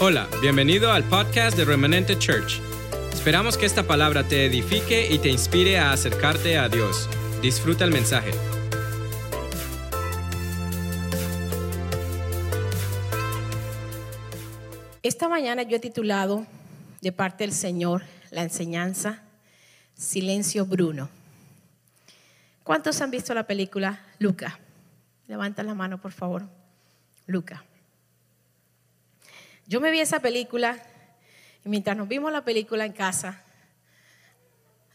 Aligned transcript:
Hola, 0.00 0.26
bienvenido 0.40 0.90
al 0.90 1.04
podcast 1.04 1.56
de 1.56 1.64
Remanente 1.64 2.18
Church. 2.18 2.60
Esperamos 3.12 3.56
que 3.56 3.66
esta 3.66 3.84
palabra 3.84 4.24
te 4.24 4.46
edifique 4.46 5.12
y 5.12 5.18
te 5.18 5.28
inspire 5.28 5.78
a 5.78 5.92
acercarte 5.92 6.58
a 6.58 6.68
Dios. 6.68 7.08
Disfruta 7.40 7.84
el 7.84 7.92
mensaje. 7.92 8.32
Esta 15.02 15.28
mañana 15.28 15.62
yo 15.62 15.76
he 15.76 15.80
titulado 15.80 16.46
de 17.00 17.12
parte 17.12 17.44
del 17.44 17.52
Señor 17.52 18.02
la 18.30 18.42
enseñanza 18.42 19.22
Silencio 19.94 20.66
Bruno. 20.66 21.10
¿Cuántos 22.64 23.00
han 23.02 23.10
visto 23.10 23.34
la 23.34 23.46
película 23.46 24.00
Luca? 24.18 24.58
Levanta 25.28 25.62
la 25.62 25.74
mano, 25.74 26.00
por 26.00 26.12
favor. 26.12 26.48
Luca. 27.26 27.62
Yo 29.66 29.80
me 29.80 29.90
vi 29.90 30.00
esa 30.00 30.20
película 30.20 30.82
y 31.64 31.68
mientras 31.68 31.96
nos 31.96 32.08
vimos 32.08 32.32
la 32.32 32.44
película 32.44 32.84
en 32.84 32.92
casa, 32.92 33.42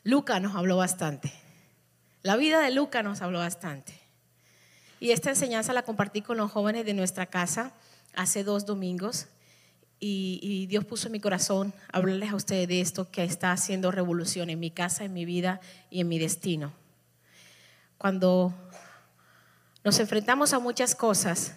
Luca 0.03 0.39
nos 0.39 0.55
habló 0.55 0.77
bastante. 0.77 1.31
La 2.23 2.35
vida 2.35 2.61
de 2.61 2.71
Luca 2.71 3.03
nos 3.03 3.21
habló 3.21 3.39
bastante. 3.39 3.93
Y 4.99 5.11
esta 5.11 5.29
enseñanza 5.29 5.73
la 5.73 5.83
compartí 5.83 6.21
con 6.21 6.37
los 6.37 6.51
jóvenes 6.51 6.85
de 6.85 6.93
nuestra 6.93 7.27
casa 7.27 7.73
hace 8.13 8.43
dos 8.43 8.65
domingos. 8.65 9.27
Y, 9.99 10.67
Dios 10.67 10.85
puso 10.85 11.07
en 11.07 11.13
mi 11.13 11.19
corazón 11.19 11.73
hablarles 11.91 12.31
a 12.31 12.35
ustedes 12.35 12.67
de 12.67 12.81
esto 12.81 13.09
que 13.09 13.23
está 13.23 13.51
haciendo 13.51 13.91
revolución 13.91 14.49
en 14.49 14.59
mi 14.59 14.69
casa, 14.69 15.05
en 15.05 15.13
mi 15.13 15.25
vida 15.25 15.59
y 15.89 16.01
en 16.01 16.07
mi 16.07 16.19
destino. 16.19 16.73
Cuando 17.97 18.53
nos 19.83 19.99
enfrentamos 19.99 20.53
a 20.53 20.59
muchas 20.59 20.93
cosas, 20.93 21.55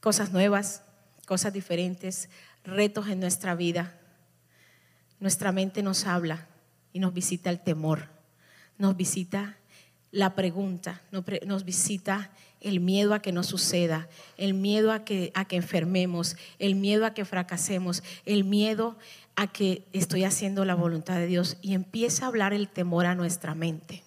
cosas 0.00 0.32
nuevas, 0.32 0.82
cosas 1.26 1.52
diferentes, 1.52 2.28
retos 2.64 3.08
en 3.08 3.20
nuestra 3.20 3.54
vida, 3.54 3.94
nuestra 5.20 5.52
mente 5.52 5.82
nos 5.82 6.06
habla 6.06 6.46
y 6.92 6.98
nos 6.98 7.14
visita 7.14 7.50
el 7.50 7.60
temor, 7.60 8.08
nos 8.78 8.96
visita 8.96 9.56
la 10.10 10.34
pregunta, 10.34 11.02
nos 11.46 11.64
visita 11.64 12.30
el 12.60 12.80
miedo 12.80 13.14
a 13.14 13.22
que 13.22 13.32
no 13.32 13.42
suceda, 13.42 14.08
el 14.36 14.54
miedo 14.54 14.92
a 14.92 15.04
que, 15.04 15.30
a 15.34 15.44
que 15.44 15.56
enfermemos, 15.56 16.36
el 16.58 16.74
miedo 16.74 17.06
a 17.06 17.14
que 17.14 17.24
fracasemos, 17.24 18.02
el 18.24 18.44
miedo 18.44 18.98
a 19.36 19.46
que 19.46 19.86
estoy 19.92 20.24
haciendo 20.24 20.64
la 20.64 20.74
voluntad 20.74 21.16
de 21.16 21.26
Dios 21.26 21.56
y 21.62 21.74
empieza 21.74 22.24
a 22.24 22.28
hablar 22.28 22.52
el 22.52 22.68
temor 22.68 23.06
a 23.06 23.14
nuestra 23.14 23.54
mente. 23.54 24.02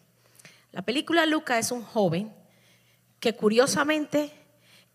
La 0.71 0.81
película 0.81 1.25
Luca 1.25 1.57
es 1.57 1.71
un 1.71 1.83
joven 1.83 2.31
que 3.19 3.35
curiosamente 3.35 4.31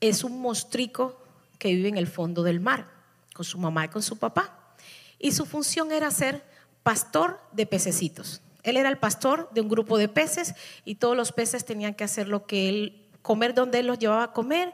es 0.00 0.24
un 0.24 0.40
mostrico 0.40 1.20
que 1.58 1.74
vive 1.74 1.88
en 1.88 1.98
el 1.98 2.06
fondo 2.06 2.42
del 2.42 2.60
mar, 2.60 2.88
con 3.34 3.44
su 3.44 3.58
mamá 3.58 3.86
y 3.86 3.88
con 3.88 4.02
su 4.02 4.16
papá. 4.16 4.74
Y 5.18 5.32
su 5.32 5.44
función 5.44 5.90
era 5.92 6.10
ser 6.10 6.44
pastor 6.82 7.40
de 7.52 7.66
pececitos. 7.66 8.40
Él 8.62 8.76
era 8.76 8.88
el 8.88 8.98
pastor 8.98 9.50
de 9.52 9.60
un 9.60 9.68
grupo 9.68 9.98
de 9.98 10.08
peces 10.08 10.54
y 10.84 10.96
todos 10.96 11.16
los 11.16 11.32
peces 11.32 11.64
tenían 11.64 11.94
que 11.94 12.04
hacer 12.04 12.28
lo 12.28 12.46
que 12.46 12.68
él, 12.68 13.06
comer 13.22 13.54
donde 13.54 13.80
él 13.80 13.86
los 13.86 13.98
llevaba 13.98 14.24
a 14.24 14.32
comer 14.32 14.72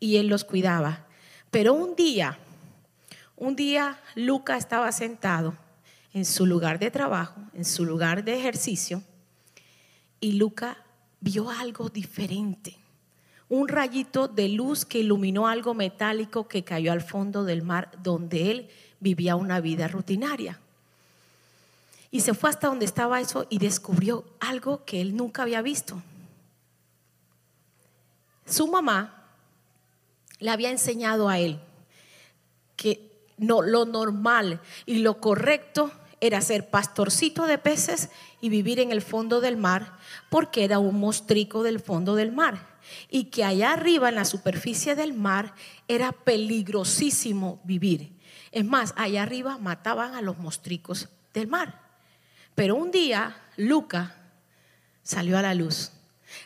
y 0.00 0.16
él 0.16 0.28
los 0.28 0.44
cuidaba. 0.44 1.06
Pero 1.50 1.74
un 1.74 1.94
día, 1.94 2.38
un 3.36 3.54
día 3.54 4.00
Luca 4.14 4.56
estaba 4.56 4.90
sentado 4.92 5.54
en 6.12 6.24
su 6.24 6.46
lugar 6.46 6.78
de 6.78 6.90
trabajo, 6.90 7.40
en 7.54 7.64
su 7.64 7.84
lugar 7.84 8.24
de 8.24 8.36
ejercicio, 8.36 9.02
y 10.20 10.32
Luca 10.32 10.78
vio 11.20 11.50
algo 11.50 11.88
diferente 11.88 12.78
un 13.54 13.68
rayito 13.68 14.26
de 14.26 14.48
luz 14.48 14.84
que 14.84 14.98
iluminó 14.98 15.46
algo 15.46 15.74
metálico 15.74 16.48
que 16.48 16.64
cayó 16.64 16.90
al 16.90 17.02
fondo 17.02 17.44
del 17.44 17.62
mar 17.62 17.88
donde 18.02 18.50
él 18.50 18.68
vivía 18.98 19.36
una 19.36 19.60
vida 19.60 19.86
rutinaria. 19.86 20.58
Y 22.10 22.20
se 22.20 22.34
fue 22.34 22.50
hasta 22.50 22.66
donde 22.66 22.84
estaba 22.84 23.20
eso 23.20 23.46
y 23.50 23.58
descubrió 23.58 24.24
algo 24.40 24.84
que 24.84 25.00
él 25.00 25.16
nunca 25.16 25.42
había 25.42 25.62
visto. 25.62 26.02
Su 28.44 28.66
mamá 28.66 29.24
le 30.40 30.50
había 30.50 30.70
enseñado 30.70 31.28
a 31.28 31.38
él 31.38 31.60
que 32.74 33.08
no, 33.36 33.62
lo 33.62 33.84
normal 33.84 34.60
y 34.84 34.98
lo 34.98 35.20
correcto 35.20 35.92
era 36.20 36.40
ser 36.40 36.70
pastorcito 36.70 37.46
de 37.46 37.58
peces 37.58 38.10
y 38.40 38.48
vivir 38.48 38.80
en 38.80 38.90
el 38.90 39.00
fondo 39.00 39.40
del 39.40 39.56
mar 39.56 39.96
porque 40.28 40.64
era 40.64 40.80
un 40.80 40.98
mostrico 40.98 41.62
del 41.62 41.78
fondo 41.78 42.16
del 42.16 42.32
mar 42.32 42.73
y 43.10 43.24
que 43.24 43.44
allá 43.44 43.72
arriba 43.72 44.08
en 44.08 44.14
la 44.16 44.24
superficie 44.24 44.94
del 44.94 45.14
mar 45.14 45.54
era 45.88 46.12
peligrosísimo 46.12 47.60
vivir. 47.64 48.12
Es 48.52 48.64
más, 48.64 48.94
allá 48.96 49.22
arriba 49.22 49.58
mataban 49.58 50.14
a 50.14 50.22
los 50.22 50.38
mostricos 50.38 51.08
del 51.32 51.48
mar. 51.48 51.80
Pero 52.54 52.76
un 52.76 52.90
día 52.90 53.36
Luca 53.56 54.16
salió 55.02 55.38
a 55.38 55.42
la 55.42 55.54
luz, 55.54 55.92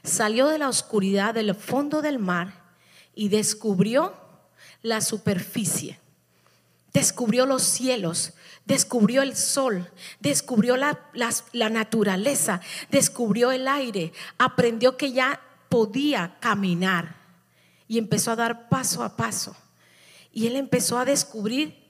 salió 0.03 0.49
de 0.49 0.59
la 0.59 0.69
oscuridad 0.69 1.35
del 1.35 1.55
fondo 1.55 2.03
del 2.03 2.19
mar 2.19 2.53
y 3.15 3.29
descubrió 3.29 4.15
la 4.83 5.01
superficie, 5.01 5.99
descubrió 6.93 7.47
los 7.47 7.63
cielos, 7.63 8.33
descubrió 8.65 9.23
el 9.23 9.37
sol, 9.37 9.91
descubrió 10.21 10.77
la, 10.77 11.01
la, 11.53 11.71
naturaleza, 11.71 12.61
descubrió 12.91 13.51
el 13.51 13.67
aire, 13.67 14.13
aprendió 14.39 14.97
que 14.97 15.13
ya 15.13 15.41
podía 15.69 16.39
caminar 16.41 17.17
y 17.87 17.99
empezó 17.99 18.31
a 18.31 18.37
dar 18.37 18.69
paso 18.69 19.03
a 19.03 19.17
paso. 19.17 19.57
Y 20.33 20.47
él 20.47 20.57
empezó 20.57 20.99
a 20.99 21.05
descubrir 21.05 21.89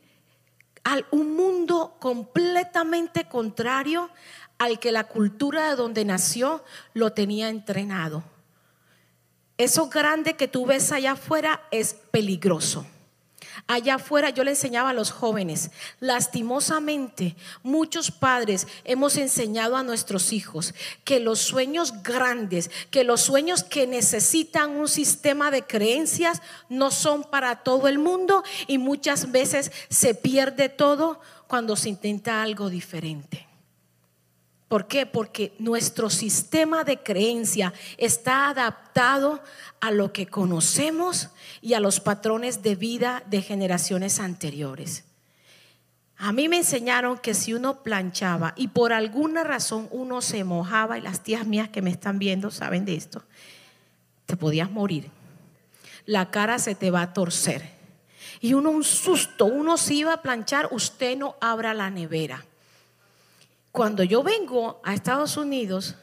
un 1.11 1.37
mundo 1.37 1.97
completamente 1.99 3.29
contrario 3.29 4.11
al 4.59 4.79
que 4.79 4.93
la 4.93 5.05
cultura 5.05 5.71
de 5.71 5.77
donde 5.77 6.05
nació 6.05 6.65
lo 6.95 7.13
tenía 7.13 7.49
entrenado. 7.49 8.25
Eso 9.57 9.89
grande 9.89 10.35
que 10.35 10.49
tú 10.49 10.67
ves 10.67 10.93
allá 10.93 11.13
afuera 11.13 11.63
es 11.71 11.95
peligroso. 11.95 12.87
Allá 13.67 13.97
afuera 13.97 14.31
yo 14.31 14.45
le 14.45 14.53
enseñaba 14.53 14.91
a 14.91 14.95
los 14.95 15.11
jóvenes, 15.11 15.71
lastimosamente 16.01 17.37
muchos 17.63 18.11
padres 18.11 18.67
hemos 18.85 19.17
enseñado 19.17 19.77
a 19.77 19.83
nuestros 19.83 20.33
hijos 20.33 20.75
que 21.05 21.21
los 21.21 21.41
sueños 21.41 22.03
grandes, 22.03 22.71
que 22.91 23.05
los 23.05 23.21
sueños 23.21 23.65
que 23.65 23.87
necesitan 23.87 24.71
un 24.71 24.89
sistema 24.89 25.51
de 25.51 25.65
creencias 25.65 26.43
no 26.69 26.91
son 26.91 27.25
para 27.25 27.57
todo 27.57 27.89
el 27.89 27.99
mundo 27.99 28.45
y 28.67 28.79
muchas 28.79 29.33
veces 29.33 29.73
se 29.89 30.15
pierde 30.15 30.69
todo 30.69 31.21
cuando 31.47 31.77
se 31.77 31.89
intenta 31.89 32.43
algo 32.43 32.71
diferente. 32.71 33.48
¿Por 34.69 34.87
qué? 34.87 35.07
Porque 35.07 35.55
nuestro 35.59 36.11
sistema 36.11 36.85
de 36.85 36.99
creencia 36.99 37.73
está 37.97 38.51
adaptado 38.51 39.43
a 39.81 39.91
lo 39.91 40.13
que 40.13 40.27
conocemos 40.27 41.31
y 41.63 41.73
a 41.73 41.81
los 41.81 42.01
patrones 42.01 42.63
de 42.63 42.77
vida 42.77 43.23
de 43.27 43.41
generaciones 43.41 44.21
anteriores. 44.21 45.05
A 46.19 46.33
mí 46.33 46.49
me 46.49 46.59
enseñaron 46.59 47.17
que 47.17 47.33
si 47.33 47.55
uno 47.55 47.83
planchaba 47.83 48.53
y 48.57 48.69
por 48.69 48.93
alguna 48.93 49.43
razón 49.43 49.89
uno 49.91 50.21
se 50.21 50.45
mojaba, 50.45 50.99
y 50.99 51.01
las 51.01 51.23
tías 51.23 51.47
mías 51.47 51.71
que 51.71 51.81
me 51.81 51.91
están 51.91 52.19
viendo 52.19 52.51
saben 52.51 52.85
de 52.85 52.97
esto, 52.97 53.25
te 54.27 54.37
podías 54.37 54.71
morir. 54.71 55.11
La 56.05 56.31
cara 56.31 56.59
se 56.59 56.75
te 56.75 56.91
va 56.91 57.03
a 57.03 57.13
torcer. 57.15 57.79
Y 58.41 58.53
uno 58.53 58.71
un 58.71 58.85
susto, 58.85 59.47
uno 59.47 59.79
se 59.79 59.95
iba 59.95 60.13
a 60.13 60.23
planchar, 60.23 60.69
usted 60.73 61.17
no 61.17 61.37
abra 61.41 61.73
la 61.73 61.89
nevera 61.89 62.45
cuando 63.73 64.03
yo 64.03 64.23
vengo 64.23 64.81
a 64.85 64.95
Estados 64.95 65.37
Unidos, 65.37 65.97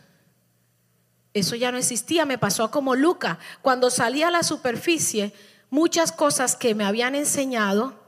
eso 1.33 1.55
ya 1.55 1.71
no 1.71 1.77
existía, 1.77 2.25
me 2.25 2.37
pasó 2.37 2.71
como 2.71 2.95
Luca. 2.95 3.39
Cuando 3.61 3.89
salí 3.89 4.23
a 4.23 4.31
la 4.31 4.43
superficie, 4.43 5.33
muchas 5.69 6.11
cosas 6.11 6.55
que 6.55 6.73
me 6.75 6.85
habían 6.85 7.15
enseñado 7.15 8.01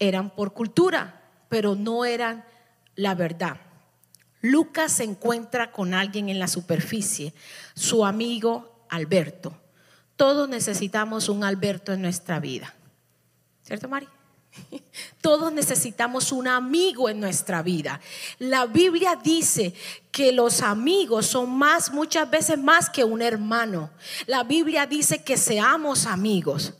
eran 0.00 0.30
por 0.30 0.52
cultura, 0.52 1.22
pero 1.48 1.76
no 1.76 2.04
eran 2.04 2.44
la 2.96 3.14
verdad. 3.14 3.60
Lucas 4.40 4.90
se 4.92 5.04
encuentra 5.04 5.70
con 5.70 5.94
alguien 5.94 6.28
en 6.28 6.40
la 6.40 6.48
superficie, 6.48 7.32
su 7.74 8.04
amigo 8.04 8.84
Alberto. 8.88 9.56
Todos 10.16 10.48
necesitamos 10.48 11.28
un 11.28 11.44
Alberto 11.44 11.92
en 11.92 12.02
nuestra 12.02 12.40
vida. 12.40 12.74
¿Cierto, 13.62 13.88
Mari? 13.88 14.08
Todos 15.20 15.52
necesitamos 15.52 16.32
un 16.32 16.48
amigo 16.48 17.08
en 17.08 17.20
nuestra 17.20 17.62
vida. 17.62 18.00
La 18.38 18.66
Biblia 18.66 19.18
dice 19.22 19.74
que 20.10 20.32
los 20.32 20.62
amigos 20.62 21.26
son 21.26 21.50
más, 21.50 21.92
muchas 21.92 22.30
veces 22.30 22.58
más 22.58 22.90
que 22.90 23.04
un 23.04 23.22
hermano. 23.22 23.90
La 24.26 24.44
Biblia 24.44 24.86
dice 24.86 25.22
que 25.22 25.36
seamos 25.36 26.06
amigos. 26.06 26.74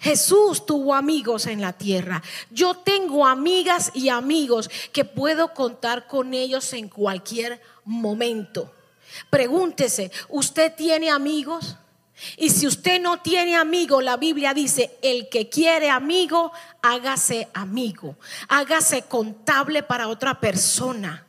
Jesús 0.00 0.66
tuvo 0.66 0.94
amigos 0.94 1.46
en 1.46 1.60
la 1.60 1.72
tierra. 1.72 2.22
Yo 2.50 2.74
tengo 2.74 3.26
amigas 3.26 3.90
y 3.94 4.08
amigos 4.08 4.68
que 4.92 5.04
puedo 5.04 5.54
contar 5.54 6.06
con 6.06 6.34
ellos 6.34 6.72
en 6.72 6.88
cualquier 6.88 7.60
momento. 7.84 8.72
Pregúntese, 9.30 10.10
¿usted 10.28 10.74
tiene 10.74 11.10
amigos? 11.10 11.76
Y 12.36 12.50
si 12.50 12.66
usted 12.66 13.00
no 13.00 13.20
tiene 13.20 13.56
amigo, 13.56 14.00
la 14.00 14.16
Biblia 14.16 14.54
dice, 14.54 14.96
el 15.02 15.28
que 15.28 15.48
quiere 15.48 15.90
amigo, 15.90 16.52
hágase 16.82 17.48
amigo, 17.54 18.16
hágase 18.48 19.02
contable 19.02 19.82
para 19.82 20.08
otra 20.08 20.40
persona. 20.40 21.26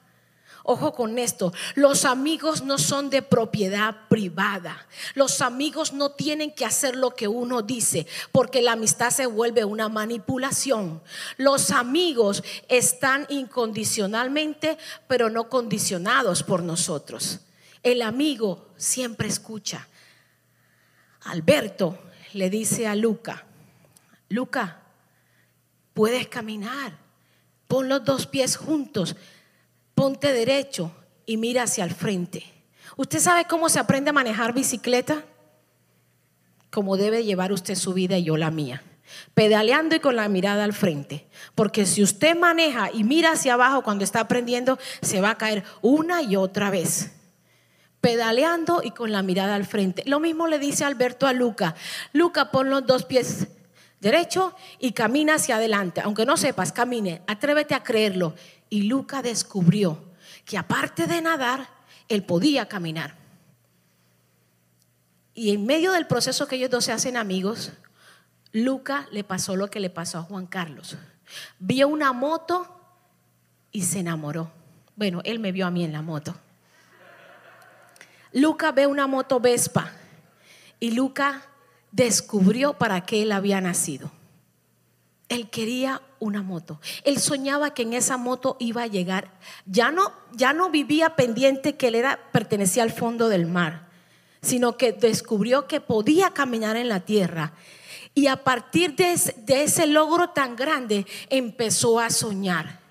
Ojo 0.68 0.94
con 0.94 1.20
esto, 1.20 1.54
los 1.76 2.06
amigos 2.06 2.64
no 2.64 2.80
son 2.80 3.12
de 3.12 3.22
propiedad 3.22 4.08
privada. 4.10 4.88
Los 5.14 5.42
amigos 5.42 5.94
no 5.94 6.14
tienen 6.14 6.52
que 6.52 6.66
hacer 6.66 6.96
lo 6.96 7.12
que 7.12 7.28
uno 7.28 7.62
dice, 7.62 8.08
porque 8.32 8.64
la 8.64 8.72
amistad 8.72 9.12
se 9.12 9.28
vuelve 9.28 9.64
una 9.64 9.90
manipulación. 9.90 11.04
Los 11.38 11.70
amigos 11.70 12.44
están 12.68 13.28
incondicionalmente, 13.30 14.80
pero 15.08 15.30
no 15.30 15.50
condicionados 15.50 16.42
por 16.42 16.64
nosotros. 16.64 17.42
El 17.84 18.02
amigo 18.02 18.70
siempre 18.76 19.28
escucha. 19.28 19.88
Alberto 21.26 22.00
le 22.34 22.50
dice 22.50 22.88
a 22.88 22.96
Luca, 22.96 23.46
Luca, 24.30 24.82
puedes 25.94 26.28
caminar, 26.28 26.98
pon 27.68 27.90
los 27.90 28.04
dos 28.04 28.26
pies 28.26 28.58
juntos 28.58 29.16
ponte 29.96 30.34
derecho 30.34 30.92
y 31.26 31.38
mira 31.38 31.64
hacia 31.64 31.86
el 31.86 31.94
frente. 31.96 32.44
¿Usted 32.98 33.20
sabe 33.20 33.46
cómo 33.46 33.70
se 33.70 33.80
aprende 33.80 34.12
a 34.12 34.14
manejar 34.14 34.54
bicicleta? 34.54 35.24
Como 36.70 36.98
debe 36.98 37.24
llevar 37.24 37.52
usted 37.52 37.76
su 37.76 37.94
vida 37.94 38.18
y 38.18 38.26
yo 38.26 38.38
la 38.38 38.52
mía. 38.52 38.84
Pedaleando 39.34 39.96
y 39.96 40.00
con 40.00 40.18
la 40.18 40.28
mirada 40.28 40.66
al 40.66 40.74
frente. 40.74 41.28
Porque 41.56 41.86
si 41.86 42.04
usted 42.04 42.38
maneja 42.38 42.92
y 42.94 43.04
mira 43.04 43.32
hacia 43.32 43.54
abajo 43.54 43.82
cuando 43.82 44.04
está 44.04 44.20
aprendiendo, 44.20 44.78
se 45.02 45.22
va 45.22 45.32
a 45.32 45.38
caer 45.38 45.64
una 45.82 46.22
y 46.22 46.36
otra 46.36 46.70
vez. 46.70 47.15
Pedaleando 48.06 48.82
y 48.84 48.92
con 48.92 49.12
la 49.12 49.24
mirada 49.24 49.56
al 49.56 49.66
frente. 49.66 50.04
Lo 50.06 50.20
mismo 50.20 50.46
le 50.46 50.60
dice 50.60 50.86
Alberto 50.86 51.26
a 51.26 51.34
Luca. 51.34 51.74
Luca, 52.14 52.52
pon 52.52 52.70
los 52.70 52.86
dos 52.86 53.04
pies 53.04 53.48
derecho 54.00 54.54
y 54.78 54.92
camina 54.92 55.34
hacia 55.34 55.56
adelante. 55.56 56.02
Aunque 56.02 56.24
no 56.24 56.38
sepas, 56.38 56.72
camine. 56.72 57.24
Atrévete 57.26 57.74
a 57.74 57.82
creerlo 57.82 58.36
y 58.70 58.84
Luca 58.84 59.24
descubrió 59.24 60.04
que 60.46 60.56
aparte 60.56 61.08
de 61.08 61.20
nadar, 61.20 61.68
él 62.08 62.22
podía 62.22 62.68
caminar. 62.68 63.16
Y 65.34 65.50
en 65.50 65.66
medio 65.66 65.92
del 65.92 66.06
proceso 66.06 66.48
que 66.48 66.58
ellos 66.58 66.70
dos 66.70 66.86
se 66.86 66.92
hacen 66.92 67.18
amigos, 67.18 67.72
Luca 68.52 69.08
le 69.12 69.24
pasó 69.24 69.56
lo 69.56 69.72
que 69.72 69.80
le 69.80 69.90
pasó 69.90 70.20
a 70.20 70.22
Juan 70.22 70.46
Carlos. 70.46 70.96
Vio 71.58 71.88
una 71.88 72.14
moto 72.14 72.68
y 73.72 73.82
se 73.82 74.02
enamoró. 74.02 74.52
Bueno, 74.96 75.22
él 75.24 75.40
me 75.40 75.52
vio 75.52 75.66
a 75.66 75.72
mí 75.72 75.84
en 75.84 75.92
la 75.92 76.04
moto. 76.04 76.36
Luca 78.36 78.74
ve 78.74 78.86
una 78.86 79.08
moto 79.08 79.40
Vespa 79.40 79.94
y 80.82 80.92
Luca 80.92 81.44
descubrió 81.94 82.74
para 82.74 83.06
qué 83.06 83.22
él 83.22 83.32
había 83.32 83.62
nacido. 83.62 84.12
Él 85.30 85.50
quería 85.50 86.02
una 86.20 86.44
moto. 86.44 86.82
Él 87.06 87.18
soñaba 87.20 87.74
que 87.74 87.84
en 87.84 87.94
esa 87.94 88.18
moto 88.18 88.58
iba 88.60 88.84
a 88.84 88.88
llegar. 88.88 89.32
Ya 89.66 89.90
no, 89.90 90.12
ya 90.34 90.52
no 90.52 90.70
vivía 90.70 91.16
pendiente 91.16 91.78
que 91.78 91.88
él 91.88 91.96
era, 91.96 92.30
pertenecía 92.34 92.84
al 92.84 92.92
fondo 92.92 93.30
del 93.30 93.46
mar, 93.46 93.88
sino 94.42 94.76
que 94.76 94.92
descubrió 94.92 95.66
que 95.66 95.80
podía 95.80 96.32
caminar 96.32 96.76
en 96.76 96.90
la 96.90 97.00
tierra. 97.00 97.54
Y 98.14 98.28
a 98.28 98.44
partir 98.44 98.98
de 98.98 99.14
ese, 99.14 99.34
de 99.38 99.64
ese 99.64 99.88
logro 99.88 100.32
tan 100.32 100.58
grande 100.58 101.06
empezó 101.30 102.02
a 102.02 102.10
soñar. 102.10 102.82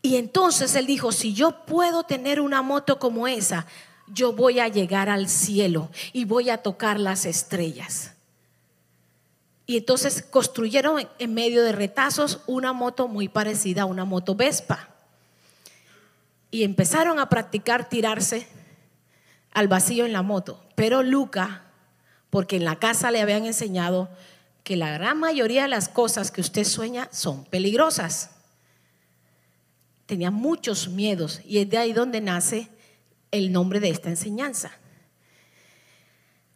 Y 0.00 0.16
entonces 0.16 0.74
él 0.74 0.86
dijo, 0.86 1.12
si 1.12 1.34
yo 1.34 1.66
puedo 1.66 2.04
tener 2.04 2.40
una 2.40 2.62
moto 2.62 2.98
como 2.98 3.28
esa, 3.28 3.66
yo 4.06 4.32
voy 4.32 4.60
a 4.60 4.68
llegar 4.68 5.08
al 5.08 5.28
cielo 5.28 5.90
y 6.12 6.24
voy 6.24 6.50
a 6.50 6.58
tocar 6.58 7.00
las 7.00 7.24
estrellas. 7.26 8.12
Y 9.66 9.78
entonces 9.78 10.22
construyeron 10.22 11.08
en 11.18 11.34
medio 11.34 11.62
de 11.62 11.72
retazos 11.72 12.40
una 12.46 12.72
moto 12.72 13.08
muy 13.08 13.28
parecida 13.28 13.82
a 13.82 13.86
una 13.86 14.04
moto 14.04 14.34
Vespa. 14.34 14.90
Y 16.50 16.64
empezaron 16.64 17.18
a 17.18 17.28
practicar 17.28 17.88
tirarse 17.88 18.46
al 19.52 19.68
vacío 19.68 20.04
en 20.04 20.12
la 20.12 20.22
moto. 20.22 20.62
Pero 20.74 21.02
Luca, 21.02 21.62
porque 22.30 22.56
en 22.56 22.64
la 22.64 22.78
casa 22.78 23.10
le 23.10 23.22
habían 23.22 23.46
enseñado 23.46 24.10
que 24.64 24.76
la 24.76 24.90
gran 24.90 25.18
mayoría 25.18 25.62
de 25.62 25.68
las 25.68 25.88
cosas 25.88 26.30
que 26.30 26.40
usted 26.40 26.64
sueña 26.64 27.08
son 27.10 27.44
peligrosas. 27.44 28.30
Tenía 30.06 30.30
muchos 30.30 30.88
miedos 30.88 31.40
y 31.46 31.58
es 31.58 31.70
de 31.70 31.78
ahí 31.78 31.92
donde 31.92 32.20
nace 32.20 32.68
el 33.34 33.52
nombre 33.52 33.80
de 33.80 33.90
esta 33.90 34.08
enseñanza. 34.08 34.70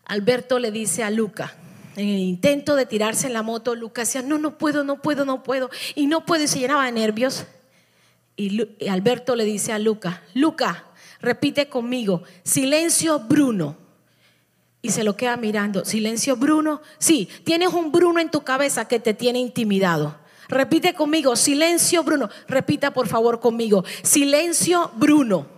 Alberto 0.05 0.59
le 0.59 0.71
dice 0.71 1.03
a 1.03 1.11
Luca, 1.11 1.55
en 1.97 2.09
el 2.09 2.21
intento 2.21 2.77
de 2.77 2.87
tirarse 2.87 3.27
en 3.27 3.33
la 3.33 3.43
moto, 3.43 3.75
Lucas 3.75 4.09
decía, 4.09 4.23
no, 4.23 4.39
no 4.39 4.57
puedo, 4.57 4.85
no 4.85 5.03
puedo, 5.03 5.25
no 5.25 5.43
puedo. 5.43 5.69
Y 5.97 6.07
no 6.07 6.25
puede, 6.25 6.47
se 6.47 6.61
llenaba 6.61 6.87
de 6.87 6.93
nervios. 6.93 7.47
Y, 8.37 8.89
Alberto 8.89 9.35
le 9.35 9.45
dice 9.45 9.73
a 9.73 9.81
Luca, 9.81 10.23
Luca, 10.35 10.87
repite 11.21 11.69
conmigo, 11.69 12.23
silencio 12.45 13.19
Bruno. 13.19 13.77
Y 14.81 14.91
se 14.91 15.03
lo 15.03 15.17
queda 15.17 15.37
mirando, 15.37 15.85
silencio 15.85 16.37
Bruno. 16.37 16.81
Sí, 16.99 17.29
tienes 17.43 17.73
un 17.73 17.91
Bruno 17.91 18.21
en 18.21 18.31
tu 18.31 18.45
cabeza 18.45 18.87
que 18.87 19.01
te 19.01 19.13
tiene 19.13 19.41
intimidado. 19.41 20.17
Repite 20.49 20.95
conmigo, 20.95 21.35
silencio 21.35 22.05
Bruno. 22.05 22.31
Repita 22.47 22.93
por 22.93 23.09
favor 23.09 23.41
conmigo, 23.41 23.85
silencio 24.05 24.93
Bruno. 24.95 25.58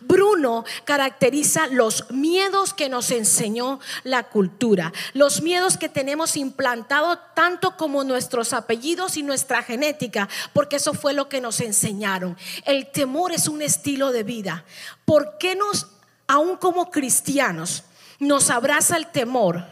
Bruno 0.00 0.64
caracteriza 0.84 1.66
los 1.68 2.10
miedos 2.10 2.74
que 2.74 2.88
nos 2.88 3.10
enseñó 3.10 3.80
la 4.04 4.24
cultura, 4.24 4.92
los 5.12 5.42
miedos 5.42 5.76
que 5.76 5.88
tenemos 5.88 6.36
implantado 6.36 7.18
tanto 7.34 7.76
como 7.76 8.04
nuestros 8.04 8.52
apellidos 8.52 9.16
y 9.16 9.22
nuestra 9.22 9.62
genética, 9.62 10.28
porque 10.52 10.76
eso 10.76 10.94
fue 10.94 11.12
lo 11.12 11.28
que 11.28 11.40
nos 11.40 11.60
enseñaron. 11.60 12.36
El 12.64 12.90
temor 12.90 13.32
es 13.32 13.48
un 13.48 13.62
estilo 13.62 14.12
de 14.12 14.22
vida. 14.22 14.64
¿Por 15.04 15.38
qué 15.38 15.54
nos, 15.54 15.88
aún 16.26 16.56
como 16.56 16.90
cristianos, 16.90 17.84
nos 18.18 18.50
abraza 18.50 18.96
el 18.96 19.06
temor? 19.06 19.64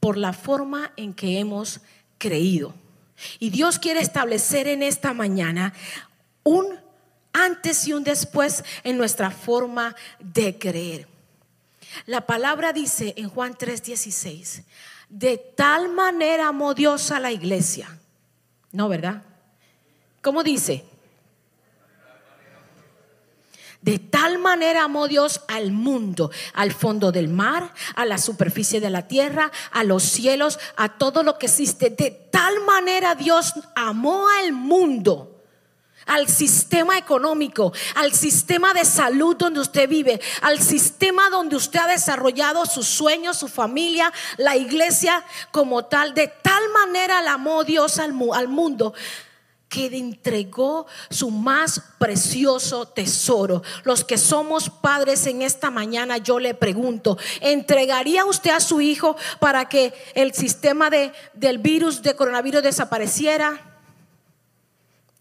Por 0.00 0.16
la 0.16 0.32
forma 0.32 0.92
en 0.96 1.14
que 1.14 1.38
hemos 1.38 1.80
creído. 2.18 2.74
Y 3.38 3.50
Dios 3.50 3.78
quiere 3.78 4.00
establecer 4.00 4.66
en 4.66 4.82
esta 4.82 5.12
mañana 5.12 5.74
un 6.42 6.80
antes 7.32 7.86
y 7.86 7.92
un 7.92 8.04
después 8.04 8.64
en 8.84 8.98
nuestra 8.98 9.30
forma 9.30 9.94
de 10.18 10.58
creer. 10.58 11.08
La 12.06 12.26
palabra 12.26 12.72
dice 12.72 13.14
en 13.16 13.28
Juan 13.28 13.54
3:16, 13.54 14.64
de 15.08 15.36
tal 15.38 15.90
manera 15.90 16.48
amó 16.48 16.74
Dios 16.74 17.10
a 17.10 17.20
la 17.20 17.32
iglesia. 17.32 17.98
No, 18.72 18.88
¿verdad? 18.88 19.22
¿Cómo 20.22 20.42
dice? 20.42 20.84
De 23.82 23.98
tal 23.98 24.38
manera 24.38 24.84
amó 24.84 25.08
Dios 25.08 25.42
al 25.48 25.72
mundo, 25.72 26.30
al 26.54 26.72
fondo 26.72 27.10
del 27.10 27.26
mar, 27.28 27.74
a 27.96 28.06
la 28.06 28.16
superficie 28.16 28.80
de 28.80 28.90
la 28.90 29.08
tierra, 29.08 29.50
a 29.72 29.82
los 29.82 30.04
cielos, 30.04 30.60
a 30.76 30.96
todo 30.98 31.24
lo 31.24 31.36
que 31.36 31.46
existe. 31.46 31.90
De 31.90 32.12
tal 32.30 32.60
manera 32.60 33.16
Dios 33.16 33.54
amó 33.74 34.28
al 34.28 34.52
mundo 34.52 35.31
al 36.06 36.28
sistema 36.28 36.98
económico, 36.98 37.72
al 37.94 38.12
sistema 38.12 38.74
de 38.74 38.84
salud 38.84 39.36
donde 39.36 39.60
usted 39.60 39.88
vive, 39.88 40.20
al 40.40 40.60
sistema 40.60 41.30
donde 41.30 41.56
usted 41.56 41.80
ha 41.80 41.86
desarrollado 41.86 42.66
sus 42.66 42.86
sueños, 42.86 43.38
su 43.38 43.48
familia, 43.48 44.12
la 44.36 44.56
iglesia 44.56 45.24
como 45.50 45.84
tal. 45.84 46.14
De 46.14 46.28
tal 46.28 46.62
manera 46.70 47.20
la 47.22 47.34
amó 47.34 47.64
Dios 47.64 47.98
al, 47.98 48.12
mundo 48.12 48.94
que 49.68 49.86
entregó 49.86 50.86
su 51.08 51.30
más 51.30 51.80
precioso 51.98 52.86
tesoro. 52.86 53.62
Los 53.84 54.04
que 54.04 54.18
somos 54.18 54.68
padres 54.68 55.26
en 55.26 55.40
esta 55.40 55.70
mañana, 55.70 56.18
yo 56.18 56.38
le 56.38 56.54
pregunto, 56.54 57.16
¿entregaría 57.40 58.26
usted 58.26 58.50
a 58.50 58.60
su 58.60 58.82
hijo 58.82 59.16
para 59.40 59.68
que 59.68 59.94
el 60.14 60.34
sistema 60.34 60.90
de, 60.90 61.12
del 61.32 61.58
virus 61.58 62.02
de 62.02 62.14
coronavirus 62.14 62.62
desapareciera? 62.62 63.71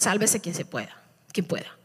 Sálvese 0.01 0.41
quien 0.41 0.55
se 0.55 0.65
pueda, 0.65 0.99
quien 1.31 1.45
pueda. 1.45 1.77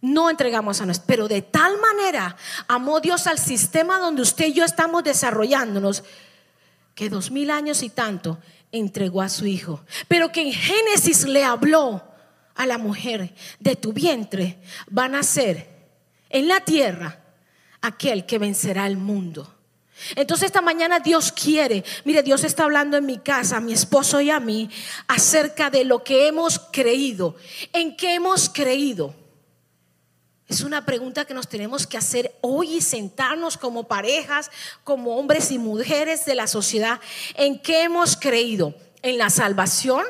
No 0.00 0.30
entregamos 0.30 0.80
a 0.80 0.86
nosotros, 0.86 1.04
pero 1.06 1.28
de 1.28 1.42
tal 1.42 1.78
manera 1.78 2.34
amó 2.66 3.00
Dios 3.00 3.26
al 3.26 3.38
sistema 3.38 3.98
donde 3.98 4.22
usted 4.22 4.46
y 4.46 4.54
yo 4.54 4.64
estamos 4.64 5.04
desarrollándonos 5.04 6.02
que 6.94 7.10
dos 7.10 7.30
mil 7.30 7.50
años 7.50 7.82
y 7.82 7.90
tanto 7.90 8.38
entregó 8.72 9.20
a 9.20 9.28
su 9.28 9.44
hijo. 9.44 9.84
Pero 10.08 10.32
que 10.32 10.40
en 10.40 10.54
Génesis 10.54 11.24
le 11.24 11.44
habló 11.44 12.02
a 12.54 12.64
la 12.64 12.78
mujer, 12.78 13.34
de 13.58 13.76
tu 13.76 13.92
vientre 13.92 14.58
van 14.88 15.14
a 15.14 15.22
ser 15.22 15.68
en 16.30 16.48
la 16.48 16.60
tierra 16.60 17.20
aquel 17.82 18.24
que 18.24 18.38
vencerá 18.38 18.86
el 18.86 18.96
mundo. 18.96 19.54
Entonces 20.16 20.46
esta 20.46 20.60
mañana 20.60 21.00
Dios 21.00 21.32
quiere, 21.32 21.84
mire, 22.04 22.22
Dios 22.22 22.44
está 22.44 22.64
hablando 22.64 22.96
en 22.96 23.06
mi 23.06 23.18
casa, 23.18 23.58
a 23.58 23.60
mi 23.60 23.72
esposo 23.72 24.20
y 24.20 24.30
a 24.30 24.40
mí, 24.40 24.70
acerca 25.08 25.70
de 25.70 25.84
lo 25.84 26.02
que 26.02 26.26
hemos 26.26 26.58
creído. 26.58 27.36
¿En 27.72 27.96
qué 27.96 28.14
hemos 28.14 28.48
creído? 28.48 29.14
Es 30.50 30.62
una 30.62 30.84
pregunta 30.84 31.24
que 31.24 31.32
nos 31.32 31.48
tenemos 31.48 31.86
que 31.86 31.96
hacer 31.96 32.34
hoy 32.40 32.78
y 32.78 32.80
sentarnos 32.80 33.56
como 33.56 33.84
parejas, 33.84 34.50
como 34.82 35.16
hombres 35.16 35.52
y 35.52 35.58
mujeres 35.58 36.24
de 36.24 36.34
la 36.34 36.48
sociedad. 36.48 37.00
¿En 37.36 37.60
qué 37.60 37.84
hemos 37.84 38.16
creído? 38.16 38.74
¿En 39.02 39.16
la 39.16 39.30
salvación? 39.30 40.04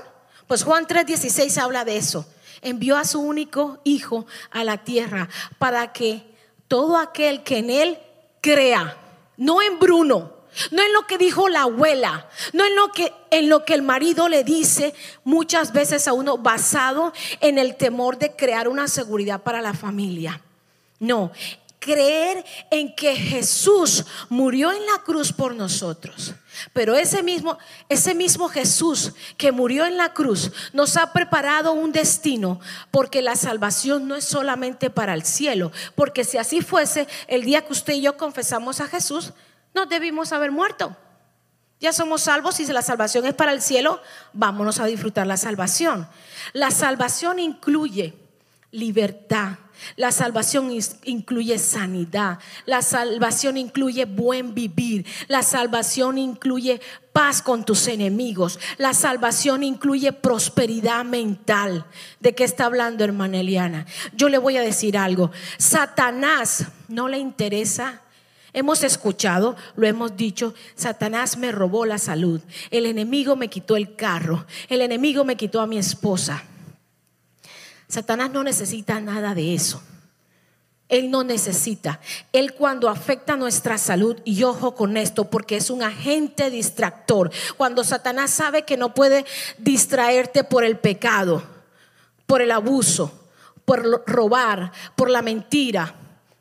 Pues 0.46 0.64
Juan 0.64 0.86
3:16 0.86 1.58
habla 1.58 1.84
de 1.84 1.98
eso. 1.98 2.26
Envió 2.62 2.96
a 2.96 3.04
su 3.04 3.20
único 3.20 3.80
hijo 3.84 4.24
a 4.50 4.64
la 4.64 4.78
tierra 4.78 5.28
para 5.58 5.92
que 5.92 6.24
todo 6.68 6.96
aquel 6.96 7.42
que 7.42 7.58
en 7.58 7.68
él 7.68 7.98
crea, 8.40 8.96
no 9.40 9.62
en 9.62 9.78
Bruno, 9.78 10.34
no 10.70 10.82
en 10.82 10.92
lo 10.92 11.06
que 11.06 11.16
dijo 11.16 11.48
la 11.48 11.62
abuela, 11.62 12.28
no 12.52 12.64
en 12.66 12.76
lo 12.76 12.92
que 12.92 13.12
en 13.30 13.48
lo 13.48 13.64
que 13.64 13.72
el 13.72 13.80
marido 13.80 14.28
le 14.28 14.44
dice 14.44 14.94
muchas 15.24 15.72
veces 15.72 16.06
a 16.06 16.12
uno 16.12 16.36
basado 16.36 17.14
en 17.40 17.58
el 17.58 17.76
temor 17.76 18.18
de 18.18 18.36
crear 18.36 18.68
una 18.68 18.86
seguridad 18.86 19.42
para 19.42 19.62
la 19.62 19.72
familia. 19.72 20.42
No, 20.98 21.32
creer 21.80 22.44
en 22.70 22.94
que 22.94 23.16
Jesús 23.16 24.04
murió 24.28 24.70
en 24.70 24.86
la 24.86 25.02
cruz 25.02 25.32
por 25.32 25.56
nosotros. 25.56 26.34
Pero 26.72 26.94
ese 26.94 27.22
mismo, 27.22 27.58
ese 27.88 28.14
mismo 28.14 28.48
Jesús 28.48 29.12
que 29.36 29.50
murió 29.50 29.86
en 29.86 29.96
la 29.96 30.12
cruz 30.12 30.52
nos 30.72 30.96
ha 30.96 31.12
preparado 31.12 31.72
un 31.72 31.90
destino, 31.90 32.60
porque 32.90 33.22
la 33.22 33.34
salvación 33.34 34.06
no 34.06 34.14
es 34.14 34.24
solamente 34.24 34.90
para 34.90 35.14
el 35.14 35.24
cielo, 35.24 35.72
porque 35.94 36.24
si 36.24 36.38
así 36.38 36.60
fuese, 36.60 37.08
el 37.26 37.44
día 37.44 37.64
que 37.64 37.72
usted 37.72 37.94
y 37.94 38.02
yo 38.02 38.16
confesamos 38.16 38.80
a 38.80 38.86
Jesús, 38.86 39.32
no 39.74 39.86
debimos 39.86 40.32
haber 40.32 40.52
muerto. 40.52 40.96
Ya 41.80 41.94
somos 41.94 42.22
salvos 42.22 42.60
y 42.60 42.66
si 42.66 42.72
la 42.74 42.82
salvación 42.82 43.24
es 43.24 43.32
para 43.32 43.52
el 43.52 43.62
cielo, 43.62 44.02
vámonos 44.34 44.80
a 44.80 44.84
disfrutar 44.84 45.26
la 45.26 45.38
salvación. 45.38 46.06
La 46.52 46.70
salvación 46.70 47.38
incluye 47.38 48.14
libertad. 48.70 49.52
La 49.96 50.12
salvación 50.12 50.70
incluye 51.04 51.58
sanidad. 51.58 52.38
La 52.66 52.82
salvación 52.82 53.56
incluye 53.56 54.04
buen 54.04 54.54
vivir. 54.54 55.06
La 55.28 55.42
salvación 55.42 56.18
incluye 56.18 56.80
paz 57.12 57.42
con 57.42 57.64
tus 57.64 57.88
enemigos. 57.88 58.58
La 58.78 58.94
salvación 58.94 59.62
incluye 59.62 60.12
prosperidad 60.12 61.04
mental. 61.04 61.86
¿De 62.20 62.34
qué 62.34 62.44
está 62.44 62.66
hablando, 62.66 63.04
hermana 63.04 63.40
Eliana? 63.40 63.86
Yo 64.14 64.28
le 64.28 64.38
voy 64.38 64.56
a 64.56 64.62
decir 64.62 64.96
algo. 64.96 65.30
Satanás 65.58 66.66
no 66.88 67.08
le 67.08 67.18
interesa 67.18 68.02
Hemos 68.52 68.82
escuchado, 68.82 69.56
lo 69.76 69.86
hemos 69.86 70.16
dicho, 70.16 70.54
Satanás 70.74 71.36
me 71.36 71.52
robó 71.52 71.86
la 71.86 71.98
salud, 71.98 72.40
el 72.72 72.86
enemigo 72.86 73.36
me 73.36 73.48
quitó 73.48 73.76
el 73.76 73.94
carro, 73.94 74.44
el 74.68 74.80
enemigo 74.80 75.24
me 75.24 75.36
quitó 75.36 75.60
a 75.60 75.68
mi 75.68 75.78
esposa. 75.78 76.42
Satanás 77.90 78.30
no 78.30 78.44
necesita 78.44 79.00
nada 79.00 79.34
de 79.34 79.54
eso. 79.54 79.82
Él 80.88 81.10
no 81.10 81.24
necesita. 81.24 82.00
Él 82.32 82.54
cuando 82.54 82.88
afecta 82.88 83.36
nuestra 83.36 83.78
salud, 83.78 84.16
y 84.24 84.42
ojo 84.44 84.74
con 84.74 84.96
esto, 84.96 85.30
porque 85.30 85.56
es 85.56 85.70
un 85.70 85.82
agente 85.82 86.50
distractor. 86.50 87.30
Cuando 87.56 87.84
Satanás 87.84 88.30
sabe 88.30 88.64
que 88.64 88.76
no 88.76 88.94
puede 88.94 89.24
distraerte 89.58 90.44
por 90.44 90.64
el 90.64 90.78
pecado, 90.78 91.42
por 92.26 92.42
el 92.42 92.50
abuso, 92.50 93.12
por 93.64 94.04
robar, 94.06 94.72
por 94.96 95.10
la 95.10 95.22
mentira, 95.22 95.94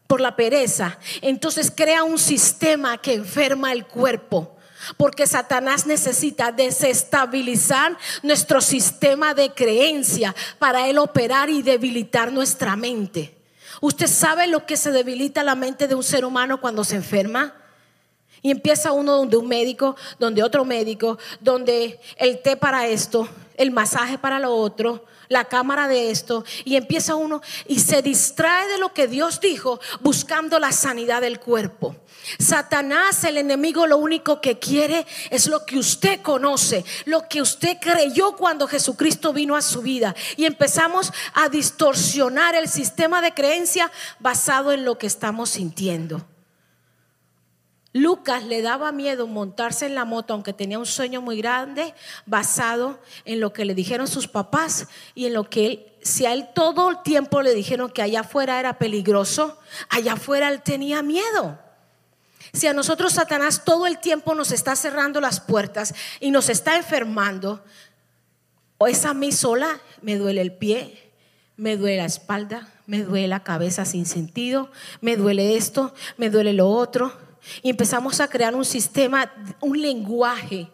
por 0.08 0.22
la 0.22 0.36
pereza, 0.36 0.98
entonces 1.22 1.72
crea 1.76 2.04
un 2.04 2.18
sistema 2.18 2.98
que 2.98 3.14
enferma 3.14 3.72
el 3.72 3.86
cuerpo. 3.86 4.56
Porque 4.98 5.28
Satanás 5.28 5.86
necesita 5.86 6.52
desestabilizar 6.52 7.98
nuestro 8.24 8.62
sistema 8.62 9.34
de 9.34 9.52
creencia 9.52 10.36
para 10.58 10.88
él 10.88 10.98
operar 10.98 11.50
y 11.50 11.62
debilitar 11.62 12.32
nuestra 12.32 12.76
mente. 12.76 13.36
¿Usted 13.82 14.08
sabe 14.08 14.48
lo 14.48 14.66
que 14.66 14.78
se 14.78 14.92
debilita 14.92 15.44
la 15.44 15.56
mente 15.56 15.88
de 15.88 15.96
un 15.96 16.04
ser 16.04 16.26
humano 16.26 16.60
cuando 16.60 16.84
se 16.84 16.96
enferma? 16.96 17.56
Y 18.42 18.52
empieza 18.52 18.92
uno 18.92 19.18
donde 19.18 19.38
un 19.38 19.48
médico, 19.48 19.96
donde 20.18 20.44
otro 20.44 20.66
médico, 20.66 21.18
donde 21.40 22.00
el 22.18 22.42
té 22.42 22.56
para 22.56 22.88
esto, 22.88 23.28
el 23.56 23.72
masaje 23.72 24.18
para 24.18 24.40
lo 24.40 24.56
otro, 24.56 25.06
la 25.30 25.46
cámara 25.46 25.88
de 25.88 26.12
esto 26.12 26.44
y 26.66 26.76
empieza 26.76 27.16
uno 27.16 27.42
y 27.68 27.80
se 27.80 28.02
distrae 28.02 28.68
de 28.68 28.80
lo 28.80 28.94
que 28.94 29.08
Dios 29.08 29.40
dijo 29.40 29.80
buscando 30.02 30.60
la 30.60 30.72
sanidad 30.72 31.22
del 31.22 31.40
cuerpo. 31.40 31.96
Satanás, 32.38 33.24
el 33.24 33.38
enemigo, 33.38 33.88
lo 33.88 33.98
único 33.98 34.42
que 34.42 34.60
quiere 34.60 35.06
es 35.30 35.48
lo 35.48 35.66
que 35.66 35.78
usted 35.78 36.22
conoce, 36.22 36.84
lo 37.06 37.28
que 37.28 37.42
usted 37.42 37.78
creyó 37.80 38.36
cuando 38.36 38.68
Jesucristo 38.68 39.34
vino 39.34 39.56
a 39.56 39.62
su 39.62 39.82
vida. 39.82 40.16
Y 40.36 40.46
empezamos 40.46 41.14
a 41.34 41.50
distorsionar 41.50 42.56
el 42.56 42.68
sistema 42.68 43.22
de 43.22 43.34
creencia 43.34 43.92
basado 44.20 44.72
en 44.72 44.86
lo 44.86 44.98
que 44.98 45.08
estamos 45.08 45.52
sintiendo. 45.52 46.26
Lucas 47.92 48.44
le 48.44 48.62
daba 48.62 48.92
miedo 48.92 49.26
montarse 49.26 49.88
en 49.88 49.96
la 49.96 50.06
moto, 50.06 50.34
aunque 50.34 50.54
tenía 50.54 50.78
un 50.78 50.86
sueño 50.86 51.22
muy 51.22 51.38
grande, 51.38 51.96
basado 52.28 53.00
en 53.26 53.40
lo 53.40 53.52
que 53.52 53.66
le 53.66 53.74
dijeron 53.74 54.08
sus 54.08 54.28
papás 54.28 54.88
y 55.16 55.26
en 55.26 55.34
lo 55.34 55.50
que 55.50 55.66
él, 55.66 55.86
si 56.04 56.26
a 56.28 56.34
él 56.34 56.50
todo 56.54 56.92
el 56.92 57.02
tiempo 57.02 57.42
le 57.42 57.56
dijeron 57.56 57.90
que 57.90 58.04
allá 58.04 58.22
afuera 58.22 58.60
era 58.60 58.78
peligroso, 58.78 59.60
allá 59.90 60.14
afuera 60.14 60.50
él 60.50 60.62
tenía 60.62 61.02
miedo. 61.02 61.58
Si 62.54 62.68
a 62.68 62.74
nosotros 62.74 63.14
Satanás 63.14 63.64
todo 63.66 63.88
el 63.88 64.00
tiempo 64.00 64.36
nos 64.36 64.52
está 64.52 64.76
cerrando 64.76 65.20
las 65.20 65.40
puertas 65.40 65.96
y 66.20 66.30
nos 66.30 66.50
está 66.50 66.78
enfermando, 66.78 67.64
o 68.78 68.88
es 68.88 69.04
a 69.04 69.16
mí 69.16 69.32
sola, 69.32 69.80
me 70.02 70.16
duele 70.16 70.42
el 70.42 70.54
pie, 70.54 71.12
me 71.58 71.76
duele 71.76 71.98
la 71.98 72.06
espalda, 72.06 72.70
me 72.86 73.04
duele 73.04 73.28
la 73.28 73.44
cabeza 73.44 73.84
sin 73.84 74.06
sentido, 74.06 74.72
me 75.02 75.18
duele 75.18 75.58
esto, 75.58 75.94
me 76.18 76.30
duele 76.30 76.54
lo 76.54 76.70
otro 76.70 77.29
y 77.62 77.70
empezamos 77.70 78.20
a 78.20 78.28
crear 78.28 78.56
un 78.56 78.66
sistema, 78.66 79.32
un 79.60 79.82
lenguaje. 79.82 80.70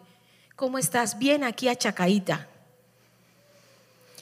¿Cómo 0.54 0.78
estás? 0.78 1.18
Bien 1.18 1.44
aquí 1.44 1.68
achacaíta. 1.68 2.48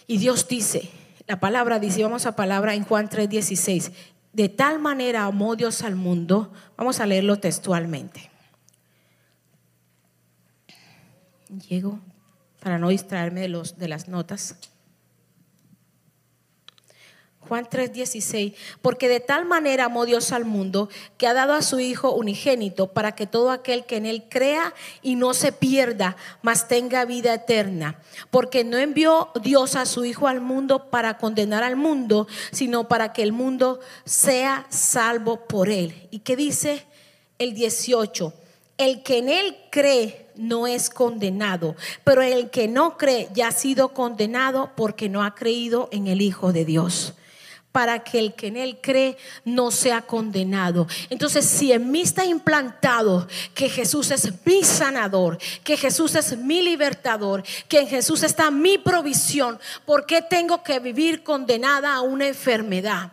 Y 0.07 0.19
Dios 0.19 0.47
dice, 0.49 0.91
la 1.27 1.41
palabra 1.41 1.79
dice, 1.79 2.03
vamos 2.03 2.27
a 2.27 2.37
palabra 2.37 2.75
en 2.75 2.85
Juan 2.85 3.09
3:16, 3.09 3.93
de 4.33 4.49
tal 4.49 4.79
manera 4.79 5.25
amó 5.25 5.57
Dios 5.57 5.83
al 5.83 5.97
mundo, 5.97 6.53
vamos 6.77 7.01
a 7.01 7.07
leerlo 7.07 7.39
textualmente. 7.39 8.31
Llego 11.69 12.01
para 12.61 12.79
no 12.79 12.89
distraerme 12.89 13.43
de, 13.43 13.49
los, 13.49 13.79
de 13.79 13.89
las 13.89 14.09
notas. 14.09 14.57
Juan 17.49 17.67
3:16, 17.69 18.55
porque 18.81 19.09
de 19.09 19.21
tal 19.21 19.45
manera 19.45 19.87
amó 19.87 20.07
Dios 20.07 20.33
al 20.33 20.45
mundo 20.45 20.89
que 21.19 21.27
ha 21.27 21.35
dado 21.35 21.53
a 21.53 21.63
su 21.63 21.81
Hijo 21.81 22.13
unigénito 22.13 22.89
para 22.89 23.15
que 23.15 23.27
todo 23.27 23.51
aquel 23.51 23.85
que 23.85 23.97
en 23.97 24.07
él 24.07 24.25
crea 24.29 24.75
y 25.03 25.17
no 25.17 25.35
se 25.35 25.53
pierda, 25.53 26.17
mas 26.43 26.69
tenga 26.69 27.05
vida 27.05 27.35
eterna. 27.35 28.01
Porque 28.31 28.65
no 28.65 28.79
envió 28.79 29.31
Dios 29.43 29.77
a 29.77 29.87
su 29.87 30.05
Hijo 30.05 30.29
al 30.29 30.41
mundo 30.41 30.91
para 30.91 31.19
condenar 31.19 31.63
al 31.63 31.77
mundo, 31.77 32.27
sino 32.51 32.89
para 32.89 33.13
que 33.13 33.23
el 33.23 33.33
mundo 33.33 33.81
sea 34.05 34.67
salvo 34.71 35.47
por 35.47 35.69
él. 35.69 36.09
¿Y 36.11 36.21
qué 36.21 36.37
dice 36.37 36.87
el 37.39 37.55
18? 37.55 38.33
El 38.77 39.03
que 39.03 39.19
en 39.19 39.29
él 39.29 39.57
cree 39.71 40.27
no 40.35 40.67
es 40.67 40.91
condenado, 40.91 41.77
pero 42.03 42.23
el 42.23 42.51
que 42.51 42.67
no 42.67 42.97
cree 42.97 43.29
ya 43.33 43.49
ha 43.49 43.53
sido 43.53 43.91
condenado 43.91 44.73
porque 44.77 45.09
no 45.09 45.23
ha 45.23 45.35
creído 45.35 45.89
en 45.93 46.09
el 46.09 46.21
Hijo 46.21 46.53
de 46.53 46.65
Dios 46.65 47.15
para 47.75 48.05
que 48.05 48.21
el 48.21 48.35
que 48.35 48.47
en 48.47 48.57
él 48.57 48.79
cree 48.81 49.17
no 49.45 49.73
sea 49.73 50.03
condenado. 50.03 50.87
Entonces, 51.11 51.45
si 51.45 51.73
en 51.73 51.91
mí 51.91 52.03
está 52.03 52.25
implantado 52.25 53.27
que 53.53 53.69
Jesús 53.69 54.13
es 54.13 54.33
mi 54.47 54.63
sanador, 54.63 55.39
que 55.65 55.77
Jesús 55.77 56.15
es 56.15 56.39
mi 56.39 56.63
libertador, 56.63 57.43
que 57.67 57.81
en 57.81 57.89
Jesús 57.89 58.23
está 58.23 58.53
mi 58.53 58.79
provisión, 58.79 59.59
¿por 59.85 60.07
qué 60.07 60.23
tengo 60.23 60.63
que 60.63 60.79
vivir 60.79 61.25
condenada 61.25 61.97
a 61.97 62.03
una 62.03 62.29
enfermedad? 62.29 63.11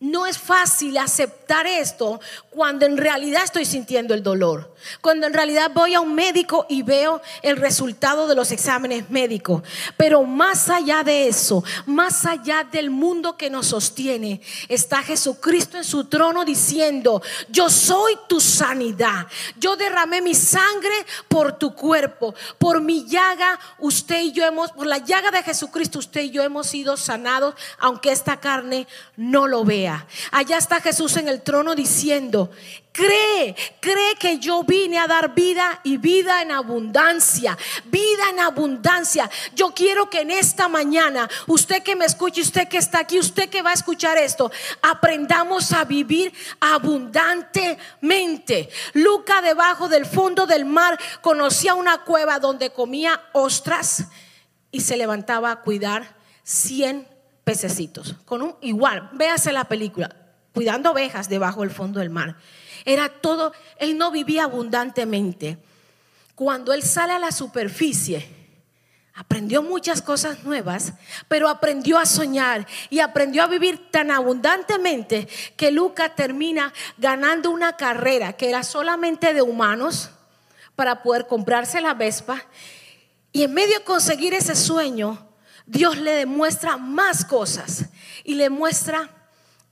No 0.00 0.24
es 0.24 0.38
fácil 0.38 0.96
aceptar 0.96 1.66
esto 1.66 2.20
cuando 2.48 2.86
en 2.86 2.96
realidad 2.96 3.44
estoy 3.44 3.66
sintiendo 3.66 4.14
el 4.14 4.22
dolor. 4.22 4.74
Cuando 5.00 5.26
en 5.26 5.34
realidad 5.34 5.70
voy 5.72 5.94
a 5.94 6.00
un 6.00 6.14
médico 6.14 6.66
y 6.68 6.82
veo 6.82 7.20
el 7.42 7.56
resultado 7.56 8.26
de 8.26 8.34
los 8.34 8.52
exámenes 8.52 9.10
médicos. 9.10 9.62
Pero 9.96 10.24
más 10.24 10.68
allá 10.68 11.02
de 11.02 11.28
eso, 11.28 11.64
más 11.86 12.26
allá 12.26 12.64
del 12.64 12.90
mundo 12.90 13.36
que 13.36 13.50
nos 13.50 13.68
sostiene, 13.68 14.40
está 14.68 15.02
Jesucristo 15.02 15.76
en 15.76 15.84
su 15.84 16.04
trono 16.04 16.44
diciendo, 16.44 17.22
yo 17.48 17.68
soy 17.68 18.14
tu 18.28 18.40
sanidad. 18.40 19.26
Yo 19.58 19.76
derramé 19.76 20.20
mi 20.22 20.34
sangre 20.34 20.94
por 21.28 21.52
tu 21.58 21.74
cuerpo. 21.74 22.34
Por 22.58 22.80
mi 22.80 23.06
llaga, 23.06 23.58
usted 23.78 24.20
y 24.22 24.32
yo 24.32 24.44
hemos, 24.44 24.72
por 24.72 24.86
la 24.86 24.98
llaga 24.98 25.30
de 25.30 25.42
Jesucristo, 25.42 25.98
usted 25.98 26.22
y 26.22 26.30
yo 26.30 26.42
hemos 26.42 26.66
sido 26.66 26.96
sanados, 26.96 27.54
aunque 27.78 28.12
esta 28.12 28.40
carne 28.40 28.86
no 29.16 29.46
lo 29.46 29.64
vea. 29.64 30.06
Allá 30.30 30.58
está 30.58 30.80
Jesús 30.80 31.16
en 31.16 31.28
el 31.28 31.42
trono 31.42 31.74
diciendo, 31.74 32.50
Cree, 32.96 33.54
cree 33.80 34.05
que 34.18 34.38
yo 34.38 34.64
vine 34.64 34.98
a 34.98 35.06
dar 35.06 35.34
vida 35.34 35.80
y 35.84 35.96
vida 35.96 36.42
en 36.42 36.50
abundancia. 36.50 37.56
Vida 37.84 38.30
en 38.30 38.40
abundancia. 38.40 39.30
Yo 39.54 39.72
quiero 39.74 40.10
que 40.10 40.20
en 40.20 40.30
esta 40.30 40.68
mañana, 40.68 41.28
usted 41.46 41.82
que 41.82 41.96
me 41.96 42.04
escuche, 42.04 42.40
usted 42.40 42.68
que 42.68 42.78
está 42.78 43.00
aquí, 43.00 43.18
usted 43.18 43.48
que 43.48 43.62
va 43.62 43.70
a 43.70 43.74
escuchar 43.74 44.18
esto, 44.18 44.50
aprendamos 44.82 45.72
a 45.72 45.84
vivir 45.84 46.32
abundantemente. 46.60 48.68
Luca 48.94 49.40
debajo 49.40 49.88
del 49.88 50.06
fondo 50.06 50.46
del 50.46 50.64
mar 50.64 50.98
conocía 51.20 51.74
una 51.74 52.04
cueva 52.04 52.38
donde 52.38 52.70
comía 52.70 53.22
ostras 53.32 54.06
y 54.70 54.80
se 54.80 54.96
levantaba 54.96 55.50
a 55.50 55.62
cuidar 55.62 56.16
100 56.42 57.08
pececitos. 57.44 58.16
Con 58.24 58.42
un 58.42 58.56
igual, 58.60 59.10
véase 59.12 59.52
la 59.52 59.64
película, 59.64 60.14
cuidando 60.52 60.90
ovejas 60.90 61.28
debajo 61.28 61.60
del 61.60 61.70
fondo 61.70 62.00
del 62.00 62.10
mar. 62.10 62.36
Era 62.86 63.08
todo, 63.08 63.52
él 63.78 63.98
no 63.98 64.12
vivía 64.12 64.44
abundantemente. 64.44 65.58
Cuando 66.36 66.72
él 66.72 66.84
sale 66.84 67.12
a 67.14 67.18
la 67.18 67.32
superficie, 67.32 68.26
aprendió 69.12 69.60
muchas 69.60 70.00
cosas 70.00 70.44
nuevas, 70.44 70.92
pero 71.26 71.48
aprendió 71.48 71.98
a 71.98 72.06
soñar 72.06 72.64
y 72.88 73.00
aprendió 73.00 73.42
a 73.42 73.48
vivir 73.48 73.90
tan 73.90 74.12
abundantemente 74.12 75.26
que 75.56 75.72
Luca 75.72 76.14
termina 76.14 76.72
ganando 76.96 77.50
una 77.50 77.76
carrera 77.76 78.34
que 78.34 78.48
era 78.48 78.62
solamente 78.62 79.34
de 79.34 79.42
humanos 79.42 80.10
para 80.76 81.02
poder 81.02 81.26
comprarse 81.26 81.80
la 81.80 81.94
Vespa. 81.94 82.40
Y 83.32 83.42
en 83.42 83.52
medio 83.52 83.80
de 83.80 83.84
conseguir 83.84 84.32
ese 84.32 84.54
sueño, 84.54 85.26
Dios 85.66 85.98
le 85.98 86.12
demuestra 86.12 86.76
más 86.76 87.24
cosas 87.24 87.86
y 88.22 88.34
le 88.34 88.48
muestra 88.48 89.10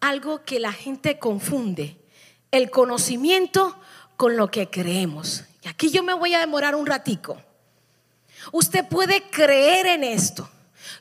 algo 0.00 0.42
que 0.42 0.58
la 0.58 0.72
gente 0.72 1.20
confunde 1.20 2.03
el 2.56 2.70
conocimiento 2.70 3.76
con 4.16 4.36
lo 4.36 4.48
que 4.48 4.70
creemos. 4.70 5.42
Y 5.62 5.68
aquí 5.68 5.90
yo 5.90 6.04
me 6.04 6.14
voy 6.14 6.34
a 6.34 6.38
demorar 6.38 6.76
un 6.76 6.86
ratico. 6.86 7.42
Usted 8.52 8.86
puede 8.86 9.28
creer 9.28 9.86
en 9.86 10.04
esto 10.04 10.48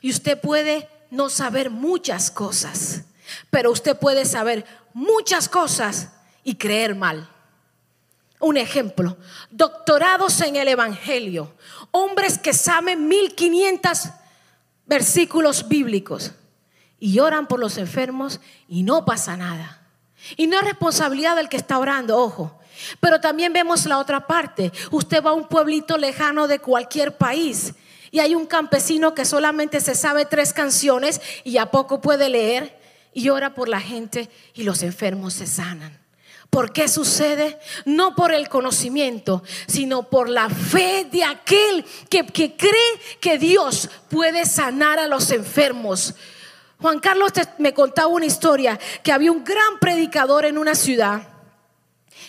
y 0.00 0.10
usted 0.10 0.40
puede 0.40 0.88
no 1.10 1.28
saber 1.28 1.70
muchas 1.70 2.32
cosas, 2.32 3.02
pero 3.50 3.70
usted 3.70 3.96
puede 3.96 4.24
saber 4.24 4.66
muchas 4.94 5.48
cosas 5.48 6.08
y 6.42 6.56
creer 6.56 6.96
mal. 6.96 7.30
Un 8.40 8.56
ejemplo, 8.56 9.16
doctorados 9.50 10.40
en 10.40 10.56
el 10.56 10.66
Evangelio, 10.66 11.54
hombres 11.92 12.36
que 12.36 12.52
saben 12.52 13.06
1500 13.06 14.08
versículos 14.86 15.68
bíblicos 15.68 16.32
y 16.98 17.20
oran 17.20 17.46
por 17.46 17.60
los 17.60 17.78
enfermos 17.78 18.40
y 18.66 18.82
no 18.82 19.04
pasa 19.04 19.36
nada. 19.36 19.83
Y 20.36 20.46
no 20.46 20.58
es 20.58 20.64
responsabilidad 20.64 21.36
del 21.36 21.48
que 21.48 21.56
está 21.56 21.78
orando, 21.78 22.18
ojo. 22.18 22.58
Pero 23.00 23.20
también 23.20 23.52
vemos 23.52 23.86
la 23.86 23.98
otra 23.98 24.26
parte. 24.26 24.72
Usted 24.90 25.22
va 25.22 25.30
a 25.30 25.34
un 25.34 25.48
pueblito 25.48 25.96
lejano 25.96 26.48
de 26.48 26.58
cualquier 26.58 27.16
país 27.16 27.74
y 28.10 28.20
hay 28.20 28.34
un 28.34 28.46
campesino 28.46 29.14
que 29.14 29.24
solamente 29.24 29.80
se 29.80 29.94
sabe 29.94 30.24
tres 30.24 30.52
canciones 30.52 31.20
y 31.42 31.56
a 31.58 31.72
poco 31.72 32.00
puede 32.00 32.28
leer 32.28 32.78
y 33.12 33.28
ora 33.28 33.54
por 33.54 33.68
la 33.68 33.80
gente 33.80 34.30
y 34.54 34.62
los 34.62 34.82
enfermos 34.82 35.34
se 35.34 35.46
sanan. 35.46 35.98
¿Por 36.48 36.72
qué 36.72 36.86
sucede? 36.86 37.58
No 37.84 38.14
por 38.14 38.32
el 38.32 38.48
conocimiento, 38.48 39.42
sino 39.66 40.08
por 40.08 40.28
la 40.28 40.48
fe 40.48 41.08
de 41.10 41.24
aquel 41.24 41.84
que, 42.08 42.24
que 42.26 42.56
cree 42.56 43.00
que 43.20 43.38
Dios 43.38 43.90
puede 44.08 44.46
sanar 44.46 45.00
a 45.00 45.08
los 45.08 45.32
enfermos. 45.32 46.14
Juan 46.84 47.00
Carlos 47.00 47.32
me 47.56 47.72
contaba 47.72 48.08
una 48.08 48.26
historia 48.26 48.78
que 49.02 49.10
había 49.10 49.32
un 49.32 49.42
gran 49.42 49.78
predicador 49.80 50.44
en 50.44 50.58
una 50.58 50.74
ciudad. 50.74 51.26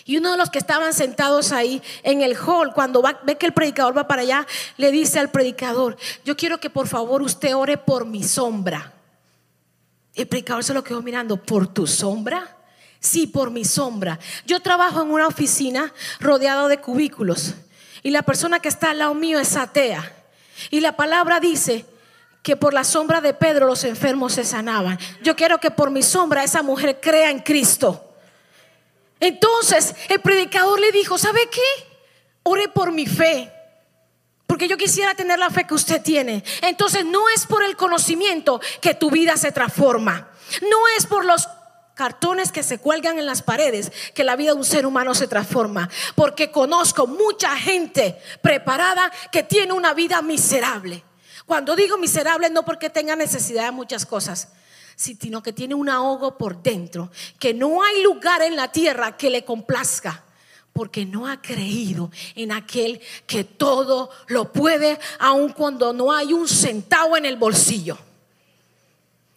Y 0.06 0.16
uno 0.16 0.30
de 0.30 0.38
los 0.38 0.48
que 0.48 0.56
estaban 0.56 0.94
sentados 0.94 1.52
ahí 1.52 1.82
en 2.02 2.22
el 2.22 2.34
hall, 2.38 2.72
cuando 2.72 3.02
ve 3.02 3.36
que 3.36 3.44
el 3.44 3.52
predicador 3.52 3.94
va 3.98 4.08
para 4.08 4.22
allá, 4.22 4.46
le 4.78 4.90
dice 4.92 5.18
al 5.18 5.30
predicador, 5.30 5.98
yo 6.24 6.38
quiero 6.38 6.58
que 6.58 6.70
por 6.70 6.88
favor 6.88 7.20
usted 7.20 7.54
ore 7.54 7.76
por 7.76 8.06
mi 8.06 8.22
sombra. 8.22 8.94
El 10.14 10.26
predicador 10.26 10.64
se 10.64 10.72
lo 10.72 10.82
quedó 10.82 11.02
mirando, 11.02 11.36
¿por 11.36 11.66
tu 11.66 11.86
sombra? 11.86 12.56
Sí, 12.98 13.26
por 13.26 13.50
mi 13.50 13.66
sombra. 13.66 14.18
Yo 14.46 14.60
trabajo 14.60 15.02
en 15.02 15.10
una 15.10 15.26
oficina 15.26 15.92
rodeado 16.18 16.68
de 16.68 16.80
cubículos 16.80 17.56
y 18.02 18.08
la 18.08 18.22
persona 18.22 18.60
que 18.60 18.68
está 18.68 18.92
al 18.92 19.00
lado 19.00 19.12
mío 19.12 19.38
es 19.38 19.54
atea. 19.54 20.14
Y 20.70 20.80
la 20.80 20.96
palabra 20.96 21.40
dice 21.40 21.84
que 22.46 22.56
por 22.56 22.72
la 22.72 22.84
sombra 22.84 23.20
de 23.20 23.34
Pedro 23.34 23.66
los 23.66 23.82
enfermos 23.82 24.34
se 24.34 24.44
sanaban. 24.44 25.00
Yo 25.20 25.34
quiero 25.34 25.58
que 25.58 25.72
por 25.72 25.90
mi 25.90 26.00
sombra 26.00 26.44
esa 26.44 26.62
mujer 26.62 27.00
crea 27.00 27.28
en 27.32 27.40
Cristo. 27.40 28.14
Entonces 29.18 29.96
el 30.08 30.20
predicador 30.20 30.78
le 30.78 30.92
dijo, 30.92 31.18
¿sabe 31.18 31.40
qué? 31.50 31.88
Ore 32.44 32.68
por 32.68 32.92
mi 32.92 33.04
fe. 33.04 33.52
Porque 34.46 34.68
yo 34.68 34.76
quisiera 34.76 35.16
tener 35.16 35.40
la 35.40 35.50
fe 35.50 35.66
que 35.66 35.74
usted 35.74 36.00
tiene. 36.02 36.44
Entonces 36.62 37.04
no 37.04 37.28
es 37.30 37.46
por 37.46 37.64
el 37.64 37.76
conocimiento 37.76 38.60
que 38.80 38.94
tu 38.94 39.10
vida 39.10 39.36
se 39.36 39.50
transforma. 39.50 40.28
No 40.62 40.78
es 40.96 41.04
por 41.06 41.24
los 41.24 41.48
cartones 41.96 42.52
que 42.52 42.62
se 42.62 42.78
cuelgan 42.78 43.18
en 43.18 43.26
las 43.26 43.42
paredes 43.42 43.90
que 44.14 44.22
la 44.22 44.36
vida 44.36 44.52
de 44.52 44.58
un 44.58 44.64
ser 44.64 44.86
humano 44.86 45.16
se 45.16 45.26
transforma. 45.26 45.90
Porque 46.14 46.52
conozco 46.52 47.08
mucha 47.08 47.56
gente 47.56 48.16
preparada 48.40 49.10
que 49.32 49.42
tiene 49.42 49.72
una 49.72 49.94
vida 49.94 50.22
miserable. 50.22 51.02
Cuando 51.46 51.76
digo 51.76 51.96
miserable 51.96 52.50
no 52.50 52.64
porque 52.64 52.90
tenga 52.90 53.14
necesidad 53.16 53.64
de 53.66 53.70
muchas 53.70 54.04
cosas, 54.04 54.48
sino 54.96 55.42
que 55.42 55.52
tiene 55.52 55.74
un 55.74 55.88
ahogo 55.88 56.36
por 56.36 56.62
dentro, 56.62 57.10
que 57.38 57.54
no 57.54 57.82
hay 57.82 58.02
lugar 58.02 58.42
en 58.42 58.56
la 58.56 58.72
tierra 58.72 59.16
que 59.16 59.30
le 59.30 59.44
complazca, 59.44 60.24
porque 60.72 61.06
no 61.06 61.26
ha 61.26 61.40
creído 61.40 62.10
en 62.34 62.52
aquel 62.52 63.00
que 63.26 63.44
todo 63.44 64.10
lo 64.26 64.52
puede, 64.52 64.98
aun 65.18 65.52
cuando 65.52 65.92
no 65.92 66.12
hay 66.12 66.32
un 66.32 66.48
centavo 66.48 67.16
en 67.16 67.26
el 67.26 67.36
bolsillo. 67.36 67.96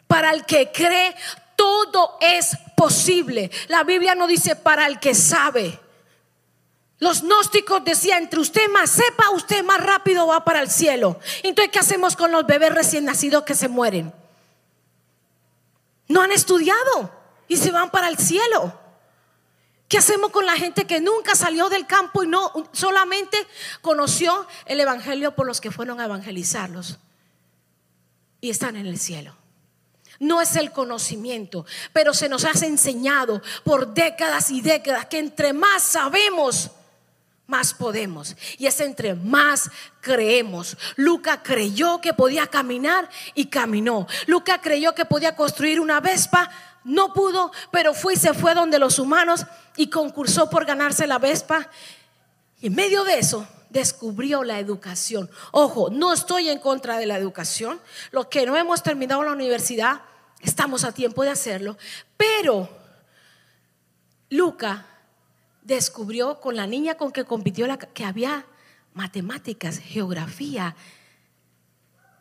Para 0.08 0.32
el 0.32 0.45
que 0.45 0.72
cree, 0.72 1.15
todo 1.56 2.17
es 2.19 2.58
posible. 2.76 3.52
La 3.67 3.84
Biblia 3.84 4.15
no 4.15 4.26
dice 4.26 4.56
para 4.56 4.88
el 4.88 5.00
que 5.00 5.13
sabe. 5.13 5.80
Los 6.99 7.21
gnósticos 7.21 7.83
decían, 7.85 8.23
entre 8.23 8.41
usted 8.41 8.69
más 8.69 8.89
sepa, 8.89 9.29
usted 9.29 9.63
más 9.63 9.81
rápido 9.81 10.27
va 10.27 10.43
para 10.43 10.62
el 10.62 10.69
cielo. 10.69 11.17
Entonces, 11.43 11.71
¿qué 11.71 11.79
hacemos 11.79 12.17
con 12.17 12.31
los 12.31 12.45
bebés 12.45 12.75
recién 12.75 13.05
nacidos 13.05 13.43
que 13.43 13.55
se 13.55 13.69
mueren? 13.69 14.13
No 16.09 16.21
han 16.21 16.31
estudiado 16.33 17.12
y 17.47 17.55
se 17.55 17.71
van 17.71 17.89
para 17.89 18.09
el 18.09 18.17
cielo. 18.17 18.77
¿Qué 19.88 19.97
hacemos 19.97 20.31
con 20.31 20.45
la 20.45 20.55
gente 20.55 20.85
que 20.85 20.99
nunca 20.99 21.35
salió 21.35 21.69
del 21.69 21.88
campo 21.88 22.23
y 22.23 22.27
no 22.27 22.51
solamente 22.73 23.38
conoció 23.81 24.45
el 24.65 24.79
evangelio 24.81 25.33
por 25.35 25.47
los 25.47 25.62
que 25.62 25.71
fueron 25.71 26.01
a 26.01 26.05
evangelizarlos? 26.05 26.99
Y 28.41 28.49
están 28.49 28.75
en 28.75 28.85
el 28.85 28.99
cielo. 28.99 29.35
No 30.19 30.41
es 30.41 30.57
el 30.57 30.71
conocimiento, 30.73 31.65
pero 31.93 32.13
se 32.13 32.27
nos 32.27 32.43
ha 32.43 32.51
enseñado 32.65 33.41
por 33.63 33.93
décadas 33.93 34.51
y 34.51 34.59
décadas 34.59 35.05
que 35.05 35.17
entre 35.17 35.53
más 35.53 35.81
sabemos, 35.81 36.71
más 37.49 37.73
podemos. 37.73 38.35
Y 38.57 38.67
es 38.67 38.79
entre 38.79 39.15
más 39.15 39.69
creemos. 40.01 40.77
Luca 40.95 41.41
creyó 41.43 41.99
que 41.99 42.13
podía 42.13 42.47
caminar 42.47 43.09
y 43.33 43.47
caminó. 43.47 44.07
Luca 44.27 44.62
creyó 44.62 44.93
que 44.93 45.05
podía 45.05 45.35
construir 45.35 45.79
una 45.79 45.99
Vespa. 45.99 46.49
No 46.83 47.12
pudo, 47.13 47.51
pero 47.71 47.93
fue 47.93 48.13
y 48.13 48.17
se 48.17 48.33
fue 48.33 48.53
donde 48.53 48.79
los 48.79 48.99
humanos 48.99 49.45
y 49.75 49.89
concursó 49.89 50.49
por 50.49 50.65
ganarse 50.65 51.07
la 51.07 51.17
Vespa. 51.17 51.69
Y 52.62 52.67
en 52.67 52.75
medio 52.75 53.03
de 53.03 53.17
eso 53.17 53.47
descubrió 53.69 54.43
la 54.43 54.59
educación. 54.59 55.29
Ojo, 55.51 55.89
no 55.89 56.13
estoy 56.13 56.49
en 56.49 56.59
contra 56.59 56.97
de 56.97 57.07
la 57.07 57.17
educación. 57.17 57.81
Los 58.12 58.27
que 58.27 58.45
no 58.45 58.55
hemos 58.57 58.83
terminado 58.83 59.23
la 59.23 59.31
universidad, 59.31 60.01
estamos 60.41 60.83
a 60.83 60.91
tiempo 60.91 61.23
de 61.23 61.31
hacerlo. 61.31 61.77
Pero 62.15 62.69
Luca 64.29 64.85
descubrió 65.62 66.39
con 66.39 66.56
la 66.56 66.67
niña 66.67 66.95
con 66.95 67.12
que 67.12 67.26
compitió 67.26 67.67
que 67.93 68.06
había 68.06 68.45
matemáticas, 68.93 69.80
geografía, 69.80 70.76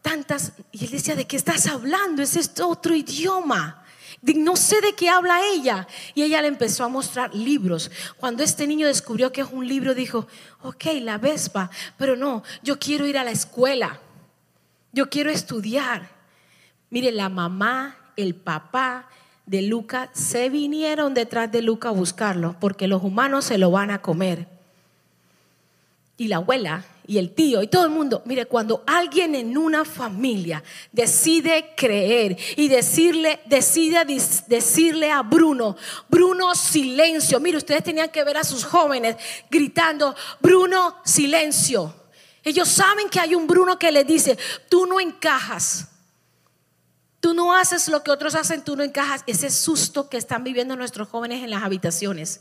tantas. 0.02 0.52
Y 0.72 0.84
él 0.84 0.90
decía, 0.90 1.16
¿de 1.16 1.26
qué 1.26 1.36
estás 1.36 1.66
hablando? 1.66 2.22
Es 2.22 2.36
este 2.36 2.62
otro 2.62 2.94
idioma. 2.94 3.84
No 4.22 4.56
sé 4.56 4.80
de 4.80 4.94
qué 4.94 5.08
habla 5.08 5.40
ella. 5.52 5.86
Y 6.14 6.22
ella 6.22 6.42
le 6.42 6.48
empezó 6.48 6.84
a 6.84 6.88
mostrar 6.88 7.34
libros. 7.34 7.90
Cuando 8.16 8.42
este 8.42 8.66
niño 8.66 8.86
descubrió 8.86 9.32
que 9.32 9.42
es 9.42 9.48
un 9.50 9.66
libro, 9.66 9.94
dijo, 9.94 10.26
ok, 10.62 10.84
la 11.02 11.18
Vespa, 11.18 11.70
pero 11.96 12.16
no, 12.16 12.42
yo 12.62 12.78
quiero 12.78 13.06
ir 13.06 13.18
a 13.18 13.24
la 13.24 13.30
escuela. 13.30 14.00
Yo 14.92 15.08
quiero 15.10 15.30
estudiar. 15.30 16.10
Mire, 16.90 17.12
la 17.12 17.28
mamá, 17.28 17.96
el 18.16 18.34
papá, 18.34 19.08
de 19.48 19.62
Luca 19.62 20.10
se 20.12 20.50
vinieron 20.50 21.14
detrás 21.14 21.50
de 21.50 21.62
Luca 21.62 21.88
a 21.88 21.92
buscarlo, 21.92 22.54
porque 22.60 22.86
los 22.86 23.02
humanos 23.02 23.46
se 23.46 23.56
lo 23.56 23.70
van 23.70 23.90
a 23.90 24.02
comer. 24.02 24.46
Y 26.18 26.28
la 26.28 26.36
abuela 26.36 26.84
y 27.06 27.16
el 27.16 27.32
tío 27.32 27.62
y 27.62 27.68
todo 27.68 27.84
el 27.84 27.90
mundo. 27.90 28.20
Mire, 28.26 28.44
cuando 28.44 28.84
alguien 28.86 29.34
en 29.34 29.56
una 29.56 29.86
familia 29.86 30.62
decide 30.92 31.72
creer 31.74 32.36
y 32.56 32.68
decirle, 32.68 33.40
decide 33.46 34.04
decirle 34.48 35.10
a 35.10 35.22
Bruno, 35.22 35.76
Bruno, 36.10 36.54
silencio. 36.54 37.40
Mire, 37.40 37.56
ustedes 37.56 37.82
tenían 37.82 38.10
que 38.10 38.24
ver 38.24 38.36
a 38.36 38.44
sus 38.44 38.64
jóvenes 38.64 39.16
gritando, 39.50 40.14
Bruno, 40.40 40.96
silencio. 41.06 41.94
Ellos 42.44 42.68
saben 42.68 43.08
que 43.08 43.20
hay 43.20 43.34
un 43.34 43.46
Bruno 43.46 43.78
que 43.78 43.90
le 43.90 44.04
dice, 44.04 44.36
tú 44.68 44.84
no 44.84 45.00
encajas. 45.00 45.88
Tú 47.20 47.34
no 47.34 47.54
haces 47.54 47.88
lo 47.88 48.02
que 48.02 48.10
otros 48.10 48.34
hacen, 48.34 48.62
tú 48.62 48.76
no 48.76 48.82
encajas. 48.82 49.24
Ese 49.26 49.50
susto 49.50 50.08
que 50.08 50.16
están 50.16 50.44
viviendo 50.44 50.76
nuestros 50.76 51.08
jóvenes 51.08 51.42
en 51.42 51.50
las 51.50 51.62
habitaciones. 51.62 52.40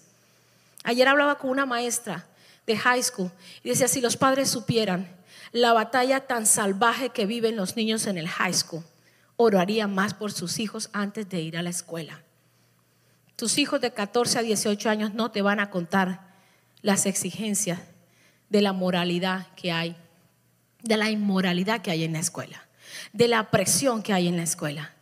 Ayer 0.84 1.08
hablaba 1.08 1.38
con 1.38 1.50
una 1.50 1.66
maestra 1.66 2.28
de 2.66 2.78
high 2.78 3.02
school 3.02 3.32
y 3.64 3.70
decía, 3.70 3.88
si 3.88 4.02
los 4.02 4.18
padres 4.18 4.50
supieran 4.50 5.10
la 5.52 5.74
batalla 5.74 6.28
tan 6.28 6.46
salvaje 6.46 7.10
que 7.10 7.26
viven 7.26 7.56
los 7.56 7.76
niños 7.76 8.06
en 8.06 8.18
el 8.18 8.28
high 8.28 8.54
school, 8.54 8.84
orarían 9.38 9.94
más 9.94 10.14
por 10.14 10.32
sus 10.32 10.60
hijos 10.60 10.90
antes 10.94 11.28
de 11.30 11.42
ir 11.42 11.58
a 11.58 11.62
la 11.62 11.70
escuela. 11.70 12.22
Tus 13.36 13.58
hijos 13.58 13.80
de 13.82 13.92
14 13.92 14.40
a 14.40 14.42
18 14.42 14.90
años 14.90 15.14
no 15.14 15.32
te 15.32 15.42
van 15.42 15.60
a 15.60 15.70
contar 15.70 16.28
las 16.82 17.06
exigencias 17.06 17.80
de 18.50 18.62
la 18.62 18.74
moralidad 18.74 19.48
que 19.56 19.72
hay, 19.72 19.96
de 20.82 20.98
la 20.98 21.10
inmoralidad 21.10 21.82
que 21.82 21.92
hay 21.92 22.04
en 22.04 22.14
la 22.14 22.20
escuela, 22.20 22.67
de 23.18 23.28
la 23.28 23.50
presión 23.50 24.04
que 24.04 24.14
hay 24.14 24.28
en 24.28 24.38
la 24.38 24.44
escuela. 24.44 24.94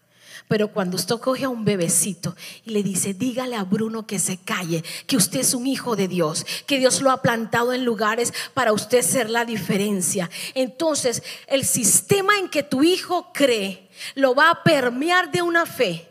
Pero 0.48 0.72
cuando 0.72 0.96
usted 0.96 1.16
coge 1.18 1.46
a 1.46 1.50
un 1.50 1.66
bebecito 1.66 2.36
y 2.64 2.70
le 2.70 2.84
dice, 2.84 3.14
dígale 3.16 3.56
a 3.56 3.64
Bruno 3.64 4.06
que 4.06 4.20
se 4.20 4.38
calle, 4.38 4.84
que 5.08 5.18
usted 5.18 5.40
es 5.40 5.56
un 5.56 5.66
hijo 5.66 5.96
de 5.96 6.08
Dios, 6.08 6.46
que 6.68 6.78
Dios 6.78 7.02
lo 7.02 7.10
ha 7.10 7.22
plantado 7.24 7.74
en 7.74 7.84
lugares 7.84 8.32
para 8.54 8.72
usted 8.72 9.02
ser 9.02 9.30
la 9.30 9.44
diferencia. 9.44 10.30
Entonces, 10.54 11.24
el 11.48 11.66
sistema 11.66 12.38
en 12.38 12.50
que 12.50 12.62
tu 12.62 12.84
hijo 12.84 13.32
cree 13.34 13.90
lo 14.14 14.36
va 14.36 14.52
a 14.52 14.64
permear 14.64 15.32
de 15.32 15.42
una 15.42 15.66
fe. 15.66 16.08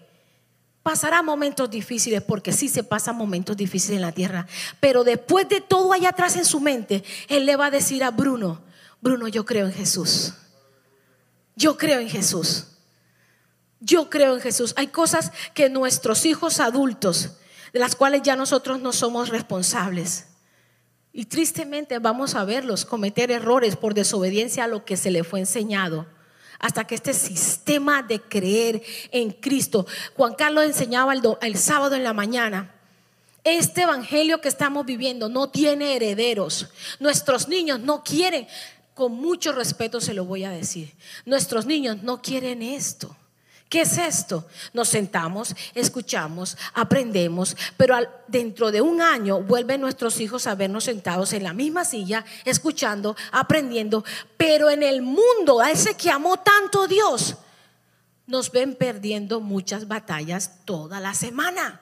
Pasará 0.83 1.23
momentos 1.23 1.71
difíciles 1.71 2.21
porque 2.21 2.53
sí 2.53 2.69
se 2.69 2.83
pasan 2.83 3.17
momentos 3.17 3.57
difíciles 3.57 3.97
en 3.97 4.03
la 4.03 4.13
tierra. 4.13 4.47
Pero 4.81 5.05
después 5.05 5.49
de 5.49 5.61
todo 5.61 5.93
allá 5.93 6.09
atrás 6.11 6.35
en 6.37 6.45
su 6.45 6.59
mente, 6.61 7.05
él 7.29 7.47
le 7.47 7.57
va 7.57 7.67
a 7.67 7.71
decir 7.71 8.03
a 8.03 8.11
Bruno, 8.11 8.63
Bruno, 9.01 9.29
yo 9.29 9.45
creo 9.45 9.67
en 9.67 9.73
Jesús. 9.73 10.35
Yo 11.57 11.77
creo 11.77 12.01
en 12.01 12.09
Jesús. 12.09 12.67
Yo 13.81 14.09
creo 14.09 14.35
en 14.35 14.41
Jesús. 14.41 14.73
Hay 14.77 14.89
cosas 14.89 15.31
que 15.53 15.69
nuestros 15.69 16.25
hijos 16.27 16.61
adultos, 16.61 17.31
de 17.73 17.81
las 17.81 17.95
cuales 17.97 18.23
ya 18.23 18.37
nosotros 18.37 18.81
no 18.81 18.93
somos 18.93 19.29
responsables. 19.29 20.27
Y 21.13 21.27
tristemente 21.27 21.99
vamos 21.99 22.35
a 22.35 22.45
verlos 22.45 22.85
cometer 22.85 23.31
errores 23.31 23.77
por 23.77 23.95
desobediencia 23.95 24.65
a 24.65 24.69
lo 24.69 24.85
que 24.85 24.97
se 24.97 25.11
le 25.11 25.23
fue 25.23 25.41
enseñado. 25.41 26.07
Hasta 26.59 26.85
que 26.85 26.95
este 26.95 27.13
sistema 27.13 28.03
de 28.03 28.21
creer 28.21 28.83
en 29.13 29.31
Cristo, 29.31 29.87
Juan 30.17 30.35
Carlos 30.35 30.65
enseñaba 30.65 31.13
el, 31.13 31.23
el 31.43 31.57
sábado 31.57 31.95
en 31.95 32.05
la 32.05 32.15
mañana, 32.15 32.75
este 33.45 33.83
evangelio 33.83 34.41
que 34.41 34.49
estamos 34.49 34.87
viviendo 34.87 35.29
no 35.29 35.51
tiene 35.51 35.95
herederos. 35.95 36.69
Nuestros 36.99 37.47
niños 37.47 37.79
no 37.79 38.03
quieren, 38.03 38.49
con 38.95 39.13
mucho 39.13 39.53
respeto 39.53 40.01
se 40.01 40.15
lo 40.15 40.25
voy 40.25 40.45
a 40.45 40.51
decir, 40.51 40.95
nuestros 41.27 41.67
niños 41.67 42.03
no 42.03 42.23
quieren 42.23 42.63
esto. 42.63 43.15
¿Qué 43.69 43.81
es 43.81 43.99
esto? 43.99 44.47
Nos 44.73 44.89
sentamos, 44.89 45.55
escuchamos, 45.75 46.57
aprendemos, 46.75 47.57
pero 47.77 47.97
dentro 48.29 48.71
de 48.71 48.81
un 48.81 49.03
año 49.03 49.43
vuelven 49.43 49.81
nuestros 49.81 50.21
hijos 50.21 50.47
a 50.47 50.55
vernos 50.55 50.85
sentados 50.85 51.33
en 51.33 51.43
la 51.43 51.53
misma 51.53 51.85
silla, 51.85 52.25
escuchando, 52.45 53.17
aprendiendo, 53.33 54.05
pero 54.37 54.71
en 54.71 54.85
el 54.85 55.03
mundo, 55.03 55.61
a 55.61 55.73
ese 55.73 55.97
que 55.97 56.11
amó 56.11 56.37
tanto 56.37 56.87
Dios, 56.87 57.37
nos 58.27 58.53
ven 58.53 58.77
perdiendo 58.77 59.41
muchas 59.41 59.89
batallas 59.89 60.65
toda 60.65 61.01
la 61.01 61.15
semana. 61.15 61.81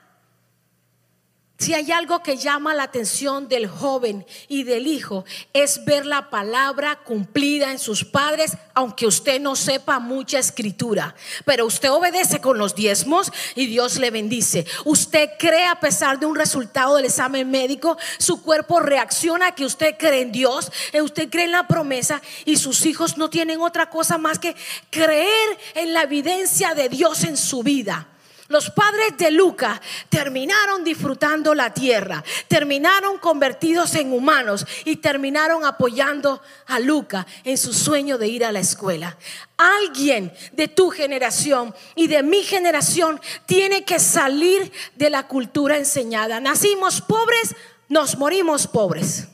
Si 1.63 1.75
hay 1.75 1.93
algo 1.93 2.25
que 2.25 2.37
llama 2.37 2.75
la 2.75 2.83
atención 2.83 3.47
del 3.47 3.69
joven 3.69 4.27
y 4.49 4.65
del 4.65 4.89
hijo, 4.89 5.25
es 5.53 5.85
ver 5.85 6.07
la 6.07 6.29
palabra 6.29 6.99
cumplida 7.05 7.71
en 7.71 7.79
sus 7.79 8.05
padres, 8.05 8.57
aunque 8.75 9.07
usted 9.07 9.41
no 9.41 9.55
sepa 9.55 10.01
mucha 10.01 10.41
escritura. 10.41 11.15
Pero 11.45 11.65
usted 11.65 11.93
obedece 11.93 12.41
con 12.41 12.59
los 12.59 12.75
diezmos 12.75 13.31
y 13.55 13.67
Dios 13.67 14.01
le 14.01 14.11
bendice. 14.11 14.67
Usted 14.85 15.31
cree 15.39 15.67
a 15.67 15.79
pesar 15.79 16.19
de 16.19 16.27
un 16.27 16.35
resultado 16.35 16.97
del 16.97 17.05
examen 17.05 17.49
médico, 17.49 17.97
su 18.19 18.43
cuerpo 18.43 18.81
reacciona 18.81 19.47
a 19.47 19.55
que 19.55 19.65
usted 19.65 19.95
cree 19.97 20.23
en 20.23 20.33
Dios, 20.33 20.73
eh, 20.93 21.01
usted 21.01 21.31
cree 21.31 21.45
en 21.45 21.53
la 21.53 21.69
promesa 21.69 22.21
y 22.45 22.57
sus 22.57 22.85
hijos 22.87 23.19
no 23.19 23.31
tienen 23.31 23.61
otra 23.61 23.89
cosa 23.89 24.19
más 24.19 24.41
que 24.41 24.57
creer 24.91 25.59
en 25.77 25.93
la 25.93 26.03
evidencia 26.03 26.75
de 26.75 26.89
Dios 26.89 27.23
en 27.23 27.37
su 27.37 27.63
vida. 27.63 28.09
Los 28.53 28.69
padres 28.69 29.17
de 29.17 29.31
Lucas 29.31 29.81
terminaron 30.11 30.85
disfrutando 30.85 31.55
la 31.55 31.73
tierra, 31.73 32.23
terminaron 32.49 33.17
convertidos 33.17 33.95
en 33.95 34.13
humanos 34.13 34.67
y 34.85 34.97
terminaron 34.97 35.65
apoyando 35.65 36.43
a 36.67 36.79
Lucas 36.79 37.25
en 37.45 37.57
su 37.57 37.73
sueño 37.73 38.19
de 38.19 38.29
ir 38.29 38.45
a 38.45 38.53
la 38.53 38.61
escuela. 38.61 39.17
Alguien 39.57 40.35
de 40.53 40.69
tu 40.69 40.91
generación 40.91 41.75
y 41.95 42.09
de 42.09 42.23
mi 42.23 42.43
generación 42.43 43.19
tiene 43.47 43.85
que 43.85 43.99
salir 43.99 44.71
de 44.97 45.09
la 45.09 45.27
cultura 45.29 45.79
enseñada. 45.79 46.39
Nacimos 46.39 47.01
pobres, 47.01 47.57
nos 47.89 48.19
morimos 48.19 48.67
pobres. 48.67 49.29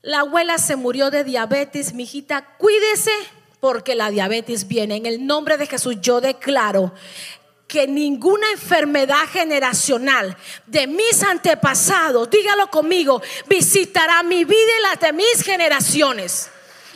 La 0.00 0.20
abuela 0.20 0.56
se 0.56 0.76
murió 0.76 1.10
de 1.10 1.24
diabetes, 1.24 1.92
mi 1.92 2.04
hijita, 2.04 2.56
cuídese 2.56 3.12
porque 3.60 3.94
la 3.94 4.10
diabetes 4.10 4.68
viene. 4.68 4.96
En 4.96 5.06
el 5.06 5.26
nombre 5.26 5.56
de 5.56 5.66
Jesús 5.66 5.96
yo 6.00 6.20
declaro 6.20 6.92
que 7.66 7.86
ninguna 7.86 8.50
enfermedad 8.52 9.26
generacional 9.28 10.36
de 10.66 10.86
mis 10.86 11.22
antepasados, 11.22 12.30
dígalo 12.30 12.70
conmigo, 12.70 13.20
visitará 13.48 14.22
mi 14.22 14.44
vida 14.44 14.56
y 14.78 14.82
la 14.82 14.96
de 14.96 15.12
mis 15.12 15.42
generaciones. 15.42 16.50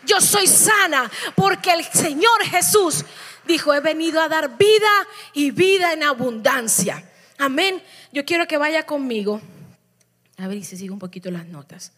Yo 0.06 0.20
soy 0.20 0.46
sana 0.46 1.10
porque 1.34 1.72
el 1.72 1.84
Señor 1.84 2.42
Jesús 2.44 3.04
dijo, 3.46 3.74
he 3.74 3.80
venido 3.80 4.20
a 4.20 4.28
dar 4.28 4.56
vida 4.56 5.08
y 5.34 5.50
vida 5.50 5.92
en 5.92 6.04
abundancia. 6.04 7.04
Amén. 7.38 7.82
Yo 8.12 8.24
quiero 8.24 8.46
que 8.46 8.56
vaya 8.56 8.86
conmigo. 8.86 9.40
A 10.36 10.46
ver 10.48 10.64
si 10.64 10.76
sigo 10.76 10.94
un 10.94 11.00
poquito 11.00 11.30
las 11.30 11.46
notas. 11.46 11.92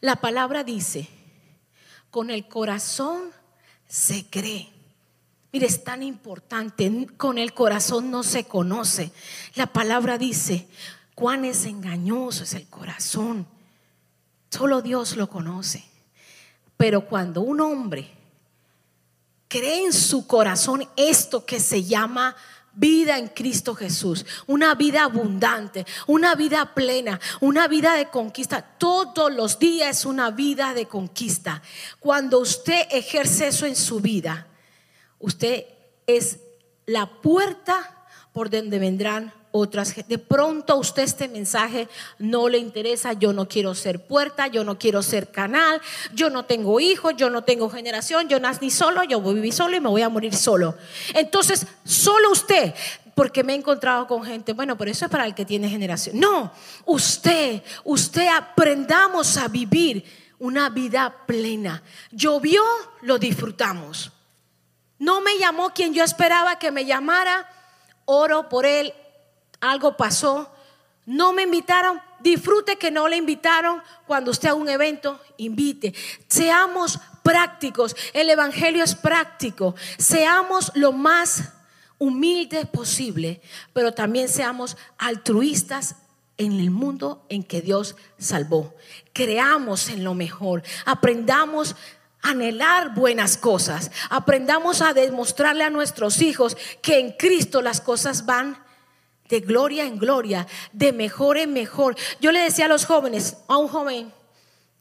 La 0.00 0.16
palabra 0.16 0.64
dice, 0.64 1.08
con 2.10 2.30
el 2.30 2.48
corazón 2.48 3.30
se 3.86 4.28
cree 4.28 4.75
Mire, 5.56 5.68
es 5.68 5.84
tan 5.84 6.02
importante, 6.02 7.06
con 7.16 7.38
el 7.38 7.54
corazón 7.54 8.10
no 8.10 8.22
se 8.22 8.44
conoce. 8.44 9.10
La 9.54 9.66
palabra 9.66 10.18
dice, 10.18 10.68
cuán 11.14 11.46
es 11.46 11.64
engañoso 11.64 12.44
es 12.44 12.52
el 12.52 12.68
corazón. 12.68 13.46
Solo 14.50 14.82
Dios 14.82 15.16
lo 15.16 15.30
conoce. 15.30 15.82
Pero 16.76 17.06
cuando 17.06 17.40
un 17.40 17.62
hombre 17.62 18.10
cree 19.48 19.86
en 19.86 19.94
su 19.94 20.26
corazón 20.26 20.86
esto 20.94 21.46
que 21.46 21.58
se 21.58 21.84
llama 21.84 22.36
vida 22.74 23.16
en 23.16 23.28
Cristo 23.28 23.74
Jesús, 23.74 24.26
una 24.46 24.74
vida 24.74 25.04
abundante, 25.04 25.86
una 26.06 26.34
vida 26.34 26.74
plena, 26.74 27.18
una 27.40 27.66
vida 27.66 27.94
de 27.94 28.10
conquista. 28.10 28.60
Todos 28.60 29.32
los 29.32 29.58
días 29.58 30.00
es 30.00 30.04
una 30.04 30.30
vida 30.30 30.74
de 30.74 30.84
conquista. 30.84 31.62
Cuando 31.98 32.40
usted 32.40 32.88
ejerce 32.90 33.46
eso 33.46 33.64
en 33.64 33.74
su 33.74 34.00
vida, 34.00 34.48
Usted 35.18 35.64
es 36.06 36.38
la 36.86 37.06
puerta 37.06 38.06
por 38.32 38.50
donde 38.50 38.78
vendrán 38.78 39.32
otras. 39.50 39.94
De 40.06 40.18
pronto 40.18 40.74
a 40.74 40.76
usted 40.76 41.02
este 41.02 41.28
mensaje 41.28 41.88
no 42.18 42.48
le 42.48 42.58
interesa, 42.58 43.12
yo 43.14 43.32
no 43.32 43.48
quiero 43.48 43.74
ser 43.74 44.06
puerta, 44.06 44.46
yo 44.48 44.64
no 44.64 44.78
quiero 44.78 45.02
ser 45.02 45.30
canal, 45.30 45.80
yo 46.14 46.30
no 46.30 46.44
tengo 46.44 46.78
hijos, 46.78 47.14
yo 47.16 47.30
no 47.30 47.44
tengo 47.44 47.70
generación, 47.70 48.28
yo 48.28 48.38
nací 48.38 48.70
solo, 48.70 49.02
yo 49.04 49.20
voy 49.20 49.32
a 49.32 49.34
vivir 49.36 49.52
solo 49.52 49.76
y 49.76 49.80
me 49.80 49.88
voy 49.88 50.02
a 50.02 50.08
morir 50.08 50.34
solo. 50.34 50.74
Entonces, 51.14 51.66
solo 51.84 52.30
usted, 52.30 52.74
porque 53.14 53.42
me 53.42 53.54
he 53.54 53.56
encontrado 53.56 54.06
con 54.06 54.24
gente, 54.24 54.52
bueno, 54.52 54.76
pero 54.76 54.90
eso 54.90 55.06
es 55.06 55.10
para 55.10 55.26
el 55.26 55.34
que 55.34 55.46
tiene 55.46 55.70
generación. 55.70 56.20
No, 56.20 56.52
usted, 56.84 57.62
usted 57.84 58.28
aprendamos 58.28 59.38
a 59.38 59.48
vivir 59.48 60.04
una 60.38 60.68
vida 60.68 61.24
plena. 61.26 61.82
Llovió, 62.10 62.62
lo 63.00 63.18
disfrutamos. 63.18 64.12
No 64.98 65.20
me 65.20 65.38
llamó 65.38 65.70
quien 65.70 65.94
yo 65.94 66.04
esperaba 66.04 66.58
que 66.58 66.70
me 66.70 66.84
llamara. 66.84 67.48
Oro 68.04 68.48
por 68.48 68.66
él. 68.66 68.94
Algo 69.60 69.96
pasó. 69.96 70.50
No 71.04 71.32
me 71.32 71.42
invitaron. 71.42 72.00
Disfrute 72.20 72.76
que 72.76 72.90
no 72.90 73.08
le 73.08 73.16
invitaron. 73.16 73.82
Cuando 74.06 74.30
usted 74.30 74.48
a 74.48 74.54
un 74.54 74.68
evento, 74.68 75.20
invite. 75.36 75.94
Seamos 76.28 76.98
prácticos. 77.22 77.94
El 78.12 78.30
Evangelio 78.30 78.82
es 78.84 78.94
práctico. 78.94 79.74
Seamos 79.98 80.72
lo 80.74 80.92
más 80.92 81.52
humildes 81.98 82.66
posible, 82.66 83.40
pero 83.72 83.92
también 83.92 84.28
seamos 84.28 84.76
altruistas 84.98 85.96
en 86.38 86.52
el 86.60 86.70
mundo 86.70 87.24
en 87.28 87.42
que 87.42 87.62
Dios 87.62 87.96
salvó. 88.18 88.74
Creamos 89.12 89.88
en 89.88 90.04
lo 90.04 90.14
mejor, 90.14 90.62
aprendamos 90.84 91.76
anhelar 92.22 92.94
buenas 92.94 93.36
cosas, 93.36 93.90
aprendamos 94.10 94.82
a 94.82 94.92
demostrarle 94.92 95.64
a 95.64 95.70
nuestros 95.70 96.20
hijos 96.22 96.56
que 96.82 96.98
en 96.98 97.12
Cristo 97.12 97.62
las 97.62 97.80
cosas 97.80 98.26
van 98.26 98.58
de 99.28 99.40
gloria 99.40 99.84
en 99.84 99.98
gloria, 99.98 100.46
de 100.72 100.92
mejor 100.92 101.38
en 101.38 101.52
mejor. 101.52 101.96
Yo 102.20 102.32
le 102.32 102.40
decía 102.40 102.66
a 102.66 102.68
los 102.68 102.86
jóvenes, 102.86 103.38
a 103.48 103.56
un 103.56 103.68
joven, 103.68 104.12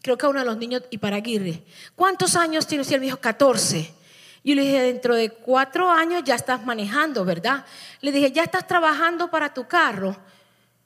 creo 0.02 0.17
que 0.17 0.26
a 0.26 0.30
uno 0.30 0.39
de 0.39 0.45
los 0.45 0.58
niños 0.58 0.84
y 0.89 0.98
para 0.98 1.17
Aguirre, 1.17 1.63
¿cuántos 1.95 2.36
años 2.36 2.67
tiene 2.67 2.82
usted? 2.82 2.95
el 2.95 3.02
viejo 3.02 3.17
14. 3.17 3.93
Yo 4.43 4.54
le 4.54 4.62
dije, 4.62 4.80
dentro 4.80 5.15
de 5.15 5.32
cuatro 5.32 5.89
años 5.89 6.24
ya 6.24 6.36
estás 6.36 6.63
manejando, 6.65 7.26
¿verdad? 7.26 7.65
Le 8.02 8.12
dije, 8.12 8.32
¿ya 8.32 8.43
estás 8.43 8.67
trabajando 8.67 9.32
para 9.32 9.52
tu 9.54 9.67
carro? 9.67 10.15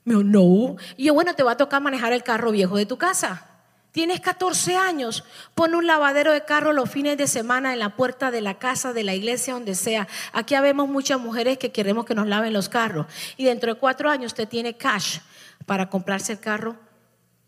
Me 0.05 0.13
dijo, 0.13 0.23
no. 0.23 0.77
Y 0.95 1.05
yo, 1.05 1.13
bueno, 1.13 1.35
te 1.35 1.43
va 1.43 1.51
a 1.51 1.57
tocar 1.57 1.81
manejar 1.81 2.13
el 2.13 2.23
carro 2.23 2.51
viejo 2.51 2.77
de 2.77 2.85
tu 2.85 2.97
casa. 2.97 3.48
Tienes 3.91 4.19
14 4.19 4.75
años, 4.75 5.23
pon 5.55 5.73
un 5.73 5.87
lavadero 5.87 6.31
de 6.31 6.45
carro 6.45 6.73
los 6.73 6.89
fines 6.89 7.17
de 7.17 7.27
semana 7.27 7.73
en 7.73 7.79
la 7.79 7.95
puerta 7.95 8.29
de 8.29 8.41
la 8.41 8.59
casa, 8.59 8.93
de 8.93 9.03
la 9.03 9.15
iglesia, 9.15 9.53
donde 9.53 9.73
sea. 9.73 10.07
Aquí 10.31 10.53
habemos 10.53 10.87
muchas 10.87 11.19
mujeres 11.19 11.57
que 11.57 11.71
queremos 11.71 12.05
que 12.05 12.13
nos 12.13 12.27
laven 12.27 12.53
los 12.53 12.69
carros. 12.69 13.07
Y 13.35 13.45
dentro 13.45 13.73
de 13.73 13.79
cuatro 13.79 14.09
años 14.09 14.33
usted 14.33 14.47
tiene 14.47 14.77
cash 14.77 15.19
para 15.65 15.89
comprarse 15.89 16.33
el 16.33 16.39
carro 16.39 16.75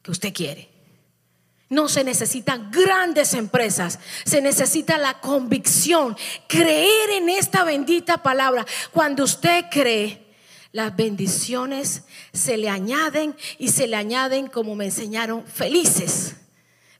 que 0.01 0.09
usted 0.09 0.33
quiere. 0.33 0.69
No 1.69 1.87
se 1.87 2.03
necesitan 2.03 2.69
grandes 2.71 3.33
empresas, 3.33 3.99
se 4.25 4.41
necesita 4.41 4.97
la 4.97 5.21
convicción, 5.21 6.17
creer 6.47 7.11
en 7.11 7.29
esta 7.29 7.63
bendita 7.63 8.17
palabra. 8.17 8.65
Cuando 8.91 9.23
usted 9.23 9.65
cree, 9.71 10.20
las 10.71 10.95
bendiciones 10.95 12.03
se 12.33 12.57
le 12.57 12.69
añaden 12.69 13.35
y 13.57 13.69
se 13.69 13.87
le 13.87 13.97
añaden, 13.97 14.47
como 14.47 14.75
me 14.75 14.85
enseñaron, 14.85 15.45
felices. 15.45 16.35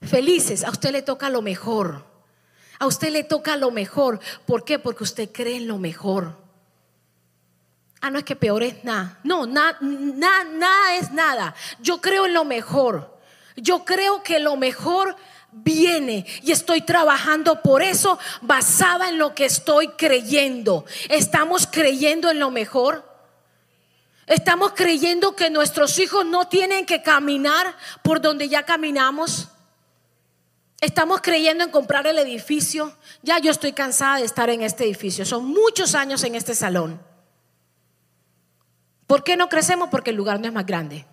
Felices, 0.02 0.64
a 0.64 0.70
usted 0.70 0.90
le 0.90 1.02
toca 1.02 1.30
lo 1.30 1.42
mejor. 1.42 2.04
A 2.78 2.86
usted 2.86 3.10
le 3.10 3.24
toca 3.24 3.56
lo 3.56 3.70
mejor. 3.70 4.20
¿Por 4.46 4.64
qué? 4.64 4.78
Porque 4.78 5.04
usted 5.04 5.30
cree 5.32 5.56
en 5.56 5.68
lo 5.68 5.78
mejor. 5.78 6.36
Ah, 8.00 8.10
no 8.10 8.18
es 8.18 8.24
que 8.24 8.34
peor 8.34 8.64
es 8.64 8.82
nada. 8.82 9.20
No, 9.22 9.46
nada, 9.46 9.78
es 10.96 11.12
nada. 11.12 11.54
Yo 11.80 12.00
creo 12.00 12.26
en 12.26 12.34
lo 12.34 12.44
mejor. 12.44 13.16
Yo 13.56 13.84
creo 13.84 14.22
que 14.22 14.40
lo 14.40 14.56
mejor 14.56 15.14
viene 15.52 16.26
y 16.42 16.50
estoy 16.50 16.80
trabajando 16.80 17.62
por 17.62 17.82
eso 17.82 18.18
basada 18.40 19.08
en 19.08 19.18
lo 19.18 19.34
que 19.34 19.44
estoy 19.44 19.88
creyendo. 19.88 20.84
¿Estamos 21.08 21.68
creyendo 21.70 22.30
en 22.30 22.40
lo 22.40 22.50
mejor? 22.50 23.11
¿Estamos 24.32 24.72
creyendo 24.72 25.36
que 25.36 25.50
nuestros 25.50 25.98
hijos 25.98 26.24
no 26.24 26.48
tienen 26.48 26.86
que 26.86 27.02
caminar 27.02 27.76
por 28.02 28.22
donde 28.22 28.48
ya 28.48 28.62
caminamos? 28.62 29.48
Estamos 30.80 31.20
creyendo 31.20 31.64
en 31.64 31.70
comprar 31.70 32.06
el 32.06 32.18
edificio. 32.18 32.96
Ya 33.22 33.38
yo 33.40 33.50
estoy 33.50 33.74
cansada 33.74 34.16
de 34.16 34.24
estar 34.24 34.48
en 34.48 34.62
este 34.62 34.84
edificio. 34.84 35.26
Son 35.26 35.44
muchos 35.44 35.94
años 35.94 36.24
en 36.24 36.34
este 36.34 36.54
salón. 36.54 36.98
¿Por 39.06 39.22
qué 39.22 39.36
no 39.36 39.50
crecemos? 39.50 39.90
Porque 39.90 40.08
el 40.08 40.16
lugar 40.16 40.40
no 40.40 40.46
es 40.46 40.52
más 40.54 40.64
grande. 40.64 41.04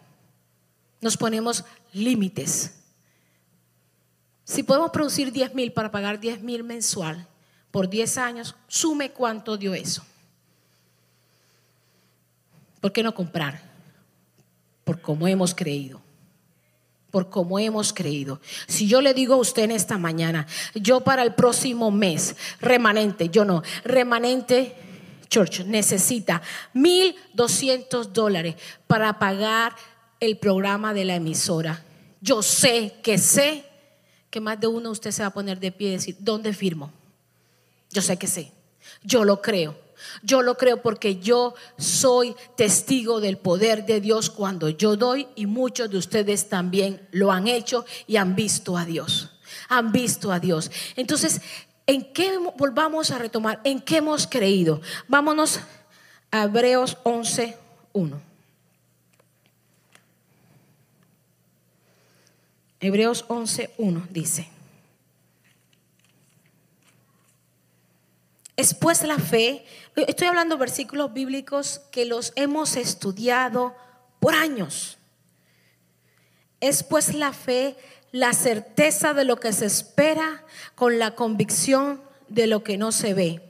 Nos 1.02 1.18
ponemos 1.18 1.66
límites. 1.92 2.74
Si 4.46 4.64
podemos 4.64 4.92
producir 4.92 5.34
10 5.34 5.56
mil 5.56 5.74
para 5.74 5.92
pagar 5.92 6.22
10 6.22 6.42
mil 6.42 6.64
mensual 6.64 7.28
por 7.70 7.90
10 7.90 8.18
años, 8.18 8.56
sume 8.70 9.12
cuánto 9.12 9.58
dio 9.58 9.74
eso. 9.74 10.06
¿Por 12.80 12.92
qué 12.92 13.04
no 13.04 13.14
comprar? 13.14 13.62
Por 14.84 15.02
cómo 15.02 15.28
hemos 15.28 15.54
creído. 15.54 16.02
Por 17.12 17.30
cómo 17.30 17.60
hemos 17.60 17.92
creído. 17.92 18.40
Si 18.68 18.88
yo 18.88 19.02
le 19.02 19.14
digo 19.14 19.34
a 19.34 19.38
usted 19.38 19.64
en 19.64 19.72
esta 19.72 19.98
mañana, 19.98 20.48
yo 20.76 21.02
para 21.02 21.24
el 21.24 21.34
próximo 21.34 21.92
mes, 21.92 22.36
remanente, 22.60 23.30
yo 23.30 23.46
no, 23.46 23.64
remanente 23.84 24.76
Church 25.30 25.64
necesita 25.66 26.42
1.200 26.74 28.06
dólares 28.08 28.56
para 28.88 29.20
pagar 29.20 29.76
el 30.20 30.38
programa 30.38 30.94
de 30.94 31.06
la 31.06 31.16
emisora. 31.16 31.84
Yo 32.22 32.42
sé 32.42 32.96
que 33.04 33.18
sé 33.18 33.64
que 34.30 34.42
más 34.42 34.60
de 34.60 34.68
uno 34.68 34.92
usted 34.92 35.12
se 35.12 35.22
va 35.22 35.28
a 35.28 35.34
poner 35.34 35.60
de 35.60 35.72
pie 35.72 35.90
y 35.90 35.92
decir, 35.94 36.18
¿dónde 36.20 36.54
firmo? 36.54 36.92
Yo 37.92 38.02
sé 38.02 38.18
que 38.18 38.28
sé. 38.28 38.52
Yo 39.04 39.24
lo 39.24 39.42
creo. 39.42 39.78
Yo 40.24 40.42
lo 40.42 40.58
creo 40.58 40.82
porque 40.82 41.18
yo 41.18 41.56
soy 41.78 42.36
testigo 42.56 43.20
del 43.20 43.38
poder 43.38 43.86
de 43.86 44.02
Dios 44.02 44.30
cuando 44.30 44.70
yo 44.70 44.96
doy 44.96 45.28
y 45.36 45.46
muchos 45.46 45.90
de 45.90 45.98
ustedes 45.98 46.50
también 46.50 47.08
lo 47.12 47.32
han 47.32 47.48
hecho 47.48 47.86
y 48.08 48.18
han 48.18 48.36
visto 48.36 48.78
a 48.78 48.86
Dios. 48.86 49.30
Han 49.70 49.92
visto 49.92 50.32
a 50.32 50.40
Dios. 50.40 50.72
Entonces, 50.96 51.42
¿en 51.86 52.14
qué 52.14 52.38
volvamos 52.58 53.12
a 53.12 53.18
retomar? 53.18 53.62
¿En 53.64 53.82
qué 53.82 53.98
hemos 53.98 54.28
creído? 54.28 54.82
Vámonos 55.08 55.60
a 56.32 56.44
Hebreos 56.44 56.98
11, 57.04 57.58
1. 57.94 58.30
Hebreos 62.82 63.28
11.1 63.28 64.08
dice, 64.10 64.50
es 68.60 68.74
pues 68.74 69.04
la 69.04 69.20
fe, 69.20 69.64
estoy 69.96 70.28
hablando 70.28 70.56
de 70.56 70.60
versículos 70.60 71.14
bíblicos 71.14 71.80
que 71.94 72.04
los 72.04 72.34
hemos 72.36 72.76
estudiado 72.76 73.74
por 74.20 74.36
años. 74.36 74.98
Es 76.60 76.84
pues 76.84 77.14
la 77.14 77.32
fe 77.32 77.78
la 78.12 78.34
certeza 78.34 79.14
de 79.14 79.24
lo 79.24 79.40
que 79.40 79.54
se 79.54 79.66
espera 79.66 80.44
con 80.76 81.00
la 81.00 81.16
convicción 81.16 82.02
de 82.28 82.48
lo 82.48 82.62
que 82.62 82.78
no 82.78 82.92
se 82.92 83.14
ve. 83.14 83.42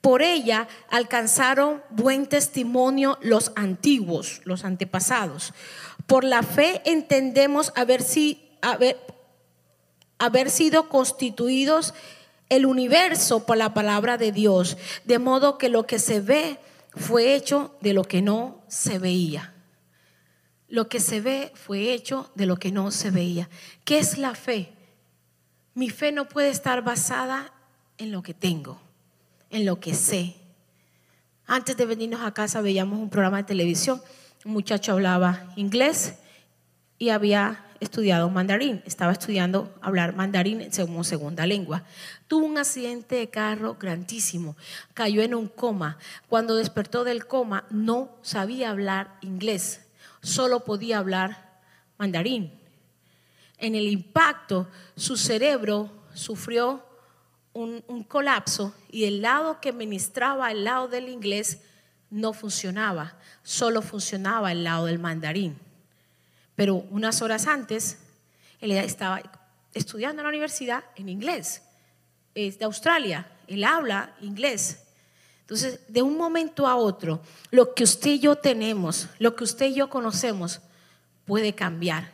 Por 0.00 0.22
ella 0.22 0.68
alcanzaron 0.88 1.82
buen 1.90 2.26
testimonio 2.26 3.18
los 3.20 3.52
antiguos, 3.56 4.40
los 4.44 4.64
antepasados. 4.64 5.52
Por 6.06 6.24
la 6.24 6.42
fe 6.42 6.80
entendemos 6.86 7.74
haber, 7.76 8.00
si, 8.00 8.56
haber, 8.62 8.96
haber 10.18 10.48
sido 10.48 10.88
constituidos 10.88 11.92
el 12.48 12.66
universo 12.66 13.44
por 13.44 13.56
la 13.56 13.74
palabra 13.74 14.18
de 14.18 14.32
Dios, 14.32 14.76
de 15.04 15.18
modo 15.18 15.58
que 15.58 15.68
lo 15.68 15.86
que 15.86 15.98
se 15.98 16.20
ve 16.20 16.58
fue 16.90 17.34
hecho 17.34 17.74
de 17.80 17.92
lo 17.92 18.04
que 18.04 18.22
no 18.22 18.62
se 18.68 18.98
veía. 18.98 19.52
Lo 20.68 20.88
que 20.88 21.00
se 21.00 21.20
ve 21.20 21.52
fue 21.54 21.92
hecho 21.92 22.30
de 22.34 22.46
lo 22.46 22.56
que 22.56 22.72
no 22.72 22.90
se 22.90 23.10
veía. 23.10 23.48
¿Qué 23.84 23.98
es 23.98 24.18
la 24.18 24.34
fe? 24.34 24.72
Mi 25.74 25.90
fe 25.90 26.12
no 26.12 26.28
puede 26.28 26.48
estar 26.48 26.82
basada 26.82 27.52
en 27.98 28.10
lo 28.12 28.22
que 28.22 28.34
tengo, 28.34 28.80
en 29.50 29.66
lo 29.66 29.78
que 29.78 29.94
sé. 29.94 30.36
Antes 31.46 31.76
de 31.76 31.86
venirnos 31.86 32.22
a 32.22 32.34
casa 32.34 32.60
veíamos 32.60 32.98
un 32.98 33.10
programa 33.10 33.38
de 33.38 33.44
televisión, 33.44 34.02
un 34.44 34.52
muchacho 34.52 34.92
hablaba 34.92 35.52
inglés 35.56 36.14
y 36.98 37.10
había 37.10 37.64
estudiado 37.80 38.30
mandarín, 38.30 38.82
estaba 38.86 39.12
estudiando 39.12 39.74
hablar 39.80 40.14
mandarín 40.14 40.68
como 40.70 41.04
segunda 41.04 41.46
lengua. 41.46 41.84
Tuvo 42.26 42.46
un 42.46 42.58
accidente 42.58 43.16
de 43.16 43.28
carro 43.28 43.76
grandísimo, 43.78 44.56
cayó 44.94 45.22
en 45.22 45.34
un 45.34 45.48
coma. 45.48 45.98
Cuando 46.28 46.56
despertó 46.56 47.04
del 47.04 47.26
coma 47.26 47.64
no 47.70 48.16
sabía 48.22 48.70
hablar 48.70 49.18
inglés, 49.20 49.86
solo 50.22 50.64
podía 50.64 50.98
hablar 50.98 51.60
mandarín. 51.98 52.52
En 53.58 53.74
el 53.74 53.86
impacto 53.86 54.68
su 54.96 55.16
cerebro 55.16 55.90
sufrió 56.14 56.84
un, 57.52 58.04
colapso 58.06 58.74
y 58.90 59.04
el 59.04 59.22
lado 59.22 59.60
que 59.60 59.72
ministraba 59.72 60.50
el 60.50 60.64
lado 60.64 60.88
del 60.88 61.08
inglés 61.08 61.62
no 62.10 62.34
funcionaba, 62.34 63.16
solo 63.42 63.80
funcionaba 63.80 64.52
el 64.52 64.62
lado 64.62 64.86
del 64.86 64.98
mandarín. 64.98 65.58
Pero 66.56 66.76
unas 66.90 67.22
horas 67.22 67.46
antes, 67.46 67.98
él 68.60 68.72
estaba 68.72 69.22
estudiando 69.74 70.22
en 70.22 70.24
la 70.24 70.30
universidad 70.30 70.84
en 70.96 71.08
inglés. 71.08 71.62
Es 72.34 72.58
de 72.58 72.64
Australia, 72.64 73.30
él 73.46 73.62
habla 73.62 74.16
inglés. 74.20 74.82
Entonces, 75.42 75.80
de 75.86 76.02
un 76.02 76.16
momento 76.16 76.66
a 76.66 76.74
otro, 76.74 77.20
lo 77.50 77.72
que 77.74 77.84
usted 77.84 78.10
y 78.10 78.18
yo 78.18 78.34
tenemos, 78.36 79.08
lo 79.20 79.36
que 79.36 79.44
usted 79.44 79.66
y 79.66 79.74
yo 79.74 79.88
conocemos, 79.88 80.60
puede 81.24 81.54
cambiar. 81.54 82.10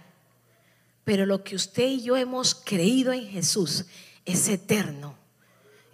Pero 1.05 1.24
lo 1.24 1.42
que 1.42 1.57
usted 1.57 1.87
y 1.87 2.02
yo 2.02 2.16
hemos 2.16 2.55
creído 2.55 3.12
en 3.12 3.26
Jesús 3.26 3.87
es 4.24 4.48
eterno. 4.48 5.21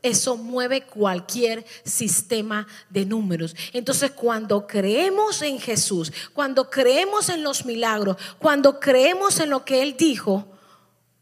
Eso 0.02 0.36
mueve 0.36 0.82
cualquier 0.82 1.66
sistema 1.84 2.66
de 2.88 3.04
números. 3.04 3.56
Entonces, 3.72 4.12
cuando 4.12 4.66
creemos 4.66 5.42
en 5.42 5.58
Jesús, 5.58 6.12
cuando 6.32 6.70
creemos 6.70 7.28
en 7.28 7.42
los 7.42 7.64
milagros, 7.64 8.16
cuando 8.38 8.78
creemos 8.78 9.40
en 9.40 9.50
lo 9.50 9.64
que 9.64 9.82
Él 9.82 9.96
dijo, 9.96 10.46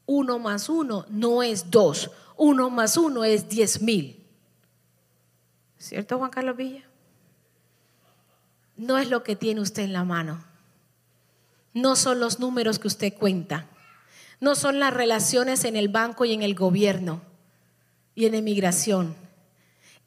uno 0.04 0.38
más 0.38 0.68
uno 0.68 1.06
no 1.08 1.42
es 1.42 1.70
dos, 1.70 2.10
uno 2.36 2.68
más 2.68 2.96
uno 2.96 3.24
es 3.24 3.48
diez 3.48 3.80
mil. 3.80 4.22
¿Cierto, 5.78 6.18
Juan 6.18 6.30
Carlos 6.30 6.56
Villa? 6.56 6.84
No 8.76 8.98
es 8.98 9.08
lo 9.08 9.22
que 9.22 9.36
tiene 9.36 9.62
usted 9.62 9.84
en 9.84 9.94
la 9.94 10.04
mano. 10.04 10.44
no 11.72 11.94
son 11.94 12.20
los 12.20 12.40
números 12.40 12.78
que 12.78 12.88
usted 12.88 13.12
cuenta, 13.12 13.66
no 14.40 14.54
son 14.54 14.80
las 14.80 14.94
relaciones 14.94 15.64
en 15.64 15.76
el 15.76 15.88
banco 15.88 16.24
y 16.24 16.32
en 16.32 16.42
el 16.42 16.54
gobierno 16.54 17.20
y 18.16 18.26
en 18.26 18.34
emigración. 18.34 19.14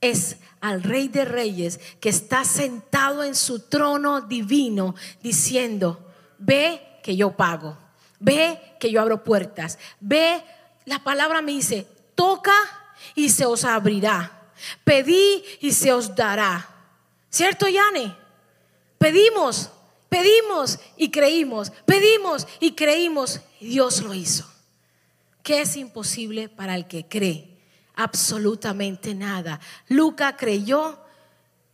Es 0.02 0.38
al 0.60 0.84
Rey 0.84 1.08
de 1.08 1.24
Reyes 1.24 1.80
que 2.02 2.10
está 2.10 2.44
sentado 2.44 3.24
en 3.24 3.36
su 3.36 3.62
trono 3.62 4.22
divino 4.22 4.96
diciendo, 5.24 6.06
ve 6.38 6.82
que 7.02 7.16
yo 7.16 7.32
pago, 7.32 7.78
ve 8.20 8.60
que 8.80 8.92
yo 8.92 9.00
abro 9.00 9.24
puertas, 9.24 9.78
ve, 10.02 10.44
la 10.86 11.04
palabra 11.04 11.42
me 11.42 11.54
dice, 11.54 11.88
toca 12.16 12.56
y 13.16 13.30
se 13.30 13.46
os 13.46 13.64
abrirá, 13.64 14.52
pedí 14.84 15.44
y 15.62 15.72
se 15.72 15.94
os 15.94 16.16
dará. 16.16 16.68
¿Cierto, 17.30 17.68
Yane? 17.68 18.18
Pedimos, 18.98 19.70
pedimos 20.10 20.80
y 20.98 21.12
creímos, 21.12 21.72
pedimos 21.86 22.48
y 22.60 22.72
creímos, 22.72 23.40
Dios 23.62 24.02
lo 24.02 24.14
hizo. 24.14 24.46
¿Qué 25.44 25.62
es 25.62 25.78
imposible 25.78 26.50
para 26.50 26.76
el 26.76 26.88
que 26.88 27.06
cree? 27.06 27.49
Absolutamente 28.00 29.14
nada. 29.14 29.60
Lucas 29.90 30.36
creyó, 30.38 30.98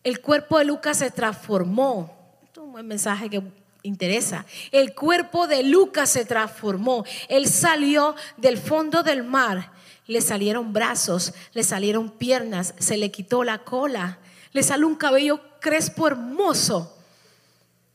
el 0.04 0.22
cuerpo 0.22 0.58
de 0.58 0.66
Lucas 0.66 0.98
se 0.98 1.12
transformó. 1.12 2.18
Un 2.58 2.72
buen 2.72 2.88
mensaje 2.88 3.30
que 3.30 3.44
interesa. 3.84 4.44
El 4.72 4.96
cuerpo 4.96 5.46
de 5.46 5.62
Lucas 5.62 6.10
se 6.10 6.26
transformó. 6.26 7.06
Él 7.30 7.48
salió 7.48 8.16
del 8.38 8.58
fondo 8.58 9.04
del 9.04 9.24
mar. 9.24 9.72
Le 10.08 10.20
salieron 10.20 10.74
brazos, 10.74 11.32
le 11.54 11.64
salieron 11.64 12.10
piernas, 12.10 12.74
se 12.80 12.98
le 12.98 13.12
quitó 13.12 13.44
la 13.44 13.60
cola, 13.60 14.18
le 14.52 14.64
salió 14.64 14.88
un 14.88 14.96
cabello 14.96 15.42
crespo 15.60 16.08
hermoso. 16.08 16.98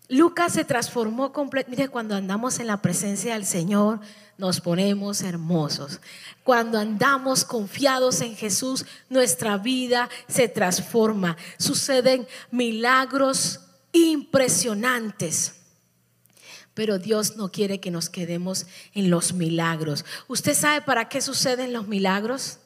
Lucas 0.09 0.53
se 0.53 0.65
transformó 0.65 1.33
completamente. 1.33 1.83
Mire, 1.83 1.91
cuando 1.91 2.15
andamos 2.15 2.61
en 2.61 2.69
la 2.69 2.81
presencia 2.81 3.35
del 3.35 3.45
Señor, 3.45 3.99
nos 4.41 4.61
ponemos 4.61 5.21
hermosos. 5.21 6.01
Cuando 6.43 6.79
andamos 6.79 7.45
confiados 7.45 8.23
en 8.23 8.35
Jesús, 8.35 8.87
nuestra 9.09 9.59
vida 9.59 10.09
se 10.29 10.49
transforma. 10.49 11.37
Suceden 11.59 12.27
milagros 12.51 13.61
impresionantes. 13.93 15.57
Pero 16.73 16.99
Dios 16.99 17.37
no 17.37 17.53
quiere 17.53 17.81
que 17.81 17.91
nos 17.91 18.09
quedemos 18.09 18.67
en 18.95 19.11
los 19.11 19.35
milagros. 19.35 20.07
¿Usted 20.27 20.55
sabe 20.55 20.81
para 20.81 21.09
qué 21.09 21.21
suceden 21.21 21.75
los 21.75 21.87
milagros? 21.87 22.59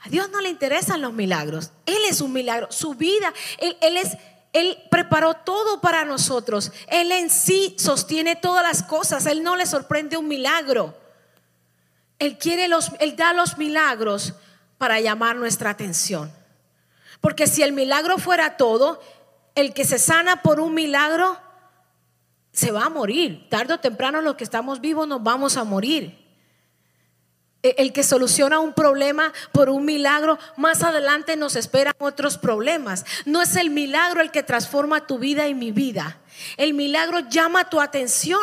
A 0.00 0.08
Dios 0.08 0.28
no 0.30 0.40
le 0.40 0.48
interesan 0.48 1.00
los 1.00 1.12
milagros. 1.12 1.70
Él 1.86 2.02
es 2.08 2.20
un 2.20 2.32
milagro. 2.32 2.66
Su 2.72 2.94
vida, 2.94 3.32
Él, 3.58 3.76
él 3.80 3.96
es 3.96 4.16
él 4.52 4.78
preparó 4.90 5.34
todo 5.34 5.80
para 5.80 6.04
nosotros. 6.04 6.72
Él 6.88 7.10
en 7.10 7.30
sí 7.30 7.74
sostiene 7.78 8.36
todas 8.36 8.62
las 8.62 8.82
cosas. 8.82 9.24
Él 9.26 9.42
no 9.42 9.56
le 9.56 9.66
sorprende 9.66 10.16
un 10.16 10.28
milagro. 10.28 10.94
Él 12.18 12.38
quiere 12.38 12.68
los, 12.68 12.90
Él 13.00 13.16
da 13.16 13.32
los 13.32 13.56
milagros 13.56 14.34
para 14.76 15.00
llamar 15.00 15.36
nuestra 15.36 15.70
atención. 15.70 16.30
Porque 17.20 17.46
si 17.46 17.62
el 17.62 17.72
milagro 17.72 18.18
fuera 18.18 18.56
todo, 18.56 19.00
el 19.54 19.72
que 19.72 19.84
se 19.84 19.98
sana 19.98 20.42
por 20.42 20.60
un 20.60 20.74
milagro 20.74 21.38
se 22.52 22.70
va 22.72 22.84
a 22.84 22.90
morir. 22.90 23.48
Tarde 23.48 23.74
o 23.74 23.80
temprano 23.80 24.20
los 24.20 24.34
que 24.34 24.44
estamos 24.44 24.80
vivos 24.80 25.08
nos 25.08 25.22
vamos 25.22 25.56
a 25.56 25.64
morir. 25.64 26.21
E, 27.62 27.76
el 27.78 27.92
que 27.92 28.02
soluciona 28.02 28.58
un 28.58 28.72
problema 28.72 29.32
por 29.52 29.68
un 29.68 29.84
milagro, 29.84 30.38
más 30.56 30.82
adelante 30.82 31.36
nos 31.36 31.54
esperan 31.56 31.94
otros 31.98 32.38
problemas. 32.38 33.04
No 33.24 33.40
es 33.40 33.56
el 33.56 33.70
milagro 33.70 34.20
el 34.20 34.30
que 34.30 34.42
transforma 34.42 35.06
tu 35.06 35.18
vida 35.18 35.46
y 35.48 35.54
mi 35.54 35.70
vida. 35.70 36.18
El 36.56 36.74
milagro 36.74 37.20
llama 37.20 37.70
tu 37.70 37.80
atención 37.80 38.42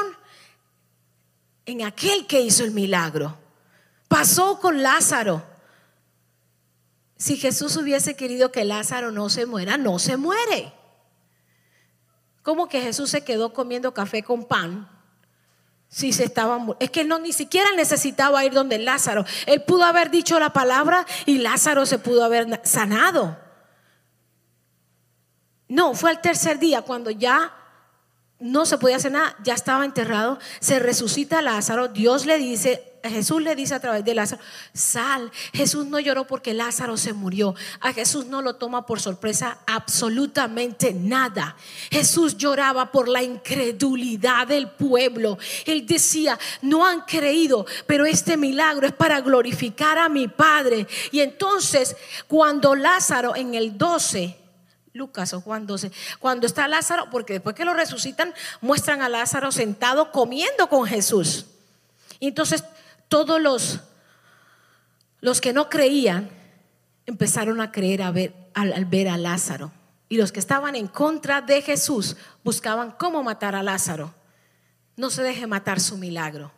en 1.66 1.84
aquel 1.84 2.26
que 2.28 2.42
hizo 2.42 2.64
el 2.64 2.72
milagro. 2.72 3.38
Pasó 4.08 4.60
con 4.60 4.82
Lázaro. 4.82 5.44
Si 7.18 7.36
Jesús 7.36 7.76
hubiese 7.76 8.16
querido 8.16 8.52
que 8.52 8.64
Lázaro 8.64 9.12
no 9.12 9.30
se 9.30 9.46
muera, 9.46 9.78
no 9.78 10.00
se 10.00 10.16
muere. 10.16 10.74
¿Cómo 12.42 12.70
que 12.70 12.82
Jesús 12.82 13.10
se 13.10 13.24
quedó 13.26 13.54
comiendo 13.54 13.94
café 13.94 14.24
con 14.24 14.46
pan? 14.46 14.90
Si 15.90 16.14
se 16.14 16.24
estaba 16.24 16.60
es 16.80 16.92
que 16.92 17.02
él 17.02 17.08
no 17.08 17.18
ni 17.18 17.34
siquiera 17.34 17.68
necesitaba 17.76 18.46
ir 18.46 18.54
donde 18.54 18.78
Lázaro. 18.78 19.26
Él 19.48 19.64
pudo 19.64 19.84
haber 19.84 20.12
dicho 20.12 20.40
la 20.40 20.54
palabra 20.54 21.06
y 21.26 21.40
Lázaro 21.40 21.88
se 21.88 21.98
pudo 21.98 22.24
haber 22.24 22.62
sanado. 22.64 23.38
No, 25.68 25.96
fue 25.96 26.12
al 26.12 26.22
tercer 26.22 26.60
día 26.60 26.84
cuando 26.84 27.10
ya 27.10 27.59
no 28.40 28.66
se 28.66 28.78
podía 28.78 28.96
hacer 28.96 29.12
nada, 29.12 29.36
ya 29.44 29.54
estaba 29.54 29.86
enterrado, 29.86 30.40
se 30.60 30.80
resucita 30.80 31.42
Lázaro, 31.42 31.90
Dios 31.90 32.26
le 32.26 32.38
dice, 32.38 32.90
Jesús 33.04 33.42
le 33.42 33.56
dice 33.56 33.76
a 33.76 33.80
través 33.80 34.04
de 34.04 34.14
Lázaro, 34.14 34.42
sal. 34.74 35.32
Jesús 35.54 35.86
no 35.86 36.00
lloró 36.00 36.28
porque 36.28 36.54
Lázaro 36.54 36.98
se 36.98 37.14
murió. 37.14 37.56
A 37.80 37.94
Jesús 37.94 38.26
no 38.26 38.42
lo 38.42 38.56
toma 38.56 38.86
por 38.86 39.00
sorpresa 39.00 39.60
absolutamente 39.68 40.94
nada. 40.94 41.56
Jesús 41.90 42.38
lloraba 42.38 42.92
por 42.92 43.08
la 43.08 43.24
incredulidad 43.24 44.48
del 44.48 44.70
pueblo. 44.70 45.38
Él 45.66 45.86
decía, 45.86 46.38
no 46.62 46.86
han 46.86 47.02
creído, 47.02 47.66
pero 47.88 48.06
este 48.06 48.36
milagro 48.36 48.86
es 48.86 48.94
para 48.94 49.22
glorificar 49.22 49.98
a 49.98 50.10
mi 50.10 50.28
Padre. 50.28 50.88
Y 51.12 51.22
entonces, 51.22 51.96
cuando 52.28 52.76
Lázaro 52.76 53.36
en 53.36 53.56
el 53.56 53.78
12, 53.78 54.36
Lucas 54.94 55.34
o 55.34 55.42
Juan 55.42 55.68
12, 55.68 55.92
cuando 56.20 56.48
está 56.48 56.68
Lázaro, 56.68 57.10
porque 57.10 57.34
después 57.34 57.56
que 57.56 57.66
lo 57.66 57.74
resucitan, 57.74 58.34
muestran 58.62 59.02
a 59.02 59.10
Lázaro 59.10 59.52
sentado 59.52 60.12
comiendo 60.12 60.68
con 60.68 60.86
Jesús. 60.86 61.46
Y 62.20 62.28
entonces 62.28 62.64
todos 63.08 63.42
los, 63.42 63.80
los 65.22 65.42
que 65.42 65.54
no 65.54 65.70
creían 65.70 66.30
empezaron 67.06 67.60
a 67.62 67.72
creer 67.72 68.02
a 68.04 68.12
ver, 68.12 68.34
al, 68.54 68.86
ver 68.86 69.10
a 69.10 69.18
Lázaro. 69.18 69.72
Y 70.08 70.18
los 70.18 70.32
que 70.32 70.40
estaban 70.40 70.76
en 70.76 70.88
contra 70.88 71.42
de 71.42 71.62
Jesús 71.62 72.16
buscaban 72.44 72.92
cómo 72.92 73.24
matar 73.24 73.56
a 73.56 73.64
Lázaro. 73.64 74.14
No 74.96 75.10
se 75.10 75.24
deje 75.24 75.48
matar 75.48 75.80
su 75.80 75.98
milagro. 75.98 76.52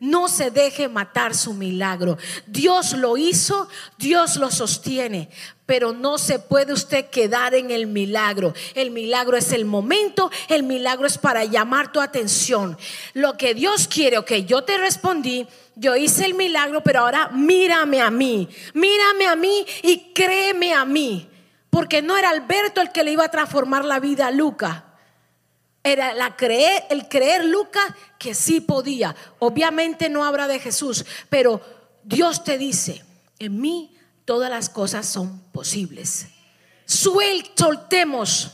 No 0.00 0.28
se 0.28 0.50
deje 0.50 0.88
matar 0.88 1.34
su 1.34 1.54
milagro. 1.54 2.18
Dios 2.46 2.92
lo 2.92 3.16
hizo, 3.16 3.68
Dios 3.96 4.36
lo 4.36 4.50
sostiene, 4.50 5.30
pero 5.66 5.92
no 5.92 6.18
se 6.18 6.38
puede 6.38 6.72
usted 6.72 7.06
quedar 7.06 7.54
en 7.54 7.70
el 7.70 7.86
milagro. 7.86 8.54
El 8.74 8.90
milagro 8.90 9.36
es 9.36 9.52
el 9.52 9.64
momento, 9.64 10.30
el 10.48 10.62
milagro 10.62 11.06
es 11.06 11.18
para 11.18 11.44
llamar 11.44 11.92
tu 11.92 12.00
atención. 12.00 12.76
Lo 13.14 13.36
que 13.36 13.54
Dios 13.54 13.88
quiere, 13.88 14.18
ok, 14.18 14.32
yo 14.46 14.62
te 14.64 14.76
respondí, 14.78 15.46
yo 15.74 15.96
hice 15.96 16.24
el 16.26 16.34
milagro, 16.34 16.82
pero 16.82 17.00
ahora 17.00 17.28
mírame 17.28 18.00
a 18.00 18.10
mí, 18.10 18.48
mírame 18.74 19.26
a 19.26 19.36
mí 19.36 19.64
y 19.82 20.12
créeme 20.12 20.74
a 20.74 20.84
mí, 20.84 21.28
porque 21.70 22.02
no 22.02 22.16
era 22.16 22.30
Alberto 22.30 22.80
el 22.80 22.92
que 22.92 23.04
le 23.04 23.12
iba 23.12 23.24
a 23.24 23.30
transformar 23.30 23.84
la 23.84 24.00
vida 24.00 24.26
a 24.26 24.30
Luca 24.30 24.84
era 25.86 26.14
la 26.14 26.34
creer, 26.34 26.84
el 26.88 27.08
creer 27.08 27.44
Lucas 27.44 27.84
que 28.18 28.34
sí 28.34 28.62
podía. 28.62 29.14
Obviamente 29.38 30.08
no 30.08 30.24
habla 30.24 30.48
de 30.48 30.58
Jesús, 30.58 31.04
pero 31.28 31.60
Dios 32.02 32.42
te 32.42 32.56
dice, 32.56 33.04
en 33.38 33.60
mí 33.60 33.93
todas 34.24 34.50
las 34.50 34.68
cosas 34.68 35.06
son 35.06 35.40
posibles. 35.52 36.26
soltemos 36.86 38.52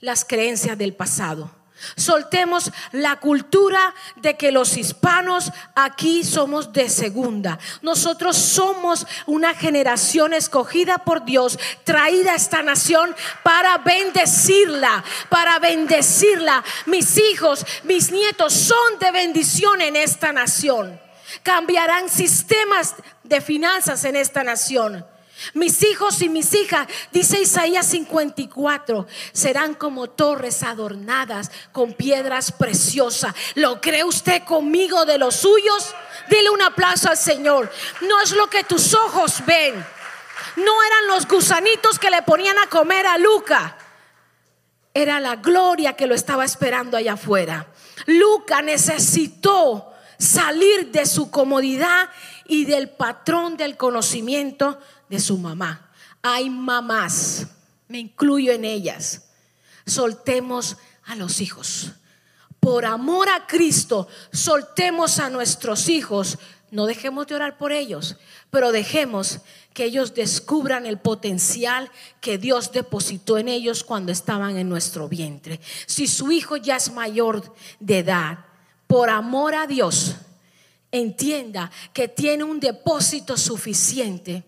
las 0.00 0.24
creencias 0.24 0.78
del 0.78 0.94
pasado. 0.94 1.50
Soltemos 1.96 2.70
la 2.92 3.16
cultura 3.20 3.94
de 4.16 4.36
que 4.36 4.52
los 4.52 4.76
hispanos 4.76 5.50
aquí 5.74 6.24
somos 6.24 6.72
de 6.72 6.90
segunda. 6.90 7.58
Nosotros 7.80 8.36
somos 8.36 9.06
una 9.26 9.54
generación 9.54 10.34
escogida 10.34 10.98
por 10.98 11.24
Dios, 11.24 11.58
traída 11.84 12.32
a 12.32 12.36
esta 12.36 12.62
nación 12.62 13.14
para 13.42 13.78
bendecirla, 13.78 15.02
para 15.30 15.58
bendecirla. 15.58 16.62
Mis 16.86 17.16
hijos, 17.18 17.64
mis 17.84 18.12
nietos 18.12 18.52
son 18.52 18.98
de 18.98 19.10
bendición 19.10 19.80
en 19.80 19.96
esta 19.96 20.32
nación. 20.32 21.00
Cambiarán 21.42 22.10
sistemas 22.10 22.94
de 23.30 23.40
finanzas 23.40 24.04
en 24.04 24.16
esta 24.16 24.44
nación. 24.44 25.06
Mis 25.54 25.82
hijos 25.84 26.20
y 26.20 26.28
mis 26.28 26.52
hijas, 26.52 26.86
dice 27.12 27.40
Isaías 27.40 27.86
54, 27.86 29.06
serán 29.32 29.74
como 29.74 30.10
torres 30.10 30.62
adornadas 30.62 31.50
con 31.72 31.94
piedras 31.94 32.52
preciosas. 32.52 33.34
¿Lo 33.54 33.80
cree 33.80 34.04
usted 34.04 34.42
conmigo 34.42 35.06
de 35.06 35.16
los 35.16 35.36
suyos? 35.36 35.94
Dile 36.28 36.50
un 36.50 36.60
aplauso 36.60 37.08
al 37.08 37.16
Señor. 37.16 37.72
No 38.02 38.20
es 38.20 38.32
lo 38.32 38.50
que 38.50 38.64
tus 38.64 38.92
ojos 38.92 39.42
ven. 39.46 39.74
No 40.56 40.82
eran 40.82 41.06
los 41.06 41.26
gusanitos 41.26 41.98
que 41.98 42.10
le 42.10 42.22
ponían 42.22 42.58
a 42.58 42.66
comer 42.66 43.06
a 43.06 43.16
Luca. 43.16 43.78
Era 44.92 45.20
la 45.20 45.36
gloria 45.36 45.94
que 45.94 46.06
lo 46.06 46.14
estaba 46.14 46.44
esperando 46.44 46.96
allá 46.96 47.14
afuera. 47.14 47.68
Luca 48.06 48.60
necesitó 48.60 49.90
salir 50.18 50.90
de 50.90 51.06
su 51.06 51.30
comodidad 51.30 52.10
y 52.50 52.64
del 52.64 52.90
patrón 52.90 53.56
del 53.56 53.76
conocimiento 53.76 54.80
de 55.08 55.20
su 55.20 55.38
mamá. 55.38 55.88
Hay 56.20 56.50
mamás, 56.50 57.46
me 57.86 58.00
incluyo 58.00 58.50
en 58.50 58.64
ellas. 58.64 59.28
Soltemos 59.86 60.76
a 61.04 61.14
los 61.14 61.40
hijos. 61.40 61.92
por 62.58 62.84
amor 62.84 63.30
a 63.30 63.46
Cristo, 63.46 64.06
soltemos 64.32 65.18
a 65.18 65.30
nuestros 65.30 65.88
hijos. 65.88 66.38
No 66.70 66.84
dejemos 66.84 67.26
de 67.26 67.36
orar 67.36 67.56
por 67.56 67.72
ellos, 67.72 68.16
pero 68.50 68.70
dejemos 68.70 69.38
que 69.72 69.84
ellos 69.84 70.12
descubran 70.12 70.84
el 70.84 70.98
potencial 70.98 71.90
que 72.20 72.36
Dios 72.36 72.70
depositó 72.72 73.38
en 73.38 73.48
ellos 73.48 73.82
cuando 73.82 74.12
estaban 74.12 74.58
en 74.58 74.68
nuestro 74.68 75.08
vientre. 75.08 75.58
Si 75.86 76.06
su 76.06 76.32
hijo 76.32 76.56
ya 76.56 76.76
es 76.76 76.92
mayor 76.92 77.54
de 77.78 78.00
edad, 78.00 78.40
por 78.86 79.08
amor 79.08 79.54
a 79.54 79.66
Dios, 79.66 80.16
entienda 80.92 81.70
que 81.92 82.08
tiene 82.08 82.44
un 82.44 82.60
depósito 82.60 83.36
suficiente 83.36 84.44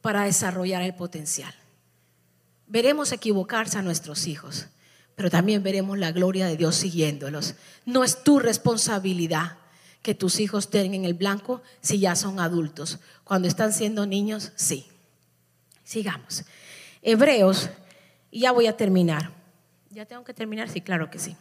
para 0.00 0.24
desarrollar 0.24 0.82
el 0.82 0.94
potencial. 0.94 1.54
Veremos 2.66 3.12
equivocarse 3.12 3.78
a 3.78 3.82
nuestros 3.82 4.26
hijos, 4.26 4.66
pero 5.14 5.30
también 5.30 5.62
veremos 5.62 5.98
la 5.98 6.12
gloria 6.12 6.46
de 6.46 6.56
Dios 6.56 6.76
siguiéndolos. 6.76 7.54
No 7.86 8.04
es 8.04 8.22
tu 8.22 8.38
responsabilidad 8.38 9.58
que 10.02 10.14
tus 10.14 10.38
hijos 10.40 10.70
tengan 10.70 11.04
el 11.04 11.14
blanco 11.14 11.62
si 11.80 11.98
ya 11.98 12.14
son 12.14 12.40
adultos. 12.40 12.98
Cuando 13.24 13.48
están 13.48 13.72
siendo 13.72 14.06
niños, 14.06 14.52
sí. 14.56 14.86
Sigamos. 15.84 16.44
Hebreos, 17.02 17.70
y 18.30 18.40
ya 18.40 18.52
voy 18.52 18.66
a 18.66 18.76
terminar. 18.76 19.32
¿Ya 19.90 20.06
tengo 20.06 20.24
que 20.24 20.34
terminar? 20.34 20.68
Sí, 20.68 20.80
claro 20.80 21.10
que 21.10 21.18
sí. 21.18 21.36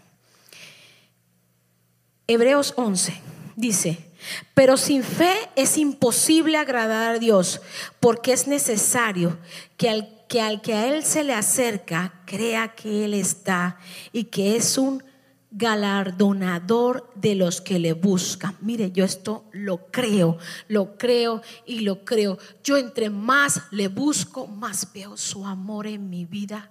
Hebreos 2.28 2.74
11 2.78 3.14
dice, 3.56 4.07
pero 4.54 4.78
sin 4.78 5.04
fe 5.04 5.34
es 5.56 5.78
imposible 5.78 6.58
agradar 6.58 7.16
a 7.16 7.20
Dios, 7.20 7.62
porque 8.00 8.34
es 8.34 8.48
necesario 8.48 9.38
que 9.78 9.90
al, 9.90 10.62
que 10.62 10.74
a 10.74 10.88
Él 10.88 11.04
se 11.04 11.24
le 11.24 11.34
acerca 11.34 12.22
crea 12.26 12.76
que 12.76 13.06
Él 13.06 13.14
está 13.14 13.78
y 14.12 14.26
que 14.26 14.56
es 14.56 14.78
un 14.78 15.04
galardonador 15.52 17.10
de 17.16 17.36
los 17.36 17.62
que 17.62 17.80
le 17.80 17.94
buscan. 17.94 18.56
Mire, 18.62 18.92
yo 18.92 19.06
esto 19.06 19.46
lo 19.52 19.88
creo, 19.88 20.38
lo 20.68 20.98
creo 20.98 21.42
y 21.66 21.80
lo 21.80 22.04
creo. 22.04 22.38
Yo 22.64 22.78
entre 22.78 23.10
más 23.10 23.62
le 23.72 23.88
busco, 23.88 24.48
más 24.48 24.92
veo 24.94 25.18
su 25.18 25.46
amor 25.46 25.88
en 25.88 26.10
mi 26.10 26.26
vida 26.26 26.70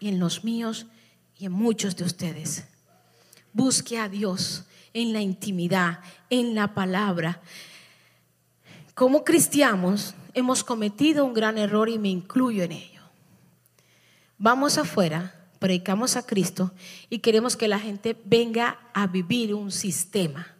y 0.00 0.08
en 0.08 0.18
los 0.18 0.44
míos 0.44 0.86
y 1.38 1.46
en 1.46 1.52
muchos 1.52 1.96
de 1.96 2.04
ustedes. 2.04 2.64
Busque 3.52 3.98
a 3.98 4.08
Dios 4.08 4.64
en 4.98 5.12
la 5.12 5.20
intimidad, 5.20 6.00
en 6.30 6.54
la 6.54 6.74
palabra. 6.74 7.40
Como 8.94 9.24
cristianos 9.24 10.14
hemos 10.34 10.64
cometido 10.64 11.24
un 11.24 11.34
gran 11.34 11.58
error 11.58 11.88
y 11.88 11.98
me 11.98 12.08
incluyo 12.08 12.62
en 12.62 12.72
ello. 12.72 13.02
Vamos 14.38 14.78
afuera, 14.78 15.34
predicamos 15.58 16.16
a 16.16 16.26
Cristo 16.26 16.72
y 17.10 17.18
queremos 17.18 17.56
que 17.56 17.68
la 17.68 17.78
gente 17.78 18.16
venga 18.24 18.78
a 18.94 19.06
vivir 19.06 19.54
un 19.54 19.72
sistema. 19.72 20.54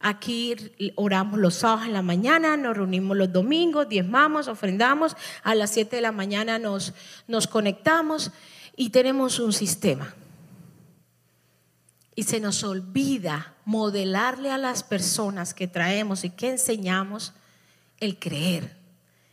Aquí 0.00 0.54
oramos 0.94 1.40
los 1.40 1.54
sábados 1.54 1.86
en 1.86 1.92
la 1.92 2.02
mañana, 2.02 2.56
nos 2.56 2.76
reunimos 2.76 3.16
los 3.16 3.32
domingos, 3.32 3.88
diezmamos, 3.88 4.46
ofrendamos, 4.46 5.16
a 5.42 5.56
las 5.56 5.70
7 5.70 5.96
de 5.96 6.02
la 6.02 6.12
mañana 6.12 6.60
nos, 6.60 6.94
nos 7.26 7.48
conectamos 7.48 8.30
y 8.76 8.90
tenemos 8.90 9.40
un 9.40 9.52
sistema. 9.52 10.14
Y 12.18 12.24
se 12.24 12.40
nos 12.40 12.64
olvida 12.64 13.54
modelarle 13.64 14.50
a 14.50 14.58
las 14.58 14.82
personas 14.82 15.54
que 15.54 15.68
traemos 15.68 16.24
y 16.24 16.30
que 16.30 16.50
enseñamos 16.50 17.32
el 18.00 18.18
creer, 18.18 18.76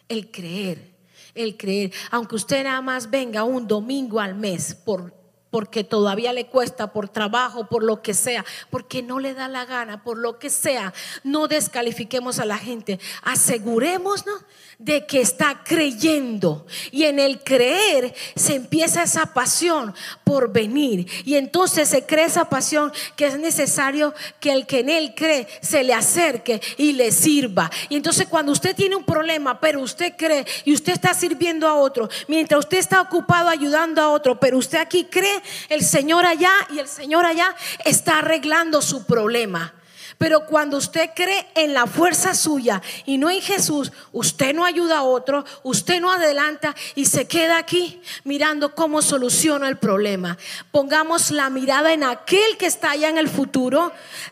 el 0.08 0.30
creer, 0.30 0.92
el 1.34 1.58
creer. 1.58 1.92
Aunque 2.12 2.36
usted 2.36 2.64
nada 2.64 2.82
más 2.82 3.10
venga 3.10 3.44
un 3.44 3.68
domingo 3.68 4.20
al 4.20 4.36
mes 4.36 4.76
por 4.76 5.16
porque 5.56 5.86
todavía 5.86 6.34
le 6.34 6.48
cuesta 6.48 6.92
por 6.92 7.08
trabajo, 7.08 7.68
por 7.68 7.82
lo 7.82 8.02
que 8.02 8.14
sea, 8.14 8.44
porque 8.70 9.02
no 9.02 9.20
le 9.20 9.34
da 9.34 9.48
la 9.48 9.64
gana, 9.64 10.04
por 10.04 10.18
lo 10.18 10.38
que 10.38 10.50
sea, 10.50 10.94
no 11.24 11.48
descalifiquemos 11.48 12.40
a 12.40 12.46
la 12.46 12.58
gente. 12.58 13.00
Asegurémonos 13.22 14.42
de 14.80 15.06
que 15.06 15.22
está 15.22 15.64
creyendo 15.64 16.66
y 16.92 17.04
en 17.04 17.20
el 17.20 17.44
creer 17.44 18.14
se 18.36 18.56
empieza 18.56 19.04
esa 19.04 19.34
pasión 19.34 19.94
por 20.24 20.52
venir 20.52 21.08
y 21.24 21.36
entonces 21.36 21.88
se 21.90 22.06
crea 22.06 22.26
esa 22.26 22.50
pasión 22.50 22.92
que 23.16 23.28
es 23.28 23.40
necesario 23.40 24.14
que 24.40 24.52
el 24.52 24.66
que 24.66 24.80
en 24.80 24.90
él 24.90 25.14
cree 25.16 25.48
se 25.62 25.84
le 25.84 25.94
acerque 25.94 26.62
y 26.78 26.94
le 26.94 27.12
sirva. 27.12 27.72
Y 27.90 27.96
entonces 27.96 28.28
cuando 28.28 28.52
usted 28.52 28.76
tiene 28.76 28.96
un 28.96 29.06
problema, 29.06 29.60
pero 29.60 29.80
usted 29.80 30.14
cree 30.18 30.46
y 30.66 30.74
usted 30.74 30.94
está 30.94 31.14
sirviendo 31.14 31.68
a 31.68 31.76
otro, 31.76 32.10
mientras 32.28 32.60
usted 32.60 32.78
está 32.78 33.02
ocupado 33.02 33.50
ayudando 33.50 34.02
a 34.02 34.10
otro, 34.10 34.40
pero 34.40 34.58
usted 34.58 34.80
aquí 34.80 35.06
cree, 35.06 35.42
el 35.70 35.84
Señor 35.84 36.26
allá 36.26 36.52
y 36.70 36.80
el 36.80 36.88
Señor 36.88 37.26
allá 37.26 37.56
está 37.84 38.20
arreglando 38.20 38.82
su 38.82 39.06
problema. 39.06 39.74
Pero 40.18 40.46
cuando 40.46 40.78
usted 40.78 41.10
cree 41.14 41.46
en 41.56 41.74
la 41.74 41.88
fuerza 41.88 42.34
suya 42.34 42.82
y 43.06 43.18
no 43.18 43.30
en 43.30 43.42
Jesús, 43.42 43.92
usted 44.14 44.54
no 44.54 44.64
ayuda 44.64 45.00
a 45.00 45.04
otro, 45.04 45.44
usted 45.64 46.00
no 46.00 46.12
adelanta 46.12 46.74
y 46.96 47.06
se 47.06 47.28
queda 47.28 47.58
aquí 47.58 48.02
mirando 48.24 48.74
cómo 48.76 49.02
soluciona 49.02 49.68
el 49.68 49.78
problema. 49.78 50.38
Pongamos 50.72 51.32
la 51.32 51.50
mirada 51.50 51.92
en 51.92 52.04
aquel 52.04 52.58
que 52.58 52.66
está 52.66 52.92
allá 52.92 53.10
en 53.10 53.18
el 53.18 53.28
futuro, 53.28 53.92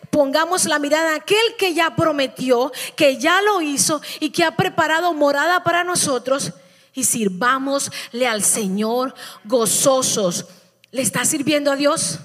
pongamos 0.09 0.65
la 0.65 0.79
mirada 0.79 1.09
en 1.09 1.21
aquel 1.21 1.55
que 1.57 1.73
ya 1.73 1.95
prometió, 1.95 2.71
que 2.95 3.17
ya 3.17 3.41
lo 3.41 3.61
hizo 3.61 4.01
y 4.21 4.29
que 4.29 4.45
ha 4.45 4.55
preparado 4.55 5.13
morada 5.13 5.63
para 5.63 5.83
nosotros 5.83 6.53
y 6.93 7.03
sirvámosle 7.03 8.25
al 8.27 8.41
Señor 8.43 9.13
gozosos. 9.43 10.45
¿Le 10.93 11.01
está 11.01 11.25
sirviendo 11.25 11.71
a 11.71 11.75
Dios? 11.75 12.19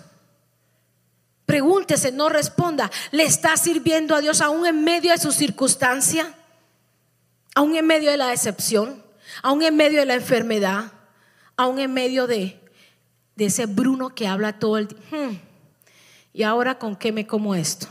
Pregúntese, 1.47 2.13
no 2.13 2.29
responda. 2.29 2.91
¿Le 3.11 3.25
está 3.25 3.57
sirviendo 3.57 4.15
a 4.15 4.21
Dios 4.21 4.43
aún 4.43 4.67
en 4.67 4.85
medio 4.85 5.11
de 5.11 5.19
su 5.19 5.33
circunstancia? 5.33 6.35
Aún 7.55 7.75
en 7.75 7.87
medio 7.87 8.11
de 8.11 8.19
la 8.19 8.29
decepción, 8.29 9.03
aún 9.43 9.63
en 9.63 9.75
medio 9.75 10.01
de 10.01 10.05
la 10.05 10.15
enfermedad, 10.15 10.93
aún 11.57 11.79
en 11.79 11.95
medio 11.95 12.27
de, 12.27 12.61
de 13.37 13.47
ese 13.47 13.65
Bruno 13.65 14.11
que 14.11 14.29
habla 14.29 14.59
todo 14.59 14.77
el 14.77 14.89
tiempo. 14.89 15.17
Hmm. 15.17 15.39
¿Y 16.35 16.43
ahora 16.43 16.79
con 16.79 16.95
qué 16.95 17.11
me 17.11 17.27
como 17.27 17.55
esto? 17.55 17.87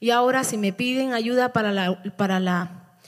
Y 0.00 0.08
ahora 0.10 0.44
si 0.44 0.56
me 0.56 0.72
piden 0.72 1.12
ayuda 1.12 1.52
para 1.52 1.72
la, 1.72 2.02
para 2.16 2.40
la, 2.40 2.98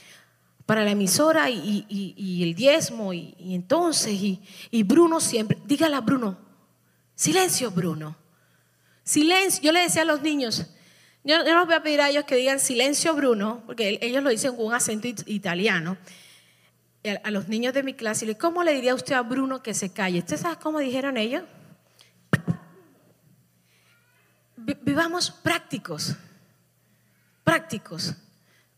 para 0.67 0.83
la 0.83 0.91
emisora 0.91 1.49
y, 1.49 2.43
el 2.43 2.53
diezmo 2.53 3.13
y, 3.13 3.35
entonces, 3.39 4.13
y, 4.13 4.83
Bruno 4.83 5.19
siempre, 5.19 5.57
dígale 5.65 5.95
a 5.95 6.01
Bruno, 6.01 6.46
silencio 7.17 7.71
Bruno. 7.71 8.15
Silencio. 9.03 9.61
Yo 9.63 9.71
le 9.73 9.81
decía 9.81 10.03
a 10.03 10.05
los 10.05 10.21
niños, 10.21 10.67
yo, 11.23 11.43
no 11.43 11.65
voy 11.65 11.75
a 11.75 11.83
pedir 11.83 11.99
a 11.99 12.09
ellos 12.09 12.23
que 12.23 12.37
digan 12.37 12.59
silencio 12.59 13.13
Bruno, 13.13 13.63
porque 13.65 13.99
ellos 14.01 14.23
lo 14.23 14.29
dicen 14.29 14.55
con 14.55 14.67
un 14.67 14.73
acento 14.73 15.09
italiano. 15.25 15.97
A, 17.23 17.31
los 17.31 17.47
niños 17.47 17.73
de 17.73 17.83
mi 17.83 17.93
clase, 17.93 18.25
le 18.25 18.37
¿cómo 18.37 18.63
le 18.63 18.73
diría 18.73 18.93
usted 18.93 19.15
a 19.15 19.21
Bruno 19.21 19.63
que 19.63 19.73
se 19.73 19.91
calle? 19.91 20.19
¿Usted 20.19 20.37
sabe 20.37 20.57
cómo 20.61 20.79
dijeron 20.79 21.17
ellos? 21.17 21.43
Vivamos 24.55 25.31
prácticos, 25.31 26.15
prácticos. 27.43 28.13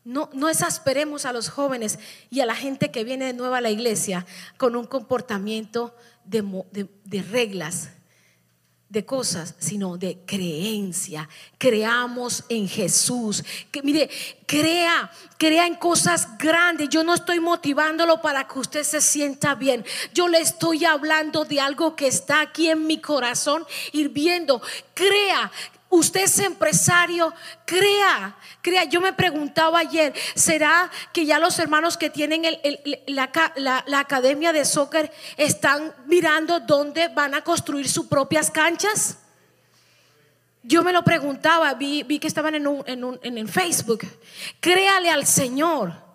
No, 0.04 0.30
no 0.34 0.48
exasperemos 0.48 1.26
a 1.26 1.34
los 1.34 1.50
jóvenes 1.50 1.98
y 2.30 2.40
a 2.40 2.46
la 2.46 2.56
gente 2.56 2.92
que 2.92 3.04
viene 3.04 3.26
de 3.26 3.34
nuevo 3.34 3.56
a 3.56 3.62
la 3.62 3.72
iglesia 3.72 4.26
con 4.58 4.76
un 4.76 4.86
comportamiento 4.86 5.96
de 6.24 7.22
reglas, 7.32 7.90
de 8.90 9.06
cosas, 9.06 9.54
sino 9.60 9.98
de 9.98 10.18
creencia. 10.26 11.30
Creamos 11.60 12.44
en 12.50 12.68
Jesús. 12.68 13.44
Que, 13.72 13.84
mire, 13.84 14.10
crea, 14.48 15.12
crea 15.38 15.68
en 15.68 15.76
cosas 15.76 16.38
grandes. 16.40 16.90
Yo 16.90 17.04
no 17.04 17.14
estoy 17.14 17.40
motivándolo 17.40 18.20
para 18.20 18.48
que 18.48 18.58
usted 18.58 18.84
se 18.84 19.00
sienta 19.00 19.54
bien. 19.54 19.86
Yo 20.14 20.28
le 20.28 20.40
estoy 20.40 20.86
hablando 20.86 21.46
de 21.46 21.62
algo 21.62 21.96
que 21.96 22.08
está 22.08 22.42
aquí 22.42 22.70
en 22.70 22.88
mi 22.88 23.00
corazón 23.00 23.64
hirviendo. 23.92 24.60
Crea, 24.96 25.52
Usted 25.90 26.22
es 26.22 26.38
empresario, 26.40 27.34
crea, 27.66 28.36
crea. 28.62 28.84
Yo 28.84 29.02
me 29.02 29.12
preguntaba 29.12 29.80
ayer, 29.80 30.14
¿será 30.36 30.90
que 31.12 31.26
ya 31.26 31.40
los 31.40 31.58
hermanos 31.58 31.98
que 31.98 32.12
tienen 32.12 32.44
la, 33.08 33.84
academia 33.98 34.54
de 34.54 34.66
soccer 34.66 35.12
están 35.36 35.94
mirando 36.06 36.60
dónde 36.60 37.08
van 37.08 37.34
a 37.34 37.44
construir 37.44 37.90
sus 37.90 38.06
propias 38.06 38.52
canchas? 38.52 39.18
Yo 40.62 40.84
me 40.84 40.94
lo 40.94 41.04
preguntaba, 41.04 41.74
vi, 41.74 42.04
que 42.20 42.28
estaban 42.28 42.54
en, 42.54 42.68
en, 42.86 43.38
en 43.38 43.48
Facebook. 43.48 44.06
Créale 44.60 45.10
al 45.10 45.26
Señor. 45.26 46.09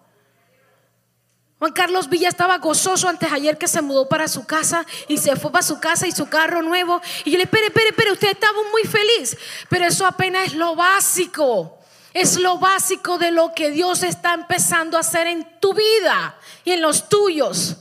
Juan 1.59 1.73
Carlos 1.73 2.09
Villa 2.09 2.29
estaba 2.29 2.59
gozoso 2.59 3.09
antes 3.09 3.33
ayer 3.33 3.57
que 3.57 3.69
se 3.69 3.81
mudó 3.81 4.09
para 4.09 4.29
su 4.29 4.45
casa 4.45 4.85
y 5.09 5.19
se 5.19 5.37
fue 5.37 5.53
para 5.53 5.63
su 5.63 5.79
casa 5.81 6.07
y 6.07 6.13
su 6.13 6.27
carro 6.27 6.63
nuevo. 6.63 7.01
Y 7.25 7.31
yo 7.31 7.39
le, 7.39 7.45
espere, 7.45 7.67
espere, 7.67 7.89
espere, 7.89 8.13
usted 8.13 8.31
estaba 8.33 8.59
muy 8.73 8.83
feliz. 8.83 9.37
Pero 9.69 9.87
eso 9.87 10.05
apenas 10.07 10.49
es 10.49 10.55
lo 10.55 10.75
básico. 10.75 11.79
Es 12.13 12.39
lo 12.39 12.59
básico 12.59 13.19
de 13.19 13.31
lo 13.31 13.55
que 13.55 13.71
Dios 13.71 14.03
está 14.03 14.35
empezando 14.35 14.97
a 14.97 15.01
hacer 15.01 15.27
en 15.27 15.59
tu 15.61 15.75
vida 15.75 16.39
y 16.65 16.73
en 16.73 16.83
los 16.83 17.09
tuyos. 17.09 17.77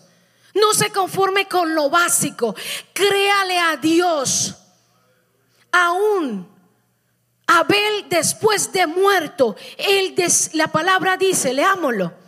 No 0.54 0.74
se 0.74 0.92
conforme 0.92 1.48
con 1.48 1.76
lo 1.76 1.90
básico. 1.90 2.56
Créale 2.94 3.60
a 3.60 3.78
Dios. 3.78 4.56
aún 5.72 6.54
Abel 7.46 8.06
después 8.10 8.72
de 8.72 8.88
muerto, 8.88 9.56
él 9.78 10.16
la 10.54 10.68
palabra 10.70 11.18
dice, 11.18 11.54
leámoslo. 11.54 12.23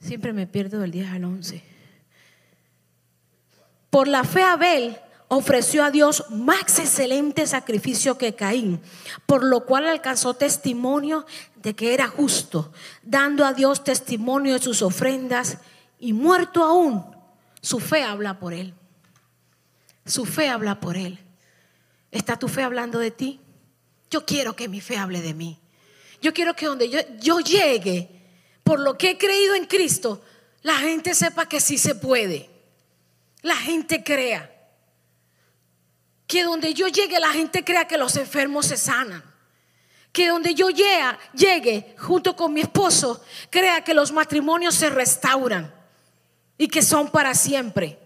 Siempre 0.00 0.32
me 0.32 0.46
pierdo 0.46 0.78
del 0.80 0.90
10 0.90 1.10
al 1.10 1.24
11. 1.24 1.62
Por 3.90 4.08
la 4.08 4.24
fe 4.24 4.42
Abel 4.42 4.98
ofreció 5.28 5.84
a 5.84 5.90
Dios 5.90 6.24
más 6.30 6.78
excelente 6.78 7.46
sacrificio 7.46 8.16
que 8.16 8.34
Caín, 8.34 8.80
por 9.26 9.44
lo 9.44 9.66
cual 9.66 9.86
alcanzó 9.86 10.34
testimonio 10.34 11.26
de 11.56 11.74
que 11.74 11.94
era 11.94 12.08
justo, 12.08 12.72
dando 13.02 13.44
a 13.44 13.52
Dios 13.52 13.84
testimonio 13.84 14.54
de 14.54 14.60
sus 14.60 14.82
ofrendas 14.82 15.58
y 15.98 16.12
muerto 16.12 16.64
aún, 16.64 17.04
su 17.60 17.80
fe 17.80 18.02
habla 18.02 18.38
por 18.38 18.54
él. 18.54 18.74
Su 20.06 20.24
fe 20.24 20.48
habla 20.48 20.80
por 20.80 20.96
él. 20.96 21.18
¿Está 22.10 22.38
tu 22.38 22.48
fe 22.48 22.62
hablando 22.62 22.98
de 22.98 23.10
ti? 23.10 23.40
Yo 24.10 24.24
quiero 24.24 24.56
que 24.56 24.68
mi 24.68 24.80
fe 24.80 24.96
hable 24.96 25.20
de 25.20 25.34
mí. 25.34 25.58
Yo 26.22 26.32
quiero 26.32 26.54
que 26.54 26.66
donde 26.66 26.88
yo, 26.88 27.00
yo 27.20 27.40
llegue, 27.40 28.17
por 28.68 28.80
lo 28.80 28.98
que 28.98 29.12
he 29.12 29.16
creído 29.16 29.54
en 29.54 29.64
Cristo, 29.64 30.20
la 30.60 30.74
gente 30.74 31.14
sepa 31.14 31.48
que 31.48 31.58
sí 31.58 31.78
se 31.78 31.94
puede. 31.94 32.50
La 33.40 33.56
gente 33.56 34.04
crea. 34.04 34.54
Que 36.26 36.44
donde 36.44 36.74
yo 36.74 36.86
llegue, 36.88 37.18
la 37.18 37.30
gente 37.30 37.64
crea 37.64 37.88
que 37.88 37.96
los 37.96 38.14
enfermos 38.16 38.66
se 38.66 38.76
sanan. 38.76 39.24
Que 40.12 40.28
donde 40.28 40.54
yo 40.54 40.68
llegue, 40.68 41.16
llegue 41.32 41.94
junto 41.96 42.36
con 42.36 42.52
mi 42.52 42.60
esposo, 42.60 43.24
crea 43.48 43.82
que 43.84 43.94
los 43.94 44.12
matrimonios 44.12 44.74
se 44.74 44.90
restauran 44.90 45.74
y 46.58 46.68
que 46.68 46.82
son 46.82 47.10
para 47.10 47.34
siempre. 47.34 47.98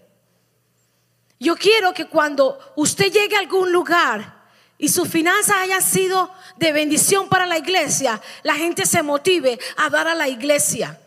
Yo 1.41 1.57
quiero 1.57 1.93
que 1.93 2.05
cuando 2.05 2.57
usted 2.77 3.11
llegue 3.11 3.35
a 3.35 3.39
algún 3.39 3.69
lugar 3.73 4.42
y 4.83 4.89
sus 4.89 5.07
finanzas 5.07 5.55
hayan 5.61 5.81
sido 5.81 6.29
de 6.57 6.73
bendición 6.73 7.29
para 7.29 7.45
la 7.45 7.57
iglesia, 7.57 8.21
la 8.43 8.55
gente 8.55 8.85
se 8.85 9.01
motive 9.01 9.57
a 9.77 9.89
dar 9.89 10.09
a 10.09 10.13
la 10.13 10.27
iglesia. 10.27 10.99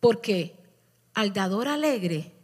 Porque 0.00 0.56
al 1.14 1.32
dador 1.32 1.68
alegre, 1.68 2.34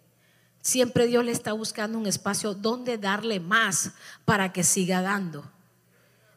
siempre 0.60 1.08
Dios 1.08 1.24
le 1.24 1.32
está 1.32 1.54
buscando 1.54 1.98
un 1.98 2.06
espacio 2.06 2.54
donde 2.54 2.98
darle 2.98 3.40
más 3.40 3.90
para 4.24 4.52
que 4.52 4.62
siga 4.62 5.02
dando 5.02 5.50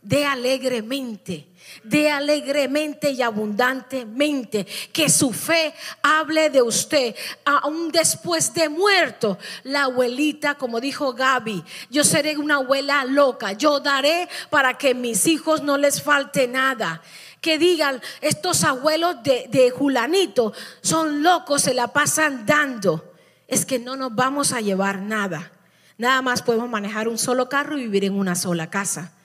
de 0.07 0.25
alegremente, 0.25 1.49
de 1.83 2.09
alegremente 2.09 3.11
y 3.11 3.21
abundantemente, 3.21 4.65
que 4.93 5.09
su 5.09 5.33
fe 5.33 5.73
hable 6.01 6.49
de 6.49 6.61
usted, 6.61 7.13
aún 7.43 7.91
después 7.91 8.53
de 8.53 8.69
muerto. 8.69 9.37
La 9.63 9.83
abuelita, 9.83 10.55
como 10.55 10.79
dijo 10.79 11.11
Gaby, 11.11 11.61
yo 11.89 12.05
seré 12.05 12.37
una 12.37 12.55
abuela 12.55 13.03
loca, 13.03 13.51
yo 13.51 13.81
daré 13.81 14.29
para 14.49 14.77
que 14.77 14.93
mis 14.93 15.27
hijos 15.27 15.61
no 15.61 15.77
les 15.77 16.01
falte 16.01 16.47
nada. 16.47 17.01
Que 17.41 17.57
digan, 17.57 18.01
estos 18.21 18.63
abuelos 18.63 19.21
de, 19.23 19.47
de 19.49 19.71
Julanito 19.71 20.53
son 20.81 21.21
locos, 21.21 21.63
se 21.63 21.73
la 21.73 21.89
pasan 21.89 22.45
dando. 22.45 23.13
Es 23.49 23.65
que 23.65 23.77
no 23.77 23.97
nos 23.97 24.15
vamos 24.15 24.53
a 24.53 24.61
llevar 24.61 25.01
nada. 25.01 25.51
Nada 25.97 26.21
más 26.21 26.41
podemos 26.41 26.69
manejar 26.69 27.09
un 27.09 27.17
solo 27.17 27.49
carro 27.49 27.77
y 27.77 27.81
vivir 27.81 28.05
en 28.05 28.13
una 28.13 28.35
sola 28.35 28.69
casa. 28.69 29.16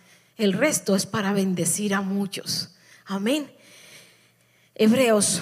El 0.43 0.55
resto 0.55 0.97
es 0.97 1.07
para 1.07 1.33
bendecir 1.33 1.95
a 1.95 2.01
muchos. 2.01 2.71
Amén. 3.07 3.49
Hebreos. 4.75 5.41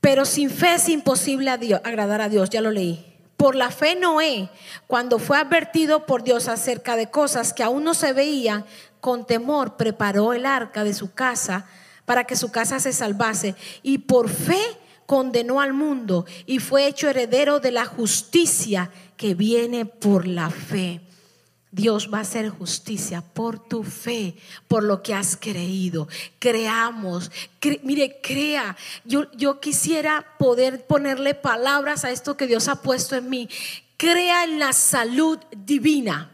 Pero 0.00 0.24
sin 0.24 0.48
fe 0.48 0.76
es 0.76 0.88
imposible 0.88 1.50
agradar 1.50 2.22
a 2.22 2.30
Dios, 2.30 2.48
ya 2.48 2.62
lo 2.62 2.70
leí. 2.70 3.04
Por 3.36 3.54
la 3.54 3.70
fe 3.70 3.96
Noé, 3.96 4.48
cuando 4.86 5.18
fue 5.18 5.36
advertido 5.36 6.06
por 6.06 6.24
Dios 6.24 6.48
acerca 6.48 6.96
de 6.96 7.10
cosas 7.10 7.52
que 7.52 7.62
aún 7.62 7.84
no 7.84 7.92
se 7.92 8.14
veían, 8.14 8.64
con 9.02 9.26
temor 9.26 9.76
preparó 9.76 10.32
el 10.32 10.46
arca 10.46 10.82
de 10.82 10.94
su 10.94 11.12
casa 11.12 11.66
para 12.06 12.24
que 12.24 12.34
su 12.34 12.50
casa 12.50 12.80
se 12.80 12.94
salvase. 12.94 13.56
Y 13.82 13.98
por 13.98 14.30
fe 14.30 14.62
condenó 15.04 15.60
al 15.60 15.74
mundo 15.74 16.24
y 16.46 16.60
fue 16.60 16.86
hecho 16.86 17.10
heredero 17.10 17.60
de 17.60 17.72
la 17.72 17.84
justicia 17.84 18.90
que 19.18 19.34
viene 19.34 19.84
por 19.84 20.26
la 20.26 20.48
fe. 20.48 21.02
Dios 21.72 22.10
va 22.12 22.18
a 22.18 22.20
hacer 22.20 22.50
justicia 22.50 23.22
por 23.22 23.58
tu 23.58 23.82
fe, 23.82 24.36
por 24.68 24.82
lo 24.84 25.02
que 25.02 25.14
has 25.14 25.38
creído. 25.38 26.06
Creamos, 26.38 27.30
mire, 27.82 28.20
crea. 28.22 28.76
Yo, 29.06 29.32
yo 29.32 29.58
quisiera 29.58 30.36
poder 30.38 30.86
ponerle 30.86 31.34
palabras 31.34 32.04
a 32.04 32.10
esto 32.10 32.36
que 32.36 32.46
Dios 32.46 32.68
ha 32.68 32.82
puesto 32.82 33.16
en 33.16 33.30
mí. 33.30 33.48
Crea 33.96 34.44
en 34.44 34.58
la 34.58 34.74
salud 34.74 35.38
divina. 35.56 36.30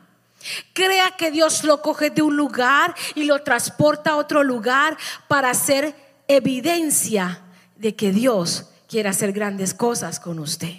Crea 0.72 1.12
que 1.16 1.30
Dios 1.30 1.62
lo 1.62 1.82
coge 1.82 2.11
de 2.11 2.22
un 2.22 2.36
lugar 2.36 2.97
y 3.14 3.22
lo 3.22 3.41
transporta 3.45 4.11
a 4.11 4.16
otro 4.16 4.43
lugar 4.43 4.99
para 5.28 5.51
hacer 5.51 5.95
evidencia 6.26 7.43
de 7.76 7.95
que 7.95 8.11
Dios 8.11 8.70
quiere 8.89 9.09
hacer 9.09 9.30
grandes 9.30 9.72
cosas 9.72 10.18
con 10.18 10.41
usted. 10.41 10.74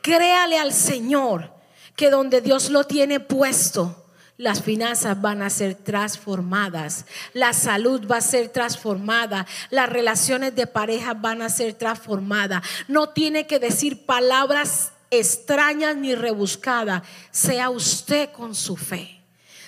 Créale 0.00 0.58
al 0.58 0.72
Señor 0.72 1.61
que 1.96 2.10
donde 2.10 2.40
Dios 2.40 2.70
lo 2.70 2.84
tiene 2.84 3.20
puesto, 3.20 4.02
las 4.38 4.62
finanzas 4.62 5.20
van 5.20 5.42
a 5.42 5.50
ser 5.50 5.74
transformadas, 5.74 7.06
la 7.32 7.52
salud 7.52 8.06
va 8.10 8.16
a 8.16 8.22
ser 8.22 8.48
transformada, 8.48 9.46
las 9.70 9.88
relaciones 9.88 10.54
de 10.54 10.66
pareja 10.66 11.14
van 11.14 11.42
a 11.42 11.48
ser 11.48 11.74
transformadas. 11.74 12.64
No 12.88 13.10
tiene 13.10 13.46
que 13.46 13.58
decir 13.58 14.04
palabras 14.04 14.92
extrañas 15.12 15.94
ni 15.94 16.14
rebuscadas. 16.14 17.02
Sea 17.30 17.70
usted 17.70 18.30
con 18.32 18.54
su 18.54 18.76
fe. 18.76 19.20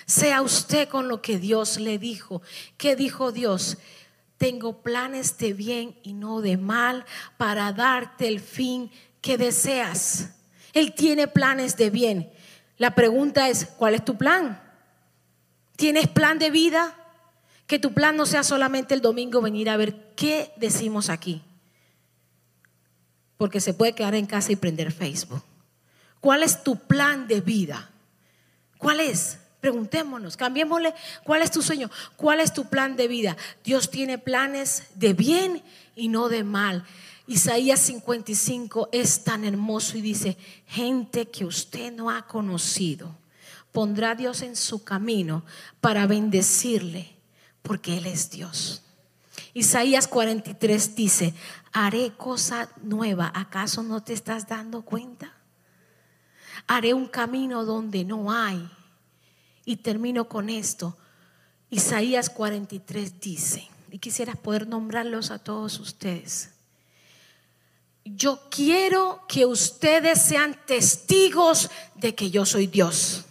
Sea 0.05 0.41
usted 0.41 0.89
con 0.89 1.07
lo 1.07 1.21
que 1.21 1.39
Dios 1.39 1.79
le 1.79 1.97
dijo. 1.97 2.41
¿Qué 2.77 2.95
dijo 2.95 3.31
Dios? 3.31 3.77
Tengo 4.37 4.81
planes 4.81 5.37
de 5.37 5.53
bien 5.53 5.97
y 6.03 6.13
no 6.13 6.41
de 6.41 6.57
mal 6.57 7.05
para 7.37 7.71
darte 7.71 8.27
el 8.27 8.41
fin 8.41 8.91
que 9.21 9.37
deseas. 9.37 10.31
Él 10.75 10.93
tiene 10.93 11.27
planes 11.27 11.77
de 11.77 11.89
bien. 11.89 12.29
La 12.77 12.93
pregunta 12.93 13.49
es, 13.49 13.65
¿cuál 13.65 13.95
es 13.95 14.03
tu 14.03 14.17
plan? 14.17 14.61
¿Tienes 15.77 16.07
plan 16.07 16.37
de 16.37 16.51
vida? 16.51 16.93
Que 17.65 17.79
tu 17.79 17.93
plan 17.93 18.15
no 18.17 18.25
sea 18.25 18.43
solamente 18.43 18.93
el 18.93 19.01
domingo 19.01 19.41
venir 19.41 19.69
a 19.69 19.77
ver 19.77 20.13
qué 20.15 20.51
decimos 20.57 21.09
aquí. 21.09 21.41
Porque 23.37 23.61
se 23.61 23.73
puede 23.73 23.93
quedar 23.93 24.15
en 24.15 24.25
casa 24.25 24.51
y 24.51 24.57
prender 24.57 24.91
Facebook. 24.91 25.41
¿Cuál 26.19 26.43
es 26.43 26.61
tu 26.61 26.75
plan 26.75 27.25
de 27.25 27.39
vida? 27.39 27.89
¿Cuál 28.77 28.99
es? 28.99 29.39
Preguntémonos, 29.61 30.35
cambiémosle, 30.35 30.93
¿cuál 31.23 31.41
es 31.41 31.51
tu 31.51 31.61
sueño? 31.61 31.89
¿Cuál 32.17 32.41
es 32.41 32.53
tu 32.53 32.65
plan 32.65 32.97
de 32.97 33.07
vida? 33.07 33.37
Dios 33.63 33.89
tiene 33.89 34.17
planes 34.17 34.83
de 34.95 35.13
bien 35.13 35.63
y 35.95 36.09
no 36.09 36.27
de 36.27 36.43
mal. 36.43 36.85
Isaías 37.27 37.79
55 37.79 38.89
es 38.91 39.23
tan 39.23 39.45
hermoso 39.45 39.97
y 39.97 40.01
dice, 40.01 40.37
gente 40.67 41.27
que 41.29 41.43
usted 41.43 41.91
no 41.91 42.11
ha 42.11 42.27
conocido, 42.27 43.15
pondrá 43.71 44.13
Dios 44.13 44.43
en 44.43 44.55
su 44.55 44.83
camino 44.83 45.43
para 45.81 46.05
bendecirle, 46.05 47.15
porque 47.63 47.97
Él 47.97 48.05
es 48.05 48.29
Dios. 48.29 48.83
Isaías 49.55 50.07
43 50.07 50.95
dice, 50.95 51.33
haré 51.71 52.13
cosa 52.15 52.69
nueva, 52.83 53.31
¿acaso 53.33 53.81
no 53.81 54.03
te 54.03 54.13
estás 54.13 54.47
dando 54.47 54.83
cuenta? 54.83 55.33
Haré 56.67 56.93
un 56.93 57.07
camino 57.07 57.65
donde 57.65 58.05
no 58.05 58.31
hay. 58.31 58.69
Y 59.65 59.77
termino 59.77 60.29
con 60.29 60.49
esto. 60.49 60.95
Isaías 61.71 62.29
43 62.29 63.19
dice, 63.19 63.67
y 63.89 63.97
quisiera 63.97 64.35
poder 64.35 64.67
nombrarlos 64.67 65.31
a 65.31 65.39
todos 65.39 65.79
ustedes 65.79 66.54
yo 68.05 68.39
quiero 68.51 69.25
que 69.27 69.47
ustedes 69.47 70.21
sean 70.21 70.55
testigos 70.67 71.71
de 71.95 72.13
que 72.13 72.29
yo 72.29 72.45
soy 72.45 72.67
Dios. 72.67 73.25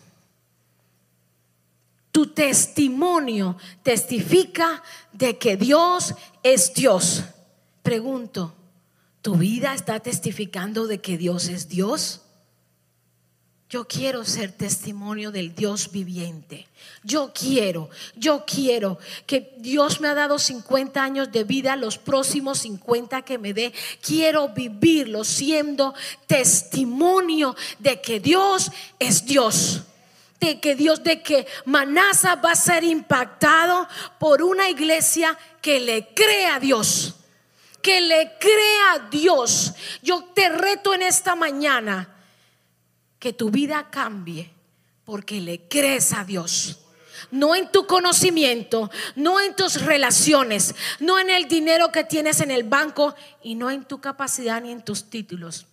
Tu 2.10 2.26
testimonio 2.26 3.56
testifica 3.82 4.82
de 5.12 5.38
que 5.38 5.56
Dios 5.56 6.14
es 6.42 6.74
Dios. 6.74 7.22
Pregunto, 7.82 8.54
¿tu 9.22 9.36
vida 9.36 9.74
está 9.74 10.00
testificando 10.00 10.86
de 10.86 11.00
que 11.00 11.18
Dios 11.18 11.48
es 11.48 11.68
Dios? 11.68 12.23
Yo 13.74 13.88
quiero 13.88 14.24
ser 14.24 14.52
testimonio 14.52 15.32
del 15.32 15.52
Dios 15.52 15.90
viviente. 15.90 16.68
Yo 17.02 17.32
quiero, 17.34 17.90
yo 18.14 18.44
quiero 18.46 19.00
que 19.26 19.52
Dios 19.56 20.00
me 20.00 20.06
ha 20.06 20.14
dado 20.14 20.38
50 20.38 21.02
años 21.02 21.32
de 21.32 21.42
vida, 21.42 21.74
los 21.74 21.98
próximos 21.98 22.60
50 22.60 23.22
que 23.22 23.36
me 23.36 23.52
dé, 23.52 23.74
quiero 24.00 24.50
vivirlo 24.50 25.24
siendo 25.24 25.92
testimonio 26.28 27.56
de 27.80 28.00
que 28.00 28.20
Dios 28.20 28.70
es 29.00 29.26
Dios. 29.26 29.80
De 30.38 30.60
que 30.60 30.76
Dios, 30.76 31.02
de 31.02 31.20
que 31.20 31.44
Manasa 31.64 32.36
va 32.36 32.52
a 32.52 32.54
ser 32.54 32.84
impactado 32.84 33.88
por 34.20 34.40
una 34.40 34.70
iglesia 34.70 35.36
que 35.60 35.80
le 35.80 36.14
crea 36.14 36.54
a 36.54 36.60
Dios 36.60 37.16
que 37.82 38.00
le 38.00 38.38
crea 38.40 38.92
a 38.92 38.98
Dios. 39.10 39.74
Yo 40.00 40.24
te 40.32 40.48
reto 40.48 40.94
en 40.94 41.02
esta 41.02 41.34
mañana 41.34 42.13
que 43.24 43.32
tu 43.32 43.48
vida 43.50 43.88
cambie 43.90 44.50
porque 45.06 45.40
le 45.40 45.66
crees 45.66 46.12
a 46.12 46.26
Dios. 46.26 46.80
No 47.30 47.54
en 47.54 47.72
tu 47.72 47.86
conocimiento, 47.86 48.90
no 49.16 49.40
en 49.40 49.56
tus 49.56 49.80
relaciones, 49.80 50.74
no 51.00 51.18
en 51.18 51.30
el 51.30 51.48
dinero 51.48 51.90
que 51.90 52.04
tienes 52.04 52.42
en 52.42 52.50
el 52.50 52.64
banco 52.64 53.14
y 53.42 53.54
no 53.54 53.70
en 53.70 53.86
tu 53.86 53.98
capacidad 53.98 54.60
ni 54.60 54.72
en 54.72 54.84
tus 54.84 55.08
títulos, 55.08 55.64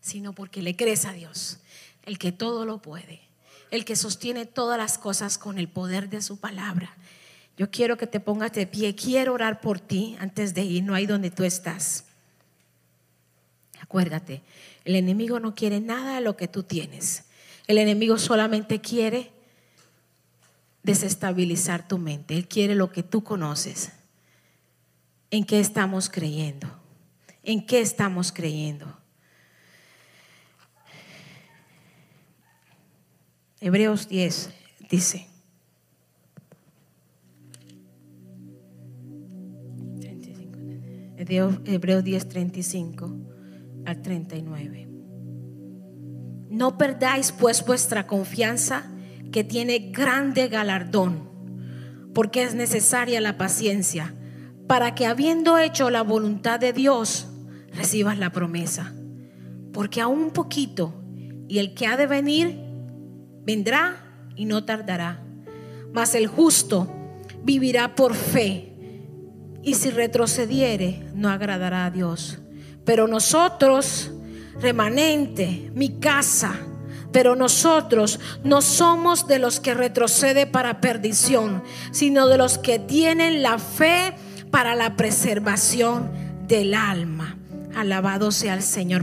sino 0.00 0.32
porque 0.32 0.62
le 0.62 0.76
crees 0.76 1.06
a 1.06 1.12
Dios, 1.12 1.58
el 2.04 2.18
que 2.18 2.30
todo 2.30 2.64
lo 2.64 2.78
puede, 2.78 3.20
el 3.72 3.84
que 3.84 3.96
sostiene 3.96 4.46
todas 4.46 4.78
las 4.78 4.96
cosas 4.96 5.38
con 5.38 5.58
el 5.58 5.66
poder 5.66 6.08
de 6.08 6.22
su 6.22 6.38
palabra. 6.38 6.96
Yo 7.56 7.68
quiero 7.72 7.96
que 7.96 8.06
te 8.06 8.20
pongas 8.20 8.52
de 8.52 8.68
pie, 8.68 8.94
quiero 8.94 9.32
orar 9.32 9.60
por 9.60 9.80
ti 9.80 10.16
antes 10.20 10.54
de 10.54 10.62
ir, 10.62 10.84
no 10.84 10.94
hay 10.94 11.06
donde 11.06 11.32
tú 11.32 11.42
estás. 11.42 12.04
Acuérdate, 13.80 14.42
el 14.88 14.96
enemigo 14.96 15.38
no 15.38 15.54
quiere 15.54 15.82
nada 15.82 16.14
de 16.14 16.22
lo 16.22 16.38
que 16.38 16.48
tú 16.48 16.62
tienes. 16.62 17.24
El 17.66 17.76
enemigo 17.76 18.16
solamente 18.16 18.80
quiere 18.80 19.30
desestabilizar 20.82 21.86
tu 21.86 21.98
mente. 21.98 22.34
Él 22.34 22.48
quiere 22.48 22.74
lo 22.74 22.90
que 22.90 23.02
tú 23.02 23.22
conoces. 23.22 23.92
¿En 25.30 25.44
qué 25.44 25.60
estamos 25.60 26.08
creyendo? 26.08 26.70
¿En 27.42 27.66
qué 27.66 27.82
estamos 27.82 28.32
creyendo? 28.32 28.98
Hebreos 33.60 34.08
10 34.08 34.48
dice. 34.88 35.28
Hebreos 41.18 42.04
10, 42.04 42.28
35 42.30 43.27
al 43.88 44.02
39. 44.02 44.88
No 46.50 46.76
perdáis 46.76 47.32
pues 47.32 47.64
vuestra 47.64 48.06
confianza 48.06 48.84
que 49.32 49.44
tiene 49.44 49.90
grande 49.90 50.48
galardón, 50.48 51.28
porque 52.14 52.42
es 52.42 52.54
necesaria 52.54 53.20
la 53.20 53.38
paciencia, 53.38 54.14
para 54.66 54.94
que 54.94 55.06
habiendo 55.06 55.58
hecho 55.58 55.90
la 55.90 56.02
voluntad 56.02 56.60
de 56.60 56.72
Dios, 56.72 57.28
recibas 57.72 58.18
la 58.18 58.30
promesa. 58.30 58.92
Porque 59.72 60.00
aún 60.00 60.20
un 60.24 60.30
poquito, 60.32 60.94
y 61.48 61.58
el 61.58 61.74
que 61.74 61.86
ha 61.86 61.96
de 61.96 62.06
venir, 62.06 62.58
vendrá 63.44 63.96
y 64.36 64.44
no 64.44 64.64
tardará. 64.64 65.22
Mas 65.92 66.14
el 66.14 66.26
justo 66.26 66.92
vivirá 67.42 67.94
por 67.94 68.14
fe, 68.14 68.74
y 69.62 69.74
si 69.74 69.90
retrocediere, 69.90 71.10
no 71.14 71.28
agradará 71.30 71.86
a 71.86 71.90
Dios. 71.90 72.38
Pero 72.88 73.06
nosotros, 73.06 74.10
remanente, 74.62 75.70
mi 75.74 76.00
casa, 76.00 76.58
pero 77.12 77.36
nosotros 77.36 78.18
no 78.44 78.62
somos 78.62 79.28
de 79.28 79.38
los 79.38 79.60
que 79.60 79.74
retrocede 79.74 80.46
para 80.46 80.80
perdición, 80.80 81.62
sino 81.90 82.28
de 82.28 82.38
los 82.38 82.56
que 82.56 82.78
tienen 82.78 83.42
la 83.42 83.58
fe 83.58 84.14
para 84.50 84.74
la 84.74 84.96
preservación 84.96 86.10
del 86.48 86.72
alma. 86.72 87.36
Alabado 87.76 88.32
sea 88.32 88.54
el 88.54 88.62
Señor. 88.62 89.02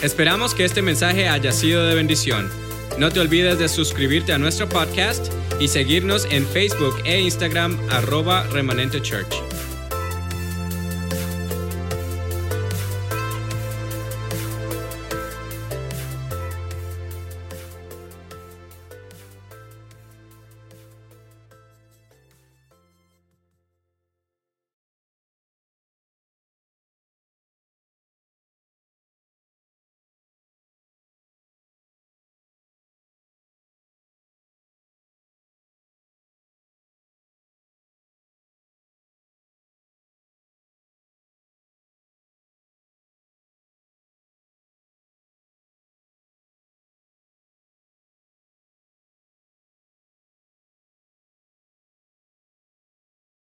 Esperamos 0.00 0.54
que 0.54 0.64
este 0.64 0.80
mensaje 0.80 1.28
haya 1.28 1.50
sido 1.50 1.84
de 1.88 1.96
bendición. 1.96 2.48
No 2.96 3.10
te 3.10 3.18
olvides 3.18 3.58
de 3.58 3.68
suscribirte 3.68 4.32
a 4.32 4.38
nuestro 4.38 4.68
podcast 4.68 5.32
y 5.58 5.66
seguirnos 5.66 6.28
en 6.30 6.46
Facebook 6.46 6.94
e 7.04 7.20
Instagram 7.22 7.76
arroba 7.90 8.44
remanente 8.52 9.02
church. 9.02 9.34